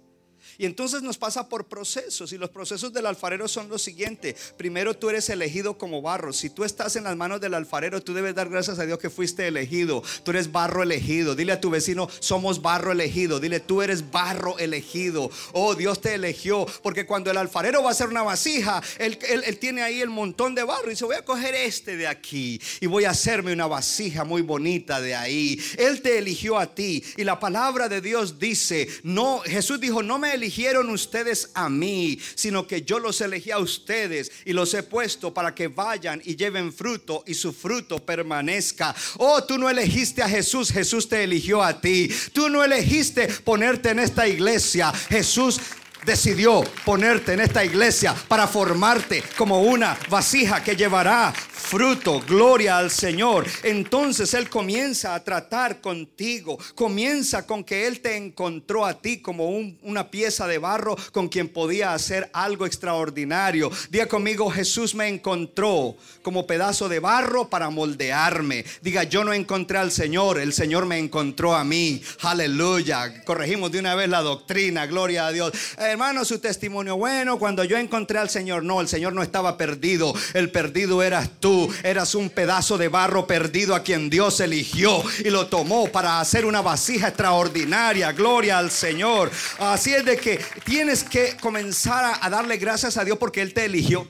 Y 0.58 0.66
entonces 0.66 1.02
nos 1.02 1.16
pasa 1.16 1.48
por 1.48 1.66
procesos. 1.66 2.32
Y 2.32 2.36
los 2.36 2.50
procesos 2.50 2.92
del 2.92 3.06
alfarero 3.06 3.46
son 3.46 3.68
los 3.68 3.80
siguientes. 3.80 4.54
Primero 4.56 4.94
tú 4.94 5.08
eres 5.08 5.30
elegido 5.30 5.78
como 5.78 6.02
barro. 6.02 6.32
Si 6.32 6.50
tú 6.50 6.64
estás 6.64 6.96
en 6.96 7.04
las 7.04 7.16
manos 7.16 7.40
del 7.40 7.54
alfarero, 7.54 8.02
tú 8.02 8.12
debes 8.12 8.34
dar 8.34 8.48
gracias 8.48 8.80
a 8.80 8.84
Dios 8.84 8.98
que 8.98 9.08
fuiste 9.08 9.46
elegido. 9.46 10.02
Tú 10.24 10.32
eres 10.32 10.50
barro 10.50 10.82
elegido. 10.82 11.36
Dile 11.36 11.52
a 11.52 11.60
tu 11.60 11.70
vecino, 11.70 12.08
somos 12.18 12.60
barro 12.60 12.90
elegido. 12.90 13.38
Dile, 13.38 13.60
tú 13.60 13.82
eres 13.82 14.10
barro 14.10 14.58
elegido. 14.58 15.30
Oh, 15.52 15.76
Dios 15.76 16.00
te 16.00 16.14
eligió. 16.14 16.66
Porque 16.82 17.06
cuando 17.06 17.30
el 17.30 17.36
alfarero 17.36 17.84
va 17.84 17.90
a 17.90 17.92
hacer 17.92 18.08
una 18.08 18.22
vasija, 18.22 18.82
él, 18.98 19.16
él 19.28 19.58
tiene 19.58 19.82
ahí 19.82 20.00
el 20.00 20.10
montón 20.10 20.56
de 20.56 20.64
barro. 20.64 20.88
Y 20.88 20.90
dice, 20.90 21.04
voy 21.04 21.16
a 21.16 21.24
coger 21.24 21.54
este 21.54 21.96
de 21.96 22.08
aquí. 22.08 22.60
Y 22.80 22.86
voy 22.86 23.04
a 23.04 23.10
hacerme 23.10 23.52
una 23.52 23.68
vasija 23.68 24.24
muy 24.24 24.42
bonita 24.42 25.00
de 25.00 25.14
ahí. 25.14 25.56
Él 25.76 26.02
te 26.02 26.18
eligió 26.18 26.58
a 26.58 26.74
ti. 26.74 27.04
Y 27.16 27.22
la 27.22 27.38
palabra 27.38 27.88
de 27.88 28.00
Dios 28.00 28.40
dice, 28.40 28.88
no, 29.04 29.38
Jesús 29.44 29.78
dijo, 29.78 30.02
no 30.02 30.18
me 30.18 30.34
eligió 30.34 30.47
eligieron 30.48 30.88
ustedes 30.88 31.50
a 31.52 31.68
mí, 31.68 32.18
sino 32.34 32.66
que 32.66 32.80
yo 32.80 32.98
los 32.98 33.20
elegí 33.20 33.50
a 33.50 33.58
ustedes 33.58 34.32
y 34.46 34.54
los 34.54 34.72
he 34.72 34.82
puesto 34.82 35.34
para 35.34 35.54
que 35.54 35.68
vayan 35.68 36.22
y 36.24 36.36
lleven 36.36 36.72
fruto 36.72 37.22
y 37.26 37.34
su 37.34 37.52
fruto 37.52 37.98
permanezca. 37.98 38.94
Oh, 39.18 39.44
tú 39.44 39.58
no 39.58 39.68
elegiste 39.68 40.22
a 40.22 40.28
Jesús, 40.28 40.72
Jesús 40.72 41.06
te 41.06 41.22
eligió 41.22 41.62
a 41.62 41.78
ti. 41.78 42.10
Tú 42.32 42.48
no 42.48 42.64
elegiste 42.64 43.28
ponerte 43.44 43.90
en 43.90 43.98
esta 43.98 44.26
iglesia, 44.26 44.90
Jesús 45.10 45.60
decidió 46.06 46.64
ponerte 46.86 47.34
en 47.34 47.40
esta 47.40 47.62
iglesia 47.62 48.14
para 48.28 48.46
formarte 48.46 49.22
como 49.36 49.60
una 49.60 49.98
vasija 50.08 50.64
que 50.64 50.76
llevará 50.76 51.34
fruto, 51.58 52.22
gloria 52.26 52.78
al 52.78 52.90
Señor. 52.90 53.46
Entonces 53.62 54.32
Él 54.34 54.48
comienza 54.48 55.14
a 55.14 55.22
tratar 55.22 55.80
contigo, 55.80 56.58
comienza 56.74 57.46
con 57.46 57.64
que 57.64 57.86
Él 57.86 58.00
te 58.00 58.16
encontró 58.16 58.86
a 58.86 58.94
ti 58.94 59.18
como 59.18 59.48
una 59.48 60.10
pieza 60.10 60.46
de 60.46 60.58
barro 60.58 60.96
con 61.12 61.28
quien 61.28 61.48
podía 61.48 61.92
hacer 61.92 62.30
algo 62.32 62.64
extraordinario. 62.64 63.70
Diga 63.90 64.06
conmigo, 64.06 64.50
Jesús 64.50 64.94
me 64.94 65.08
encontró 65.08 65.96
como 66.22 66.46
pedazo 66.46 66.88
de 66.88 67.00
barro 67.00 67.48
para 67.48 67.70
moldearme. 67.70 68.64
Diga, 68.80 69.02
yo 69.02 69.24
no 69.24 69.32
encontré 69.32 69.78
al 69.78 69.90
Señor, 69.90 70.38
el 70.38 70.52
Señor 70.52 70.86
me 70.86 70.98
encontró 70.98 71.54
a 71.54 71.64
mí. 71.64 72.00
Aleluya. 72.22 73.24
Corregimos 73.24 73.72
de 73.72 73.80
una 73.80 73.94
vez 73.94 74.08
la 74.08 74.22
doctrina, 74.22 74.86
gloria 74.86 75.26
a 75.26 75.32
Dios. 75.32 75.52
Hermano, 75.76 76.24
su 76.24 76.38
testimonio, 76.38 76.96
bueno, 76.96 77.38
cuando 77.38 77.64
yo 77.64 77.76
encontré 77.76 78.18
al 78.18 78.30
Señor, 78.30 78.62
no, 78.62 78.80
el 78.80 78.88
Señor 78.88 79.12
no 79.12 79.22
estaba 79.22 79.56
perdido, 79.58 80.14
el 80.34 80.50
perdido 80.50 81.02
eras 81.02 81.28
tú 81.40 81.47
eras 81.82 82.14
un 82.14 82.30
pedazo 82.30 82.78
de 82.78 82.88
barro 82.88 83.26
perdido 83.26 83.74
a 83.74 83.82
quien 83.82 84.10
Dios 84.10 84.40
eligió 84.40 85.02
y 85.20 85.30
lo 85.30 85.46
tomó 85.48 85.90
para 85.90 86.20
hacer 86.20 86.44
una 86.44 86.60
vasija 86.60 87.08
extraordinaria. 87.08 88.12
Gloria 88.12 88.58
al 88.58 88.70
Señor. 88.70 89.30
Así 89.58 89.94
es 89.94 90.04
de 90.04 90.16
que 90.16 90.40
tienes 90.64 91.04
que 91.04 91.36
comenzar 91.36 92.18
a 92.20 92.30
darle 92.30 92.56
gracias 92.56 92.96
a 92.96 93.04
Dios 93.04 93.18
porque 93.18 93.42
Él 93.42 93.54
te 93.54 93.64
eligió. 93.64 94.06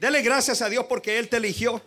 Dele 0.00 0.22
gracias 0.22 0.62
a 0.62 0.68
Dios 0.68 0.86
porque 0.88 1.18
Él 1.18 1.28
te 1.28 1.36
eligió. 1.36 1.82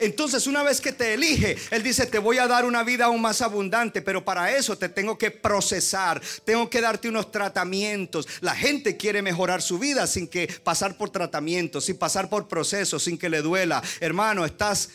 Entonces 0.00 0.46
una 0.46 0.62
vez 0.62 0.80
que 0.80 0.92
te 0.92 1.14
elige, 1.14 1.56
Él 1.70 1.82
dice, 1.82 2.06
te 2.06 2.18
voy 2.18 2.38
a 2.38 2.46
dar 2.46 2.64
una 2.64 2.82
vida 2.82 3.06
aún 3.06 3.20
más 3.20 3.42
abundante, 3.42 4.02
pero 4.02 4.24
para 4.24 4.56
eso 4.56 4.76
te 4.76 4.88
tengo 4.88 5.18
que 5.18 5.30
procesar, 5.30 6.20
tengo 6.44 6.70
que 6.70 6.80
darte 6.80 7.08
unos 7.08 7.30
tratamientos. 7.30 8.28
La 8.40 8.54
gente 8.54 8.96
quiere 8.96 9.22
mejorar 9.22 9.62
su 9.62 9.78
vida 9.78 10.06
sin 10.06 10.28
que 10.28 10.48
pasar 10.62 10.96
por 10.96 11.10
tratamientos, 11.10 11.84
sin 11.84 11.96
pasar 11.96 12.28
por 12.28 12.48
procesos, 12.48 13.02
sin 13.02 13.18
que 13.18 13.28
le 13.28 13.42
duela. 13.42 13.82
Hermano, 14.00 14.44
estás 14.44 14.90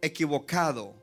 equivocado. 0.00 0.97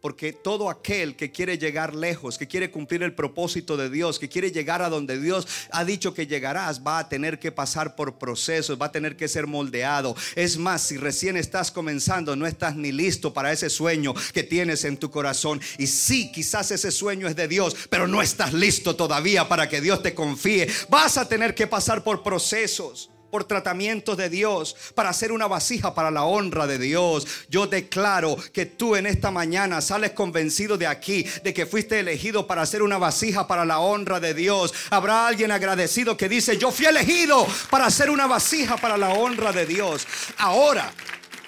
Porque 0.00 0.32
todo 0.32 0.70
aquel 0.70 1.16
que 1.16 1.32
quiere 1.32 1.58
llegar 1.58 1.94
lejos, 1.94 2.38
que 2.38 2.46
quiere 2.46 2.70
cumplir 2.70 3.02
el 3.02 3.14
propósito 3.14 3.76
de 3.76 3.90
Dios, 3.90 4.18
que 4.18 4.28
quiere 4.28 4.52
llegar 4.52 4.80
a 4.80 4.88
donde 4.88 5.20
Dios 5.20 5.48
ha 5.72 5.84
dicho 5.84 6.14
que 6.14 6.26
llegarás, 6.26 6.86
va 6.86 6.98
a 7.00 7.08
tener 7.08 7.38
que 7.38 7.50
pasar 7.50 7.96
por 7.96 8.18
procesos, 8.18 8.80
va 8.80 8.86
a 8.86 8.92
tener 8.92 9.16
que 9.16 9.28
ser 9.28 9.46
moldeado. 9.46 10.14
Es 10.36 10.56
más, 10.56 10.82
si 10.82 10.96
recién 10.96 11.36
estás 11.36 11.70
comenzando, 11.70 12.36
no 12.36 12.46
estás 12.46 12.76
ni 12.76 12.92
listo 12.92 13.34
para 13.34 13.52
ese 13.52 13.70
sueño 13.70 14.14
que 14.32 14.44
tienes 14.44 14.84
en 14.84 14.96
tu 14.96 15.10
corazón. 15.10 15.60
Y 15.78 15.86
sí, 15.88 16.30
quizás 16.32 16.70
ese 16.70 16.90
sueño 16.90 17.26
es 17.26 17.36
de 17.36 17.48
Dios, 17.48 17.74
pero 17.90 18.06
no 18.06 18.22
estás 18.22 18.52
listo 18.52 18.94
todavía 18.94 19.48
para 19.48 19.68
que 19.68 19.80
Dios 19.80 20.02
te 20.02 20.14
confíe. 20.14 20.68
Vas 20.88 21.18
a 21.18 21.28
tener 21.28 21.54
que 21.54 21.66
pasar 21.66 22.04
por 22.04 22.22
procesos. 22.22 23.10
Por 23.30 23.44
tratamientos 23.44 24.16
de 24.16 24.28
Dios, 24.28 24.76
para 24.94 25.10
hacer 25.10 25.32
una 25.32 25.46
vasija 25.46 25.94
para 25.94 26.10
la 26.10 26.24
honra 26.24 26.66
de 26.66 26.78
Dios. 26.78 27.26
Yo 27.48 27.66
declaro 27.66 28.36
que 28.52 28.66
tú 28.66 28.96
en 28.96 29.06
esta 29.06 29.30
mañana 29.30 29.80
sales 29.80 30.12
convencido 30.12 30.76
de 30.78 30.86
aquí, 30.86 31.24
de 31.44 31.54
que 31.54 31.66
fuiste 31.66 32.00
elegido 32.00 32.46
para 32.46 32.62
hacer 32.62 32.82
una 32.82 32.98
vasija 32.98 33.46
para 33.46 33.64
la 33.64 33.80
honra 33.80 34.20
de 34.20 34.34
Dios. 34.34 34.72
Habrá 34.90 35.26
alguien 35.26 35.50
agradecido 35.50 36.16
que 36.16 36.28
dice, 36.28 36.58
yo 36.58 36.70
fui 36.70 36.86
elegido 36.86 37.46
para 37.70 37.86
hacer 37.86 38.10
una 38.10 38.26
vasija 38.26 38.76
para 38.76 38.96
la 38.96 39.10
honra 39.10 39.52
de 39.52 39.66
Dios. 39.66 40.06
Ahora, 40.38 40.92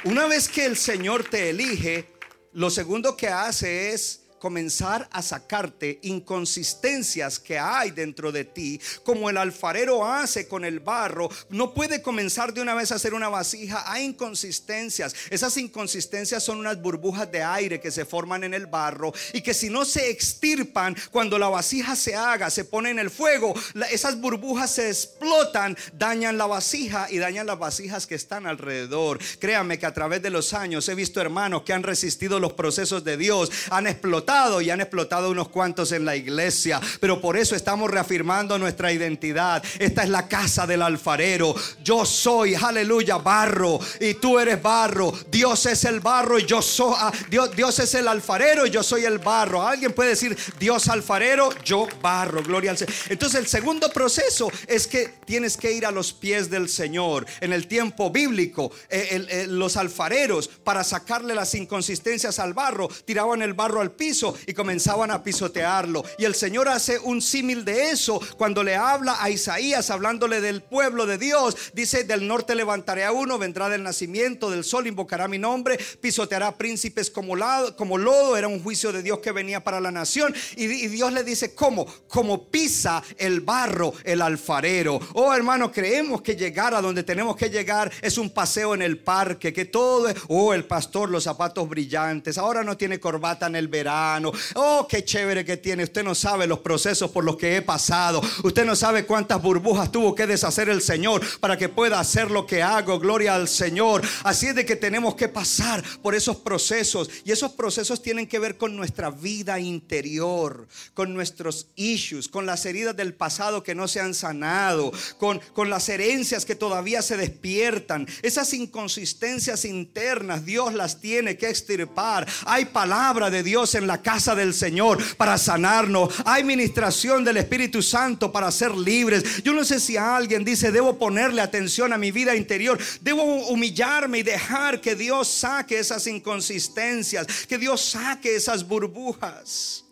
una 0.05 0.27
vez 0.27 0.49
que 0.49 0.65
el 0.65 0.77
Señor 0.77 1.25
te 1.25 1.51
elige, 1.51 2.09
lo 2.53 2.71
segundo 2.71 3.17
que 3.17 3.29
hace 3.29 3.93
es 3.93 4.23
comenzar 4.41 5.07
a 5.13 5.23
sacarte 5.23 6.01
inconsistencias 6.03 7.39
que 7.39 7.59
hay 7.59 7.91
dentro 7.91 8.33
de 8.33 8.45
ti, 8.45 8.81
como 9.05 9.29
el 9.29 9.37
alfarero 9.37 10.05
hace 10.05 10.49
con 10.49 10.65
el 10.65 10.81
barro. 10.81 11.29
No 11.51 11.75
puede 11.75 12.01
comenzar 12.03 12.53
de 12.55 12.63
una 12.63 12.75
vez 12.75 12.91
a 12.91 12.95
hacer 12.95 13.13
una 13.13 13.29
vasija. 13.29 13.85
Hay 13.87 14.05
inconsistencias. 14.05 15.15
Esas 15.29 15.57
inconsistencias 15.59 16.43
son 16.43 16.59
unas 16.59 16.81
burbujas 16.81 17.31
de 17.31 17.43
aire 17.43 17.81
que 17.81 17.91
se 17.91 18.07
forman 18.07 18.43
en 18.43 18.55
el 18.55 18.67
barro 18.67 19.13
y 19.35 19.43
que 19.43 19.53
si 19.53 19.69
no 19.69 19.85
se 19.85 20.11
extirpan, 20.11 20.97
cuando 21.11 21.39
la 21.39 21.49
vasija 21.49 21.95
se 21.95 22.17
haga, 22.17 22.49
se 22.49 22.65
pone 22.65 22.91
en 22.91 22.99
el 22.99 23.11
fuego, 23.11 23.55
esas 23.91 24.19
burbujas 24.19 24.71
se 24.71 24.89
explotan, 24.89 25.77
dañan 25.93 26.39
la 26.39 26.47
vasija 26.47 27.09
y 27.11 27.19
dañan 27.19 27.47
las 27.47 27.59
vasijas 27.59 28.07
que 28.07 28.15
están 28.15 28.47
alrededor. 28.47 29.19
Créame 29.39 29.79
que 29.79 29.87
a 29.87 29.93
través 29.93 30.23
de 30.23 30.31
los 30.31 30.55
años 30.55 30.89
he 30.89 30.95
visto 30.95 31.21
hermanos 31.21 31.63
que 31.63 31.75
han 31.75 31.83
resistido 31.83 32.41
los 32.41 32.55
procesos 32.55 33.05
de 33.05 33.19
Dios, 33.19 33.51
han 33.71 33.87
explotado 33.87 34.30
y 34.61 34.71
han 34.71 34.81
explotado 34.81 35.29
unos 35.29 35.49
cuantos 35.49 35.91
en 35.91 36.05
la 36.05 36.15
iglesia. 36.15 36.81
Pero 37.01 37.21
por 37.21 37.37
eso 37.37 37.57
estamos 37.57 37.91
reafirmando 37.91 38.59
nuestra 38.59 38.93
identidad. 38.93 39.61
Esta 39.81 40.05
es 40.05 40.09
la 40.09 40.29
casa 40.29 40.69
del 40.69 40.83
alfarero. 40.83 41.53
Yo 41.83 42.05
soy, 42.05 42.55
aleluya, 42.55 43.19
barro 43.19 43.81
y 43.99 44.15
tú 44.15 44.39
eres 44.39 44.63
barro. 44.63 45.13
Dios 45.33 45.67
es 45.67 45.85
el 45.85 45.99
barro 45.99 46.39
y 46.39 46.47
yo 46.47 46.63
soy, 46.63 46.95
ah, 46.97 47.13
Dios, 47.29 47.57
Dios 47.57 47.77
es 47.81 47.93
el 47.97 48.07
alfarero 48.07 48.67
y 48.67 48.71
yo 48.71 48.85
soy 48.85 49.05
el 49.05 49.19
barro. 49.19 49.67
Alguien 49.67 49.93
puede 49.93 50.11
decir 50.11 50.39
Dios 50.61 50.89
alfarero, 50.89 51.51
yo 51.65 51.89
barro, 52.01 52.41
gloria 52.45 52.71
al 52.71 52.79
Señor. 52.79 52.95
Entonces 53.09 53.41
el 53.41 53.49
segundo 53.49 53.91
proceso 53.91 54.49
es 54.69 54.87
que 54.87 55.09
tienes 55.25 55.57
que 55.57 55.73
ir 55.73 55.85
a 55.85 55.91
los 55.91 56.13
pies 56.13 56.49
del 56.49 56.69
Señor. 56.69 57.27
En 57.41 57.53
el 57.53 57.67
tiempo 57.67 58.11
bíblico, 58.11 58.71
eh, 58.89 59.47
los 59.49 59.77
alfareros 59.77 60.47
para 60.47 60.85
sacarle 60.85 61.35
las 61.35 61.53
inconsistencias 61.55 62.39
al 62.39 62.55
barro, 62.55 62.89
tiraban 63.05 63.43
el 63.43 63.55
barro 63.55 63.81
al 63.81 63.91
piso 63.91 64.20
y 64.47 64.55
comenzaban 64.55 65.11
a 65.11 65.23
pisotearlo. 65.23 66.05
Y 66.19 66.25
el 66.25 66.35
Señor 66.35 66.69
hace 66.69 66.99
un 66.99 67.23
símil 67.23 67.65
de 67.65 67.91
eso 67.91 68.21
cuando 68.37 68.63
le 68.63 68.77
habla 68.77 69.23
a 69.23 69.31
Isaías, 69.31 69.91
hablándole 69.91 70.41
del 70.41 70.63
pueblo 70.63 71.07
de 71.07 71.19
Dios. 71.19 71.57
Dice, 71.73 72.05
del 72.05 72.27
norte 72.27 72.55
levantaré 72.55 73.05
a 73.05 73.13
uno, 73.13 73.39
vendrá 73.39 73.69
del 73.69 73.83
nacimiento 73.83 74.51
del 74.51 74.65
sol, 74.65 74.87
invocará 74.87 75.29
mi 75.29 75.39
nombre, 75.39 75.79
pisoteará 76.01 76.57
príncipes 76.57 77.11
como, 77.11 77.35
como 77.77 77.99
lodo. 77.99 78.37
Era 78.37 78.49
un 78.49 78.63
juicio 78.63 78.93
de 78.93 79.03
Dios 79.03 79.21
que 79.21 79.33
venía 79.33 79.63
para 79.63 79.81
la 79.81 79.91
nación. 79.91 80.35
Y, 80.57 80.65
y 80.65 80.89
Dios 80.89 81.13
le 81.13 81.25
dice, 81.25 81.55
¿cómo? 81.55 81.87
Como 82.09 82.51
pisa 82.51 83.03
el 83.17 83.41
barro 83.41 83.95
el 84.05 84.23
alfarero. 84.23 85.01
Oh 85.15 85.33
hermano, 85.33 85.73
creemos 85.73 86.23
que 86.23 86.37
llegar 86.37 86.75
a 86.75 86.81
donde 86.81 87.03
tenemos 87.03 87.37
que 87.37 87.49
llegar 87.49 87.91
es 88.03 88.19
un 88.19 88.31
paseo 88.31 88.75
en 88.75 88.83
el 88.83 88.99
parque, 88.99 89.53
que 89.53 89.65
todo 89.65 90.09
es, 90.09 90.17
oh 90.29 90.53
el 90.53 90.65
pastor, 90.65 91.09
los 91.09 91.25
zapatos 91.25 91.69
brillantes. 91.69 92.39
Ahora 92.39 92.63
no 92.63 92.77
tiene 92.77 93.01
corbata 93.01 93.47
en 93.47 93.57
el 93.57 93.69
verano 93.69 94.10
Oh, 94.55 94.87
qué 94.89 95.05
chévere 95.05 95.45
que 95.45 95.57
tiene. 95.57 95.85
Usted 95.85 96.03
no 96.03 96.15
sabe 96.15 96.47
los 96.47 96.61
procesos 96.61 97.11
por 97.11 97.25
los 97.25 97.37
que 97.37 97.57
he 97.57 97.63
pasado. 97.63 98.21
Usted 98.43 98.65
no 98.65 98.75
sabe 98.75 99.07
cuántas 99.07 99.41
burbujas 99.41 99.93
tuvo 99.93 100.15
que 100.15 100.27
deshacer 100.27 100.69
el 100.69 100.83
Señor 100.83 101.21
para 101.39 101.57
que 101.57 101.69
pueda 101.69 102.01
hacer 102.01 102.31
lo 102.31 102.47
que 102.47 102.63
hago. 102.63 102.99
Gloria 102.99 103.35
al 103.35 103.49
Señor. 103.49 104.03
Así 104.25 104.47
es 104.47 104.55
de 104.55 104.67
que 104.67 104.77
tenemos 104.77 105.15
que 105.15 105.29
pasar 105.29 105.83
por 106.03 106.15
esos 106.15 106.37
procesos. 106.37 107.11
Y 107.25 107.33
esos 107.33 107.53
procesos 107.53 108.03
tienen 108.03 108.27
que 108.27 108.39
ver 108.39 108.57
con 108.57 108.77
nuestra 108.77 109.11
vida 109.11 109.61
interior, 109.61 110.67
con 110.95 111.15
nuestros 111.15 111.69
issues, 111.77 112.29
con 112.29 112.47
las 112.47 112.65
heridas 112.67 112.97
del 112.97 113.15
pasado 113.15 113.63
que 113.63 113.75
no 113.75 113.89
se 113.89 114.01
han 114.01 114.15
sanado, 114.15 114.93
con, 115.19 115.41
con 115.53 115.71
las 115.71 115.89
herencias 115.89 116.45
que 116.45 116.55
todavía 116.55 117.03
se 117.03 117.17
despiertan. 117.17 118.07
Esas 118.23 118.53
inconsistencias 118.55 119.65
internas, 119.65 120.45
Dios 120.45 120.75
las 120.75 121.01
tiene 121.01 121.37
que 121.37 121.49
extirpar. 121.49 122.27
Hay 122.47 122.67
palabra 122.67 123.31
de 123.31 123.43
Dios 123.43 123.75
en 123.75 123.87
la 123.87 124.00
casa 124.03 124.35
del 124.35 124.55
Señor 124.55 124.99
para 125.17 125.39
sanarnos. 125.39 126.15
Hay 126.25 126.45
ministración 126.45 127.25
del 127.25 127.39
Espíritu 127.39 127.83
Santo 127.83 128.33
para 128.33 128.51
ser 128.51 128.75
libres. 128.75 129.43
Yo 129.43 129.53
no 129.53 129.65
sé 129.65 129.81
si 129.81 129.97
alguien 129.97 130.45
dice, 130.45 130.73
debo 130.73 130.99
ponerle 130.99 131.41
atención 131.41 131.93
a 131.93 131.99
mi 131.99 132.11
vida 132.11 132.35
interior. 132.35 132.79
Debo 133.01 133.23
humillarme 133.49 134.19
y 134.19 134.23
dejar 134.23 134.81
que 134.81 134.95
Dios 134.95 135.29
saque 135.29 135.79
esas 135.79 136.07
inconsistencias, 136.07 137.27
que 137.47 137.59
Dios 137.59 137.81
saque 137.81 138.35
esas 138.35 138.67
burbujas. 138.67 139.85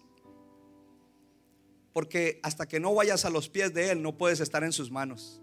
Porque 1.92 2.40
hasta 2.42 2.66
que 2.66 2.80
no 2.80 2.94
vayas 2.94 3.24
a 3.24 3.30
los 3.30 3.48
pies 3.48 3.74
de 3.74 3.90
Él, 3.90 4.02
no 4.02 4.16
puedes 4.16 4.40
estar 4.40 4.62
en 4.64 4.72
sus 4.72 4.90
manos. 4.90 5.40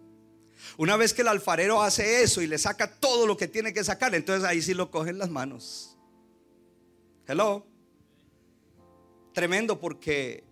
Una 0.78 0.98
vez 0.98 1.14
que 1.14 1.22
el 1.22 1.28
alfarero 1.28 1.82
hace 1.82 2.24
eso 2.24 2.42
y 2.42 2.48
le 2.48 2.58
saca 2.58 2.88
todo 2.88 3.28
lo 3.28 3.38
que 3.38 3.48
tiene 3.48 3.74
que 3.74 3.84
sacar, 3.84 4.16
entonces 4.16 4.48
ahí 4.48 4.62
sí 4.62 4.74
lo 4.74 4.90
cogen 4.90 5.18
las 5.18 5.30
manos. 5.30 5.98
Hello 7.28 7.75
tremendo 9.36 9.78
porque 9.78 10.44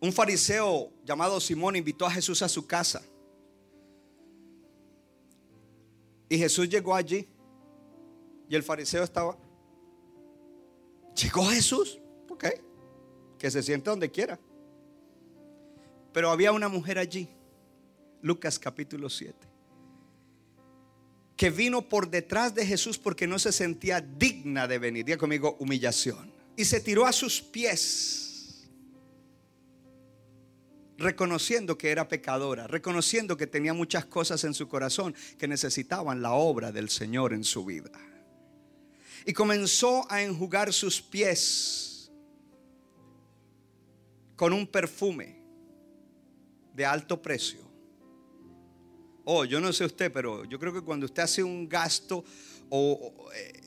un 0.00 0.12
fariseo 0.12 0.92
llamado 1.04 1.38
Simón 1.40 1.76
invitó 1.76 2.06
a 2.06 2.10
Jesús 2.10 2.40
a 2.42 2.48
su 2.48 2.66
casa. 2.66 3.02
Y 6.28 6.38
Jesús 6.38 6.68
llegó 6.68 6.94
allí. 6.94 7.28
Y 8.48 8.54
el 8.54 8.62
fariseo 8.62 9.02
estaba. 9.02 9.36
Llegó 11.20 11.44
Jesús. 11.46 11.98
Ok. 12.30 12.44
Que 13.36 13.50
se 13.50 13.62
siente 13.62 13.90
donde 13.90 14.10
quiera. 14.10 14.38
Pero 16.12 16.30
había 16.30 16.52
una 16.52 16.68
mujer 16.68 16.98
allí. 16.98 17.28
Lucas 18.22 18.58
capítulo 18.58 19.10
7 19.10 19.49
que 21.40 21.48
vino 21.48 21.80
por 21.80 22.10
detrás 22.10 22.54
de 22.54 22.66
Jesús 22.66 22.98
porque 22.98 23.26
no 23.26 23.38
se 23.38 23.50
sentía 23.50 24.02
digna 24.02 24.68
de 24.68 24.78
venir. 24.78 25.06
Diga 25.06 25.16
conmigo, 25.16 25.56
humillación. 25.58 26.30
Y 26.54 26.66
se 26.66 26.80
tiró 26.80 27.06
a 27.06 27.14
sus 27.14 27.40
pies, 27.40 28.68
reconociendo 30.98 31.78
que 31.78 31.88
era 31.88 32.06
pecadora, 32.06 32.66
reconociendo 32.66 33.38
que 33.38 33.46
tenía 33.46 33.72
muchas 33.72 34.04
cosas 34.04 34.44
en 34.44 34.52
su 34.52 34.68
corazón 34.68 35.14
que 35.38 35.48
necesitaban 35.48 36.20
la 36.20 36.32
obra 36.32 36.72
del 36.72 36.90
Señor 36.90 37.32
en 37.32 37.44
su 37.44 37.64
vida. 37.64 37.90
Y 39.24 39.32
comenzó 39.32 40.06
a 40.12 40.20
enjugar 40.20 40.74
sus 40.74 41.00
pies 41.00 42.12
con 44.36 44.52
un 44.52 44.66
perfume 44.66 45.42
de 46.74 46.84
alto 46.84 47.22
precio 47.22 47.69
Oh, 49.32 49.44
yo 49.44 49.60
no 49.60 49.72
sé 49.72 49.84
usted, 49.84 50.10
pero 50.10 50.44
yo 50.44 50.58
creo 50.58 50.72
que 50.72 50.80
cuando 50.80 51.06
usted 51.06 51.22
hace 51.22 51.40
un 51.40 51.68
gasto 51.68 52.24
o, 52.68 53.30
eh, 53.32 53.60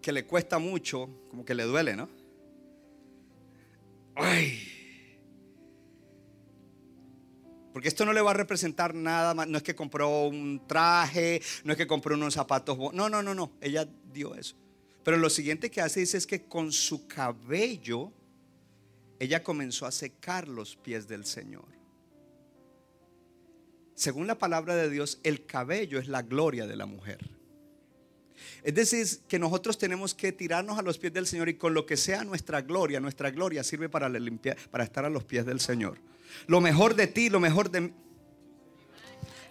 que 0.00 0.12
le 0.12 0.24
cuesta 0.24 0.60
mucho, 0.60 1.10
como 1.28 1.44
que 1.44 1.56
le 1.56 1.64
duele, 1.64 1.96
¿no? 1.96 2.08
Ay. 4.14 4.62
Porque 7.72 7.88
esto 7.88 8.04
no 8.04 8.12
le 8.12 8.20
va 8.20 8.30
a 8.30 8.34
representar 8.34 8.94
nada 8.94 9.34
más. 9.34 9.48
No 9.48 9.56
es 9.56 9.64
que 9.64 9.74
compró 9.74 10.28
un 10.28 10.62
traje, 10.68 11.42
no 11.64 11.72
es 11.72 11.76
que 11.76 11.88
compró 11.88 12.14
unos 12.14 12.34
zapatos. 12.34 12.78
No, 12.94 13.08
no, 13.08 13.20
no, 13.20 13.34
no. 13.34 13.50
Ella 13.60 13.88
dio 14.12 14.36
eso. 14.36 14.54
Pero 15.02 15.16
lo 15.16 15.30
siguiente 15.30 15.68
que 15.68 15.80
hace 15.80 15.98
dice 15.98 16.16
es 16.16 16.28
que 16.28 16.44
con 16.44 16.70
su 16.70 17.08
cabello 17.08 18.12
ella 19.18 19.42
comenzó 19.42 19.84
a 19.84 19.90
secar 19.90 20.46
los 20.46 20.76
pies 20.76 21.08
del 21.08 21.24
Señor 21.24 21.77
según 23.98 24.28
la 24.28 24.38
palabra 24.38 24.76
de 24.76 24.88
Dios, 24.88 25.18
el 25.24 25.44
cabello 25.44 25.98
es 25.98 26.06
la 26.06 26.22
gloria 26.22 26.68
de 26.68 26.76
la 26.76 26.86
mujer. 26.86 27.18
Es 28.62 28.72
decir, 28.72 29.06
que 29.26 29.40
nosotros 29.40 29.76
tenemos 29.76 30.14
que 30.14 30.30
tirarnos 30.30 30.78
a 30.78 30.82
los 30.82 30.98
pies 30.98 31.12
del 31.12 31.26
Señor 31.26 31.48
y 31.48 31.54
con 31.54 31.74
lo 31.74 31.84
que 31.84 31.96
sea 31.96 32.22
nuestra 32.22 32.60
gloria, 32.60 33.00
nuestra 33.00 33.32
gloria 33.32 33.64
sirve 33.64 33.88
para, 33.88 34.08
estar 34.84 35.04
a 35.04 35.10
los 35.10 35.24
pies 35.24 35.44
del 35.44 35.58
Señor. 35.58 35.98
Lo 36.46 36.60
mejor 36.60 36.94
de 36.94 37.08
ti, 37.08 37.28
lo 37.28 37.40
mejor 37.40 37.72
de 37.72 37.80
mí 37.80 37.92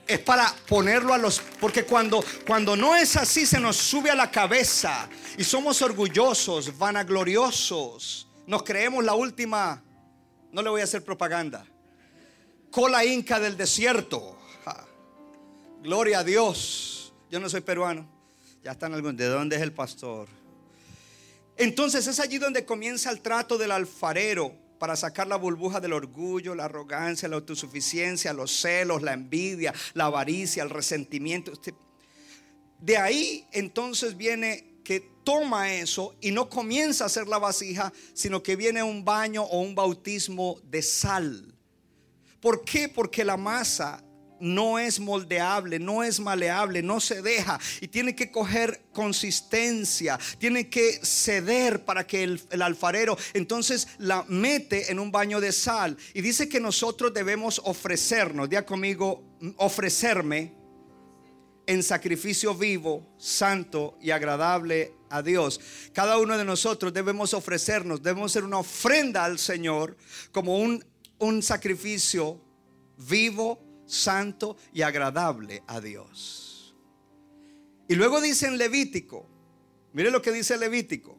es 0.08 0.20
para 0.20 0.56
ponerlo 0.70 1.14
a 1.14 1.18
los 1.18 1.41
porque 1.60 1.84
cuando 1.84 2.24
cuando 2.45 2.78
no 2.78 2.95
es 2.95 3.18
así 3.18 3.45
se 3.45 3.60
nos 3.60 3.76
sube 3.76 4.10
a 4.10 4.16
la 4.16 4.32
cabeza 4.32 5.10
y 5.38 5.43
somos 5.43 5.82
orgullosos, 5.82 6.78
vanagloriosos, 6.78 8.30
nos 8.45 8.64
creemos 8.64 9.04
la 9.04 9.16
última 9.16 9.84
no 10.54 10.62
le 10.62 10.70
voy 10.70 10.80
a 10.80 10.86
hacer 10.86 11.04
propaganda. 11.04 11.66
Cola 12.72 13.04
inca 13.04 13.39
del 13.39 13.58
desierto. 13.58 14.36
Gloria 15.88 16.19
a 16.19 16.23
Dios. 16.25 17.13
Yo 17.31 17.39
no 17.39 17.49
soy 17.49 17.61
peruano. 17.61 18.05
Ya 18.61 18.71
están 18.71 18.93
algunos. 18.93 19.15
¿De 19.15 19.27
dónde 19.27 19.55
es 19.55 19.61
el 19.61 19.71
pastor? 19.71 20.27
Entonces 21.55 22.05
es 22.07 22.19
allí 22.19 22.39
donde 22.39 22.65
comienza 22.65 23.09
el 23.09 23.21
trato 23.21 23.57
del 23.57 23.71
alfarero 23.71 24.53
para 24.79 24.97
sacar 24.97 25.27
la 25.27 25.38
burbuja 25.38 25.79
del 25.79 25.93
orgullo, 25.93 26.55
la 26.55 26.65
arrogancia, 26.65 27.29
la 27.29 27.38
autosuficiencia, 27.38 28.33
los 28.33 28.51
celos, 28.51 29.01
la 29.01 29.13
envidia, 29.13 29.73
la 29.93 30.07
avaricia, 30.07 30.61
el 30.61 30.71
resentimiento. 30.71 31.53
De 32.81 32.97
ahí 32.97 33.47
entonces 33.53 34.17
viene 34.17 34.81
que 34.83 34.99
toma 35.23 35.71
eso 35.71 36.17
y 36.19 36.31
no 36.31 36.49
comienza 36.49 37.05
a 37.05 37.07
hacer 37.07 37.29
la 37.29 37.38
vasija, 37.38 37.93
sino 38.13 38.43
que 38.43 38.57
viene 38.57 38.83
un 38.83 39.05
baño 39.05 39.43
o 39.43 39.61
un 39.61 39.73
bautismo 39.73 40.59
de 40.65 40.81
sal. 40.81 41.55
¿Por 42.41 42.65
qué? 42.65 42.89
Porque 42.89 43.23
la 43.23 43.38
masa 43.38 44.03
no 44.39 44.79
es 44.79 44.99
moldeable, 44.99 45.79
no 45.79 46.03
es 46.03 46.19
maleable, 46.19 46.81
no 46.81 46.99
se 46.99 47.21
deja 47.21 47.59
y 47.81 47.88
tiene 47.88 48.15
que 48.15 48.31
coger 48.31 48.81
consistencia, 48.91 50.19
tiene 50.38 50.69
que 50.69 50.99
ceder 51.03 51.85
para 51.85 52.05
que 52.05 52.23
el, 52.23 52.61
alfarero 52.61 53.17
entonces 53.33 53.88
la 53.97 54.25
mete 54.27 54.91
en 54.91 54.99
un 54.99 55.11
baño 55.11 55.39
de 55.39 55.51
sal 55.51 55.97
y 56.13 56.21
dice 56.21 56.49
que 56.49 56.59
nosotros 56.59 57.13
debemos 57.13 57.61
ofrecernos, 57.63 58.49
diga 58.49 58.65
conmigo, 58.65 59.23
ofrecerme 59.57 60.53
en 61.67 61.83
sacrificio 61.83 62.55
vivo, 62.55 63.05
santo 63.17 63.97
y 64.01 64.11
agradable 64.11 64.93
a 65.09 65.21
Dios. 65.21 65.59
Cada 65.93 66.17
uno 66.17 66.38
de 66.38 66.45
nosotros 66.45 66.93
debemos 66.93 67.33
ofrecernos, 67.33 68.01
debemos 68.01 68.31
ser 68.31 68.43
una 68.45 68.59
ofrenda 68.59 69.25
al 69.25 69.38
Señor 69.38 69.97
como 70.31 70.57
un, 70.57 70.83
un 71.19 71.43
sacrificio 71.43 72.41
vivo, 72.97 73.66
santo 73.88 74.57
y 74.73 74.83
agradable 74.83 75.63
a 75.65 75.81
Dios. 75.81 76.75
Y 77.88 77.95
luego 77.95 78.21
dice 78.21 78.47
en 78.47 78.57
Levítico, 78.57 79.25
mire 79.93 80.11
lo 80.11 80.21
que 80.21 80.31
dice 80.31 80.57
Levítico. 80.57 81.17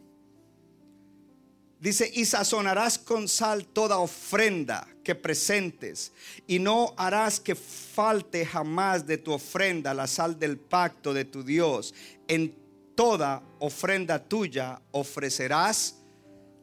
Dice, 1.81 2.11
y 2.13 2.25
sazonarás 2.25 2.99
con 2.99 3.29
sal 3.29 3.65
toda 3.67 3.99
ofrenda 3.99 4.89
que 5.05 5.15
presentes, 5.15 6.13
y 6.47 6.59
no 6.59 6.93
harás 6.97 7.39
que 7.39 7.55
falte 7.55 8.45
jamás 8.45 9.07
de 9.07 9.17
tu 9.17 9.33
ofrenda 9.33 9.95
la 9.95 10.09
sal 10.09 10.39
del 10.39 10.59
pacto 10.59 11.15
de 11.15 11.25
tu 11.25 11.45
Dios. 11.45 11.95
En 12.27 12.53
toda 12.97 13.43
ofrenda 13.61 14.19
tuya 14.19 14.83
ofrecerás 14.91 15.99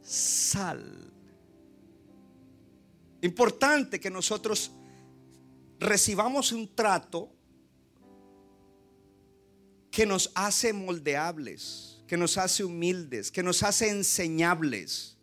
sal. 0.03 1.13
Importante 3.21 4.01
que 4.01 4.09
nosotros 4.09 4.69
recibamos 5.79 6.51
un 6.51 6.73
trato 6.73 7.31
que 9.91 10.05
nos 10.05 10.31
hace 10.35 10.73
moldeables, 10.73 12.03
que 12.07 12.17
nos 12.17 12.37
hace 12.37 12.63
humildes, 12.63 13.31
que 13.31 13.43
nos 13.43 13.63
hace 13.63 13.89
enseñables, 13.89 15.17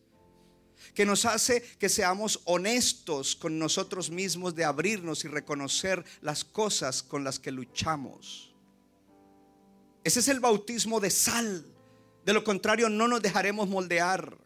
que 0.95 1.05
nos 1.05 1.25
hace 1.25 1.63
que 1.79 1.89
seamos 1.89 2.41
honestos 2.45 3.37
con 3.37 3.59
nosotros 3.59 4.11
mismos 4.11 4.55
de 4.55 4.65
abrirnos 4.65 5.25
y 5.25 5.29
reconocer 5.29 6.05
las 6.21 6.45
cosas 6.45 7.03
con 7.03 7.25
las 7.25 7.39
que 7.39 7.51
luchamos. 7.51 8.55
Ese 10.05 10.21
es 10.21 10.29
el 10.29 10.41
bautismo 10.41 11.01
de 11.01 11.11
sal. 11.11 11.67
De 12.25 12.33
lo 12.33 12.45
contrario, 12.45 12.89
no 12.89 13.09
nos 13.09 13.23
dejaremos 13.23 13.69
moldear. 13.69 14.37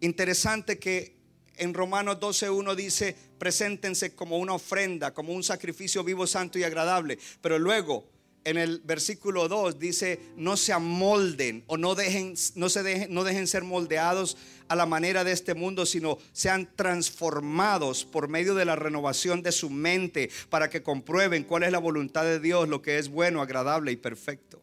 Interesante 0.00 0.78
que 0.78 1.15
en 1.56 1.74
Romanos 1.74 2.18
12.1 2.20 2.74
dice, 2.74 3.16
preséntense 3.38 4.14
como 4.14 4.38
una 4.38 4.54
ofrenda, 4.54 5.12
como 5.14 5.32
un 5.32 5.42
sacrificio 5.42 6.04
vivo, 6.04 6.26
santo 6.26 6.58
y 6.58 6.64
agradable. 6.64 7.18
Pero 7.40 7.58
luego, 7.58 8.08
en 8.46 8.58
el 8.58 8.80
versículo 8.84 9.48
2 9.48 9.78
dice, 9.78 10.20
no 10.36 10.56
se 10.56 10.72
amolden 10.72 11.64
o 11.66 11.76
no 11.76 11.96
dejen, 11.96 12.34
no 12.54 12.68
se 12.68 12.84
dejen, 12.84 13.12
no 13.12 13.24
dejen 13.24 13.48
ser 13.48 13.64
moldeados 13.64 14.36
a 14.68 14.76
la 14.76 14.86
manera 14.86 15.24
de 15.24 15.32
este 15.32 15.54
mundo, 15.54 15.84
sino 15.84 16.18
sean 16.32 16.68
transformados 16.76 18.04
por 18.04 18.28
medio 18.28 18.54
de 18.54 18.64
la 18.64 18.76
renovación 18.76 19.42
de 19.42 19.50
su 19.50 19.68
mente 19.68 20.30
para 20.48 20.70
que 20.70 20.82
comprueben 20.82 21.42
cuál 21.42 21.64
es 21.64 21.72
la 21.72 21.78
voluntad 21.78 22.24
de 22.24 22.38
Dios, 22.38 22.68
lo 22.68 22.82
que 22.82 22.98
es 22.98 23.08
bueno, 23.08 23.42
agradable 23.42 23.90
y 23.90 23.96
perfecto. 23.96 24.62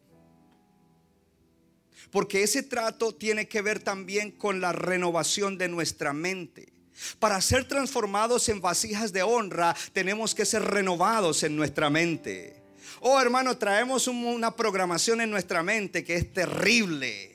Porque 2.10 2.42
ese 2.42 2.62
trato 2.62 3.14
tiene 3.14 3.48
que 3.48 3.60
ver 3.60 3.80
también 3.80 4.30
con 4.30 4.60
la 4.60 4.72
renovación 4.72 5.58
de 5.58 5.68
nuestra 5.68 6.12
mente. 6.12 6.73
Para 7.18 7.40
ser 7.40 7.66
transformados 7.66 8.48
en 8.48 8.60
vasijas 8.60 9.12
de 9.12 9.22
honra, 9.22 9.74
tenemos 9.92 10.34
que 10.34 10.44
ser 10.44 10.62
renovados 10.62 11.42
en 11.42 11.56
nuestra 11.56 11.90
mente. 11.90 12.62
Oh 13.00 13.20
hermano, 13.20 13.56
traemos 13.58 14.08
una 14.08 14.54
programación 14.54 15.20
en 15.20 15.30
nuestra 15.30 15.62
mente 15.62 16.04
que 16.04 16.14
es 16.14 16.32
terrible. 16.32 17.34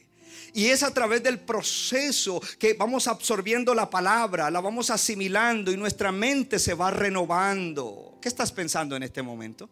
Y 0.53 0.67
es 0.67 0.81
a 0.81 0.93
través 0.93 1.21
del 1.21 1.39
proceso 1.39 2.41
que 2.57 2.73
vamos 2.73 3.07
absorbiendo 3.07 3.75
la 3.75 3.89
palabra, 3.89 4.49
la 4.49 4.61
vamos 4.61 4.89
asimilando 4.89 5.71
y 5.71 5.77
nuestra 5.77 6.11
mente 6.11 6.57
se 6.57 6.73
va 6.73 6.89
renovando. 6.89 8.17
¿Qué 8.21 8.27
estás 8.27 8.51
pensando 8.51 8.95
en 8.95 9.03
este 9.03 9.21
momento? 9.21 9.69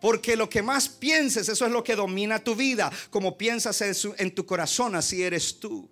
Porque 0.00 0.36
lo 0.36 0.50
que 0.50 0.62
más 0.62 0.88
pienses, 0.88 1.48
eso 1.48 1.64
es 1.64 1.72
lo 1.72 1.82
que 1.82 1.96
domina 1.96 2.40
tu 2.40 2.54
vida. 2.54 2.90
Como 3.08 3.38
piensas 3.38 3.80
en 3.80 4.34
tu 4.34 4.44
corazón, 4.44 4.96
así 4.96 5.22
eres 5.22 5.60
tú. 5.60 5.88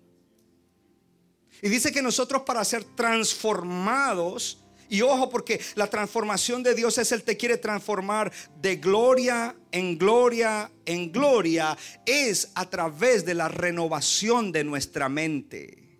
Y 1.61 1.69
dice 1.69 1.91
que 1.91 2.01
nosotros 2.01 2.41
para 2.41 2.65
ser 2.65 2.83
transformados, 2.83 4.63
y 4.89 5.01
ojo 5.03 5.29
porque 5.29 5.61
la 5.75 5.87
transformación 5.87 6.63
de 6.63 6.73
Dios 6.73 6.97
es 6.97 7.11
el 7.11 7.23
que 7.23 7.37
quiere 7.37 7.57
transformar 7.57 8.31
de 8.59 8.77
gloria 8.77 9.55
en 9.71 9.97
gloria 9.97 10.71
en 10.85 11.11
gloria, 11.11 11.77
es 12.05 12.51
a 12.55 12.69
través 12.69 13.23
de 13.23 13.35
la 13.35 13.47
renovación 13.47 14.51
de 14.51 14.63
nuestra 14.63 15.07
mente. 15.07 15.99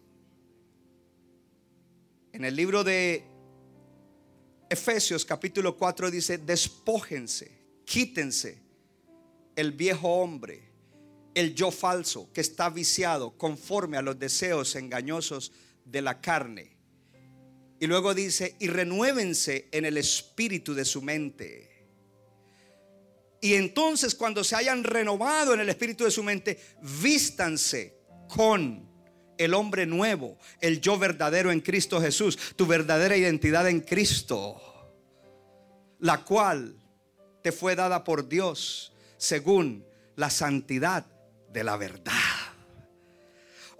En 2.33 2.43
el 2.43 2.55
libro 2.55 2.83
de 2.83 3.23
Efesios 4.69 5.25
capítulo 5.25 5.77
4 5.77 6.09
dice, 6.09 6.37
despójense, 6.39 7.51
quítense 7.85 8.57
el 9.55 9.73
viejo 9.73 10.07
hombre 10.07 10.70
el 11.35 11.55
yo 11.55 11.71
falso 11.71 12.31
que 12.33 12.41
está 12.41 12.69
viciado 12.69 13.37
conforme 13.37 13.97
a 13.97 14.01
los 14.01 14.19
deseos 14.19 14.75
engañosos 14.75 15.51
de 15.85 16.01
la 16.01 16.21
carne. 16.21 16.77
Y 17.79 17.87
luego 17.87 18.13
dice, 18.13 18.55
y 18.59 18.67
renuévense 18.67 19.67
en 19.71 19.85
el 19.85 19.97
espíritu 19.97 20.73
de 20.73 20.85
su 20.85 21.01
mente. 21.01 21.71
Y 23.41 23.55
entonces 23.55 24.13
cuando 24.13 24.43
se 24.43 24.55
hayan 24.55 24.83
renovado 24.83 25.53
en 25.53 25.61
el 25.61 25.69
espíritu 25.69 26.03
de 26.03 26.11
su 26.11 26.21
mente, 26.21 26.59
vístanse 27.01 27.97
con 28.27 28.87
el 29.37 29.55
hombre 29.55 29.87
nuevo, 29.87 30.37
el 30.59 30.79
yo 30.79 30.99
verdadero 30.99 31.51
en 31.51 31.61
Cristo 31.61 31.99
Jesús, 31.99 32.37
tu 32.55 32.67
verdadera 32.67 33.17
identidad 33.17 33.67
en 33.67 33.79
Cristo, 33.79 34.61
la 35.99 36.23
cual 36.23 36.75
te 37.41 37.51
fue 37.51 37.75
dada 37.75 38.03
por 38.03 38.29
Dios 38.29 38.93
según 39.17 39.83
la 40.15 40.29
santidad 40.29 41.10
de 41.51 41.63
la 41.63 41.77
verdad. 41.77 42.40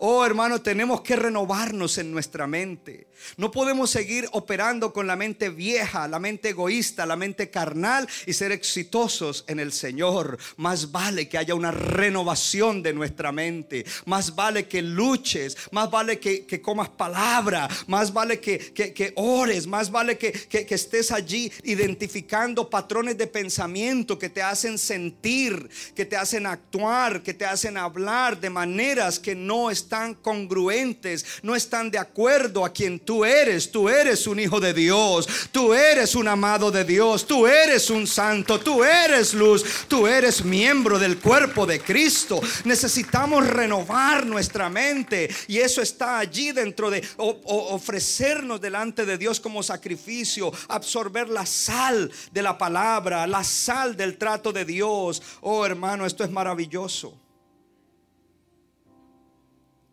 Oh 0.04 0.26
hermano, 0.26 0.60
tenemos 0.64 1.02
que 1.02 1.16
renovarnos 1.16 2.00
en 2.00 2.12
nuestra 2.12 2.48
mente. 2.48 3.06
No 3.38 3.52
podemos 3.52 3.92
seguir 3.92 4.28
operando 4.32 4.92
con 4.92 5.06
la 5.06 5.16
mente 5.16 5.50
vieja, 5.50 6.08
la 6.08 6.18
mente 6.18 6.50
egoísta, 6.50 7.06
la 7.06 7.16
mente 7.16 7.52
carnal 7.52 8.10
y 8.26 8.34
ser 8.34 8.52
exitosos 8.52 9.46
en 9.48 9.60
el 9.60 9.72
Señor. 9.72 10.40
Más 10.58 10.92
vale 10.92 11.30
que 11.30 11.38
haya 11.38 11.54
una 11.54 11.70
renovación 11.70 12.82
de 12.82 12.94
nuestra 12.94 13.32
mente. 13.32 13.86
Más 14.06 14.34
vale 14.34 14.68
que 14.68 14.82
luches. 14.82 15.56
Más 15.70 15.92
vale 15.92 16.18
que, 16.18 16.62
comas 16.64 16.90
palabra. 16.90 17.70
Más 17.86 18.12
vale 18.12 18.40
que, 18.40 19.14
ores. 19.18 19.68
Más 19.68 19.92
vale 19.92 20.18
que, 20.18 20.32
que 20.32 20.74
estés 20.74 21.12
allí 21.12 21.52
identificando 21.64 22.68
patrones 22.72 23.20
de 23.20 23.28
pensamiento 23.28 24.18
que 24.18 24.30
te 24.30 24.42
hacen 24.42 24.80
sentir, 24.80 25.70
que 25.94 26.06
te 26.06 26.18
hacen 26.18 26.48
actuar, 26.48 27.22
que 27.22 27.36
te 27.36 27.46
hacen 27.46 27.78
hablar 27.78 28.40
de 28.40 28.50
maneras 28.50 29.20
que 29.20 29.36
no 29.36 29.70
están 29.70 29.91
están 29.92 30.16
congruentes, 30.16 31.26
no 31.44 31.54
están 31.54 31.92
de 31.92 31.98
acuerdo 31.98 32.64
a 32.64 32.72
quien 32.72 32.98
tú 32.98 33.26
eres. 33.26 33.70
Tú 33.70 33.90
eres 33.90 34.26
un 34.26 34.40
hijo 34.40 34.62
de 34.62 34.74
Dios, 34.74 35.28
tú 35.52 35.74
eres 35.74 36.16
un 36.16 36.30
amado 36.30 36.72
de 36.72 36.86
Dios, 36.86 37.28
tú 37.28 37.46
eres 37.46 37.90
un 37.90 38.08
santo, 38.08 38.58
tú 38.58 38.86
eres 38.86 39.34
luz, 39.34 39.66
tú 39.90 40.08
eres 40.08 40.46
miembro 40.46 40.98
del 40.98 41.18
cuerpo 41.18 41.66
de 41.66 41.82
Cristo. 41.82 42.40
Necesitamos 42.64 43.46
renovar 43.46 44.26
nuestra 44.26 44.70
mente 44.70 45.30
y 45.50 45.58
eso 45.58 45.82
está 45.82 46.20
allí 46.20 46.54
dentro 46.54 46.90
de 46.90 47.06
ofrecernos 47.18 48.62
delante 48.62 49.06
de 49.06 49.18
Dios 49.18 49.42
como 49.42 49.62
sacrificio, 49.62 50.54
absorber 50.70 51.28
la 51.28 51.46
sal 51.46 52.10
de 52.32 52.42
la 52.42 52.58
palabra, 52.58 53.28
la 53.28 53.44
sal 53.44 53.98
del 53.98 54.18
trato 54.18 54.54
de 54.54 54.64
Dios. 54.64 55.22
Oh 55.42 55.66
hermano, 55.66 56.06
esto 56.06 56.24
es 56.24 56.32
maravilloso. 56.32 57.21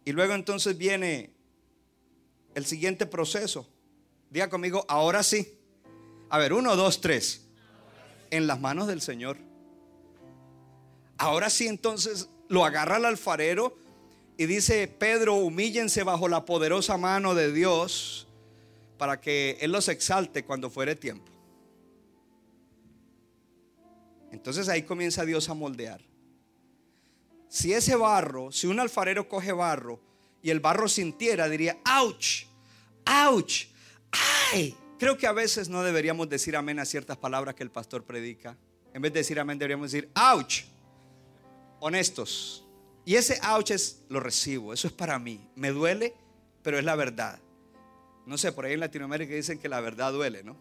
Y 0.09 0.13
luego 0.13 0.33
entonces 0.33 0.79
viene 0.79 1.35
el 2.55 2.65
siguiente 2.65 3.05
proceso. 3.05 3.69
Diga 4.31 4.49
conmigo, 4.49 4.87
ahora 4.89 5.23
sí. 5.23 5.59
A 6.31 6.39
ver, 6.39 6.55
uno, 6.55 6.77
dos, 6.77 7.03
tres. 7.03 7.47
En 8.31 8.47
las 8.47 8.59
manos 8.59 8.87
del 8.87 9.03
Señor. 9.03 9.37
Ahora 11.19 11.51
sí 11.51 11.67
entonces 11.67 12.31
lo 12.49 12.65
agarra 12.65 12.97
el 12.97 13.05
alfarero 13.05 13.77
Y 14.39 14.47
dice 14.47 14.89
Pedro, 14.89 15.35
humíllense 15.35 16.05
bajo 16.05 16.27
la 16.27 16.47
poderosa 16.47 16.97
mano 16.97 17.35
de 17.35 17.53
Dios 17.53 18.29
para 18.97 19.21
que 19.21 19.59
Él 19.61 19.73
los 19.73 19.89
exalte 19.89 20.43
cuando 20.43 20.71
fuere 20.71 20.97
tiempo. 20.97 21.31
Entonces 24.33 24.71
ahí 24.71 24.85
comienza 24.85 25.27
Dios 25.27 25.51
a 25.51 25.55
moldear. 25.55 26.01
Si 27.49 27.73
ese 27.73 27.97
barro, 27.97 28.53
si 28.53 28.67
un 28.67 28.79
alfarero 28.79 29.29
coge 29.29 29.53
barro 29.53 30.01
y 30.43 30.51
el 30.51 30.61
barro 30.61 30.89
sintiera, 30.89 31.49
diría, 31.49 31.79
ouch, 32.01 32.45
ouch, 33.27 33.67
ay. 34.53 34.77
Creo 34.99 35.17
que 35.17 35.27
a 35.27 35.33
veces 35.33 35.69
no 35.69 35.83
deberíamos 35.83 36.29
decir 36.29 36.57
amén 36.57 36.79
a 36.79 36.85
ciertas 36.85 37.17
palabras 37.17 37.55
que 37.55 37.63
el 37.63 37.71
pastor 37.71 38.05
predica. 38.05 38.57
En 38.93 39.01
vez 39.01 39.13
de 39.13 39.21
decir 39.21 39.39
amén, 39.39 39.59
deberíamos 39.59 39.93
decir, 39.93 40.11
ouch. 40.15 40.65
Honestos. 41.81 42.67
Y 43.05 43.15
ese 43.15 43.41
ouch 43.49 43.71
es, 43.71 44.03
lo 44.09 44.21
recibo, 44.21 44.73
eso 44.73 44.89
es 44.89 44.93
para 44.93 45.19
mí. 45.19 45.49
Me 45.55 45.71
duele, 45.71 46.15
pero 46.63 46.79
es 46.79 46.85
la 46.85 46.97
verdad. 46.97 47.39
No 48.27 48.37
sé, 48.37 48.53
por 48.53 48.67
ahí 48.67 48.75
en 48.75 48.81
Latinoamérica 48.81 49.33
dicen 49.33 49.59
que 49.59 49.69
la 49.69 49.81
verdad 49.81 50.13
duele, 50.13 50.43
¿no? 50.43 50.57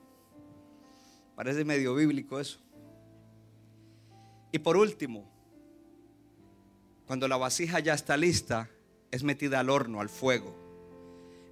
Parece 1.36 1.66
medio 1.66 1.94
bíblico 1.96 2.40
eso. 2.40 2.60
Y 4.52 4.60
por 4.60 4.78
último, 4.78 5.30
cuando 7.08 7.28
la 7.30 7.38
vasija 7.38 7.80
ya 7.80 7.94
está 7.94 8.18
lista, 8.18 8.70
es 9.12 9.24
metida 9.24 9.62
al 9.62 9.70
horno, 9.70 10.02
al 10.02 10.10
fuego. 10.10 10.56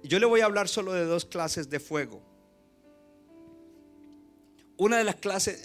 Y 0.02 0.08
yo 0.08 0.18
le 0.20 0.26
voy 0.26 0.42
a 0.42 0.44
hablar 0.44 0.68
solo 0.68 0.92
de 0.92 1.06
dos 1.06 1.24
clases 1.24 1.70
de 1.70 1.80
fuego. 1.80 2.22
Una 4.76 4.98
de 4.98 5.04
las 5.04 5.16
clases, 5.16 5.64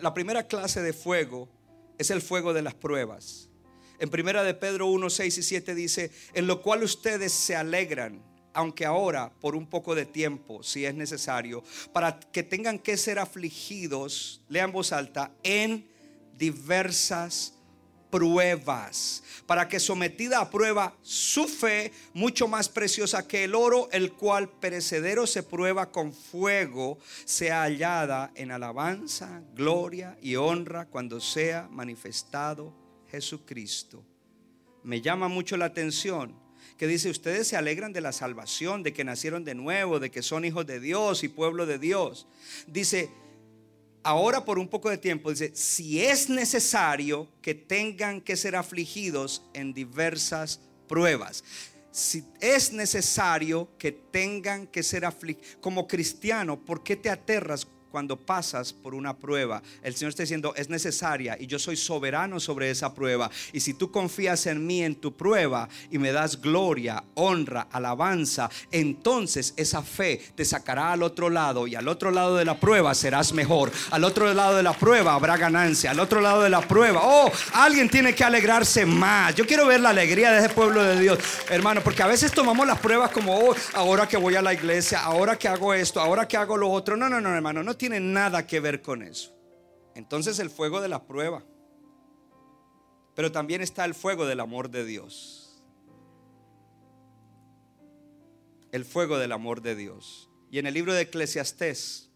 la 0.00 0.14
primera 0.14 0.46
clase 0.46 0.80
de 0.80 0.92
fuego 0.92 1.48
es 1.98 2.10
el 2.10 2.22
fuego 2.22 2.54
de 2.54 2.62
las 2.62 2.74
pruebas. 2.74 3.48
En 3.98 4.08
primera 4.08 4.44
de 4.44 4.54
Pedro 4.54 4.86
1, 4.86 5.10
6 5.10 5.38
y 5.38 5.42
7 5.42 5.74
dice, 5.74 6.12
en 6.34 6.46
lo 6.46 6.62
cual 6.62 6.84
ustedes 6.84 7.32
se 7.32 7.56
alegran, 7.56 8.22
aunque 8.52 8.86
ahora 8.86 9.32
por 9.40 9.56
un 9.56 9.66
poco 9.66 9.96
de 9.96 10.06
tiempo, 10.06 10.62
si 10.62 10.84
es 10.84 10.94
necesario, 10.94 11.64
para 11.92 12.20
que 12.20 12.44
tengan 12.44 12.78
que 12.78 12.96
ser 12.96 13.18
afligidos, 13.18 14.42
lean 14.48 14.70
voz 14.70 14.92
alta, 14.92 15.32
en 15.42 15.88
diversas 16.38 17.54
pruebas, 18.14 19.24
para 19.44 19.68
que 19.68 19.80
sometida 19.80 20.40
a 20.40 20.48
prueba 20.48 20.96
su 21.02 21.48
fe, 21.48 21.90
mucho 22.12 22.46
más 22.46 22.68
preciosa 22.68 23.26
que 23.26 23.42
el 23.42 23.56
oro, 23.56 23.88
el 23.90 24.12
cual 24.12 24.48
perecedero 24.48 25.26
se 25.26 25.42
prueba 25.42 25.90
con 25.90 26.12
fuego, 26.12 27.00
sea 27.24 27.62
hallada 27.62 28.30
en 28.36 28.52
alabanza, 28.52 29.42
gloria 29.52 30.16
y 30.22 30.36
honra 30.36 30.86
cuando 30.86 31.20
sea 31.20 31.66
manifestado 31.72 32.72
Jesucristo. 33.10 34.04
Me 34.84 35.00
llama 35.00 35.26
mucho 35.26 35.56
la 35.56 35.64
atención 35.64 36.38
que 36.78 36.86
dice, 36.86 37.10
ustedes 37.10 37.48
se 37.48 37.56
alegran 37.56 37.92
de 37.92 38.00
la 38.00 38.12
salvación, 38.12 38.84
de 38.84 38.92
que 38.92 39.02
nacieron 39.02 39.44
de 39.44 39.56
nuevo, 39.56 39.98
de 39.98 40.12
que 40.12 40.22
son 40.22 40.44
hijos 40.44 40.66
de 40.66 40.78
Dios 40.78 41.24
y 41.24 41.28
pueblo 41.28 41.66
de 41.66 41.78
Dios. 41.78 42.28
Dice, 42.68 43.10
ahora 44.04 44.44
por 44.44 44.58
un 44.58 44.68
poco 44.68 44.90
de 44.90 44.98
tiempo, 44.98 45.30
dice, 45.30 45.50
si 45.54 46.00
es 46.04 46.28
necesario 46.28 47.28
que 47.42 47.54
tengan 47.54 48.20
que 48.20 48.36
ser 48.36 48.54
afligidos 48.54 49.42
en 49.54 49.74
diversas 49.74 50.60
pruebas. 50.86 51.42
Si 51.90 52.24
es 52.40 52.72
necesario 52.72 53.68
que 53.78 53.92
tengan 53.92 54.66
que 54.66 54.82
ser 54.82 55.04
afligidos, 55.04 55.56
como 55.60 55.88
cristiano, 55.88 56.64
¿por 56.64 56.82
qué 56.82 56.96
te 56.96 57.10
aterras 57.10 57.66
cuando 57.94 58.16
pasas 58.16 58.72
por 58.72 58.92
una 58.92 59.16
prueba. 59.16 59.62
El 59.80 59.94
Señor 59.94 60.08
está 60.08 60.24
diciendo, 60.24 60.52
es 60.56 60.68
necesaria 60.68 61.36
y 61.38 61.46
yo 61.46 61.60
soy 61.60 61.76
soberano 61.76 62.40
sobre 62.40 62.68
esa 62.68 62.92
prueba. 62.92 63.30
Y 63.52 63.60
si 63.60 63.72
tú 63.72 63.92
confías 63.92 64.46
en 64.46 64.66
mí 64.66 64.82
en 64.82 64.96
tu 64.96 65.16
prueba 65.16 65.68
y 65.92 65.98
me 65.98 66.10
das 66.10 66.40
gloria, 66.40 67.04
honra, 67.14 67.68
alabanza, 67.70 68.50
entonces 68.72 69.54
esa 69.56 69.80
fe 69.84 70.20
te 70.34 70.44
sacará 70.44 70.90
al 70.90 71.04
otro 71.04 71.30
lado 71.30 71.68
y 71.68 71.76
al 71.76 71.86
otro 71.86 72.10
lado 72.10 72.36
de 72.36 72.44
la 72.44 72.58
prueba 72.58 72.92
serás 72.96 73.32
mejor. 73.32 73.70
Al 73.92 74.02
otro 74.02 74.34
lado 74.34 74.56
de 74.56 74.64
la 74.64 74.72
prueba 74.72 75.14
habrá 75.14 75.36
ganancia. 75.36 75.92
Al 75.92 76.00
otro 76.00 76.20
lado 76.20 76.42
de 76.42 76.50
la 76.50 76.62
prueba, 76.62 77.00
oh, 77.04 77.30
alguien 77.52 77.88
tiene 77.88 78.12
que 78.12 78.24
alegrarse 78.24 78.84
más. 78.84 79.36
Yo 79.36 79.46
quiero 79.46 79.68
ver 79.68 79.78
la 79.78 79.90
alegría 79.90 80.32
de 80.32 80.40
ese 80.40 80.48
pueblo 80.48 80.82
de 80.82 80.98
Dios, 80.98 81.20
hermano, 81.48 81.80
porque 81.80 82.02
a 82.02 82.08
veces 82.08 82.32
tomamos 82.32 82.66
las 82.66 82.80
pruebas 82.80 83.12
como, 83.12 83.38
oh, 83.38 83.54
ahora 83.74 84.08
que 84.08 84.16
voy 84.16 84.34
a 84.34 84.42
la 84.42 84.52
iglesia, 84.52 84.98
ahora 84.98 85.36
que 85.36 85.46
hago 85.46 85.72
esto, 85.72 86.00
ahora 86.00 86.26
que 86.26 86.36
hago 86.36 86.56
lo 86.56 86.68
otro. 86.72 86.96
No, 86.96 87.08
no, 87.08 87.20
no, 87.20 87.32
hermano, 87.32 87.62
no 87.62 87.76
tiene 87.84 88.00
nada 88.00 88.46
que 88.46 88.60
ver 88.60 88.80
con 88.80 89.02
eso. 89.02 89.36
Entonces 89.94 90.38
el 90.38 90.48
fuego 90.48 90.80
de 90.80 90.88
la 90.88 91.06
prueba. 91.06 91.44
Pero 93.14 93.30
también 93.30 93.60
está 93.60 93.84
el 93.84 93.92
fuego 93.92 94.24
del 94.24 94.40
amor 94.40 94.70
de 94.70 94.86
Dios. 94.86 95.62
El 98.72 98.86
fuego 98.86 99.18
del 99.18 99.32
amor 99.32 99.60
de 99.60 99.76
Dios. 99.76 100.30
Y 100.50 100.60
en 100.60 100.66
el 100.66 100.72
libro 100.72 100.94
de 100.94 101.02
Eclesiastés 101.02 102.08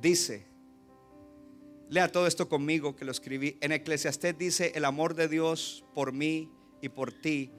dice, 0.00 0.44
lea 1.88 2.10
todo 2.10 2.26
esto 2.26 2.48
conmigo 2.48 2.96
que 2.96 3.04
lo 3.04 3.12
escribí. 3.12 3.58
En 3.60 3.70
Eclesiastés 3.70 4.36
dice, 4.36 4.72
el 4.74 4.84
amor 4.84 5.14
de 5.14 5.28
Dios 5.28 5.84
por 5.94 6.12
mí 6.12 6.50
y 6.80 6.88
por 6.88 7.12
ti. 7.12 7.52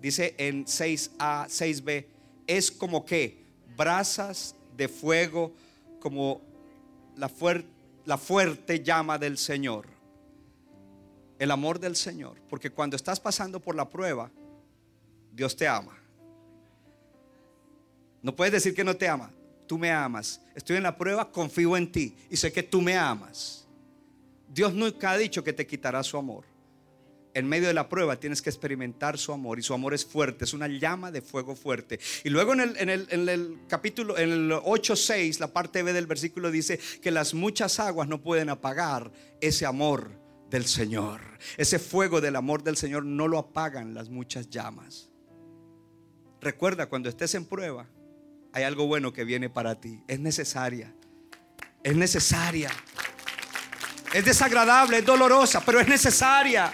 Dice 0.00 0.36
en 0.38 0.66
6a, 0.66 1.48
6b, 1.48 2.06
es 2.46 2.70
como 2.70 3.04
que 3.04 3.44
brasas 3.76 4.54
de 4.76 4.86
fuego 4.86 5.52
como 6.00 6.40
la, 7.16 7.28
fuerte 8.18 8.82
llama 8.82 9.18
del 9.18 9.38
Señor. 9.38 9.86
El 11.38 11.50
amor 11.50 11.78
del 11.78 11.96
Señor. 11.96 12.40
Porque 12.48 12.70
cuando 12.70 12.96
estás 12.96 13.20
pasando 13.20 13.60
por 13.60 13.74
la 13.74 13.88
prueba, 13.88 14.30
Dios 15.32 15.56
te 15.56 15.68
ama. 15.68 15.96
No 18.22 18.34
puedes 18.34 18.52
decir 18.52 18.74
que 18.74 18.84
no 18.84 18.96
te 18.96 19.08
ama. 19.08 19.30
Tú 19.66 19.78
me 19.78 19.92
amas. 19.92 20.40
Estoy 20.54 20.76
en 20.76 20.82
la 20.82 20.96
prueba, 20.96 21.30
confío 21.30 21.76
en 21.76 21.92
ti 21.92 22.16
y 22.30 22.36
sé 22.36 22.52
que 22.52 22.62
tú 22.62 22.80
me 22.80 22.96
amas. 22.96 23.66
Dios 24.48 24.72
nunca 24.72 25.10
ha 25.10 25.18
dicho 25.18 25.44
que 25.44 25.52
te 25.52 25.66
quitará 25.66 26.02
su 26.02 26.16
amor 26.16 26.47
en 27.34 27.48
medio 27.48 27.68
de 27.68 27.74
la 27.74 27.88
prueba 27.88 28.16
tienes 28.16 28.42
que 28.42 28.50
experimentar 28.50 29.18
su 29.18 29.32
amor 29.32 29.58
y 29.58 29.62
su 29.62 29.74
amor 29.74 29.94
es 29.94 30.04
fuerte, 30.04 30.44
es 30.44 30.54
una 30.54 30.68
llama 30.68 31.10
de 31.10 31.22
fuego 31.22 31.54
fuerte. 31.54 32.00
Y 32.24 32.30
luego 32.30 32.52
en 32.52 32.60
el, 32.60 32.76
en 32.78 32.90
el, 32.90 33.06
en 33.10 33.28
el 33.28 33.58
capítulo, 33.68 34.18
en 34.18 34.30
el 34.30 34.50
8.6, 34.50 35.38
la 35.38 35.52
parte 35.52 35.82
B 35.82 35.92
del 35.92 36.06
versículo 36.06 36.50
dice 36.50 36.78
que 37.02 37.10
las 37.10 37.34
muchas 37.34 37.78
aguas 37.80 38.08
no 38.08 38.22
pueden 38.22 38.48
apagar 38.48 39.12
ese 39.40 39.66
amor 39.66 40.10
del 40.50 40.66
Señor. 40.66 41.20
Ese 41.56 41.78
fuego 41.78 42.20
del 42.20 42.36
amor 42.36 42.62
del 42.62 42.76
Señor 42.76 43.04
no 43.04 43.28
lo 43.28 43.38
apagan 43.38 43.94
las 43.94 44.08
muchas 44.08 44.48
llamas. 44.50 45.10
Recuerda, 46.40 46.88
cuando 46.88 47.08
estés 47.08 47.34
en 47.34 47.44
prueba, 47.44 47.88
hay 48.52 48.62
algo 48.64 48.86
bueno 48.86 49.12
que 49.12 49.24
viene 49.24 49.50
para 49.50 49.80
ti. 49.80 50.02
Es 50.08 50.20
necesaria. 50.20 50.94
Es 51.82 51.96
necesaria. 51.96 52.70
Es 54.12 54.24
desagradable, 54.24 54.98
es 54.98 55.04
dolorosa, 55.04 55.62
pero 55.64 55.80
es 55.80 55.88
necesaria. 55.88 56.72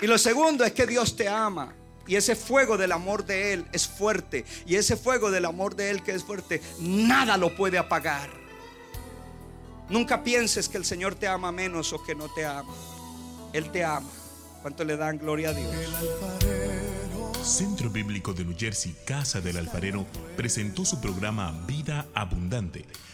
Y 0.00 0.06
lo 0.06 0.18
segundo 0.18 0.64
es 0.64 0.72
que 0.72 0.86
Dios 0.86 1.16
te 1.16 1.28
ama. 1.28 1.74
Y 2.06 2.16
ese 2.16 2.36
fuego 2.36 2.76
del 2.76 2.92
amor 2.92 3.24
de 3.24 3.54
Él 3.54 3.66
es 3.72 3.86
fuerte. 3.86 4.44
Y 4.66 4.76
ese 4.76 4.96
fuego 4.96 5.30
del 5.30 5.46
amor 5.46 5.74
de 5.74 5.90
Él 5.90 6.02
que 6.02 6.12
es 6.12 6.22
fuerte, 6.22 6.60
nada 6.78 7.36
lo 7.36 7.54
puede 7.56 7.78
apagar. 7.78 8.30
Nunca 9.88 10.22
pienses 10.22 10.68
que 10.68 10.78
el 10.78 10.84
Señor 10.84 11.14
te 11.14 11.26
ama 11.26 11.52
menos 11.52 11.92
o 11.92 12.02
que 12.02 12.14
no 12.14 12.28
te 12.28 12.44
ama. 12.44 12.74
Él 13.52 13.70
te 13.70 13.84
ama. 13.84 14.08
¿Cuánto 14.62 14.84
le 14.84 14.96
dan 14.96 15.18
gloria 15.18 15.50
a 15.50 15.52
Dios? 15.52 15.74
Centro 17.42 17.90
Bíblico 17.90 18.32
de 18.32 18.44
New 18.44 18.56
Jersey, 18.58 18.94
Casa 19.06 19.40
del 19.40 19.58
Alfarero, 19.58 20.06
presentó 20.36 20.84
su 20.84 21.00
programa 21.00 21.52
Vida 21.66 22.06
Abundante 22.14 22.86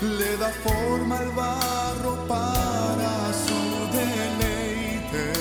le 0.00 0.36
da 0.36 0.50
forma 0.50 1.18
al 1.18 1.30
barro 1.32 2.26
para 2.28 3.32
su 3.32 3.60
deleite. 3.96 5.32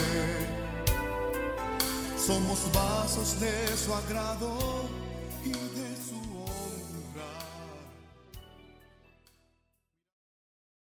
Somos 2.18 2.60
vasos 2.74 3.40
de 3.40 3.78
su 3.78 3.94
agrado 3.94 4.90
y 5.46 5.52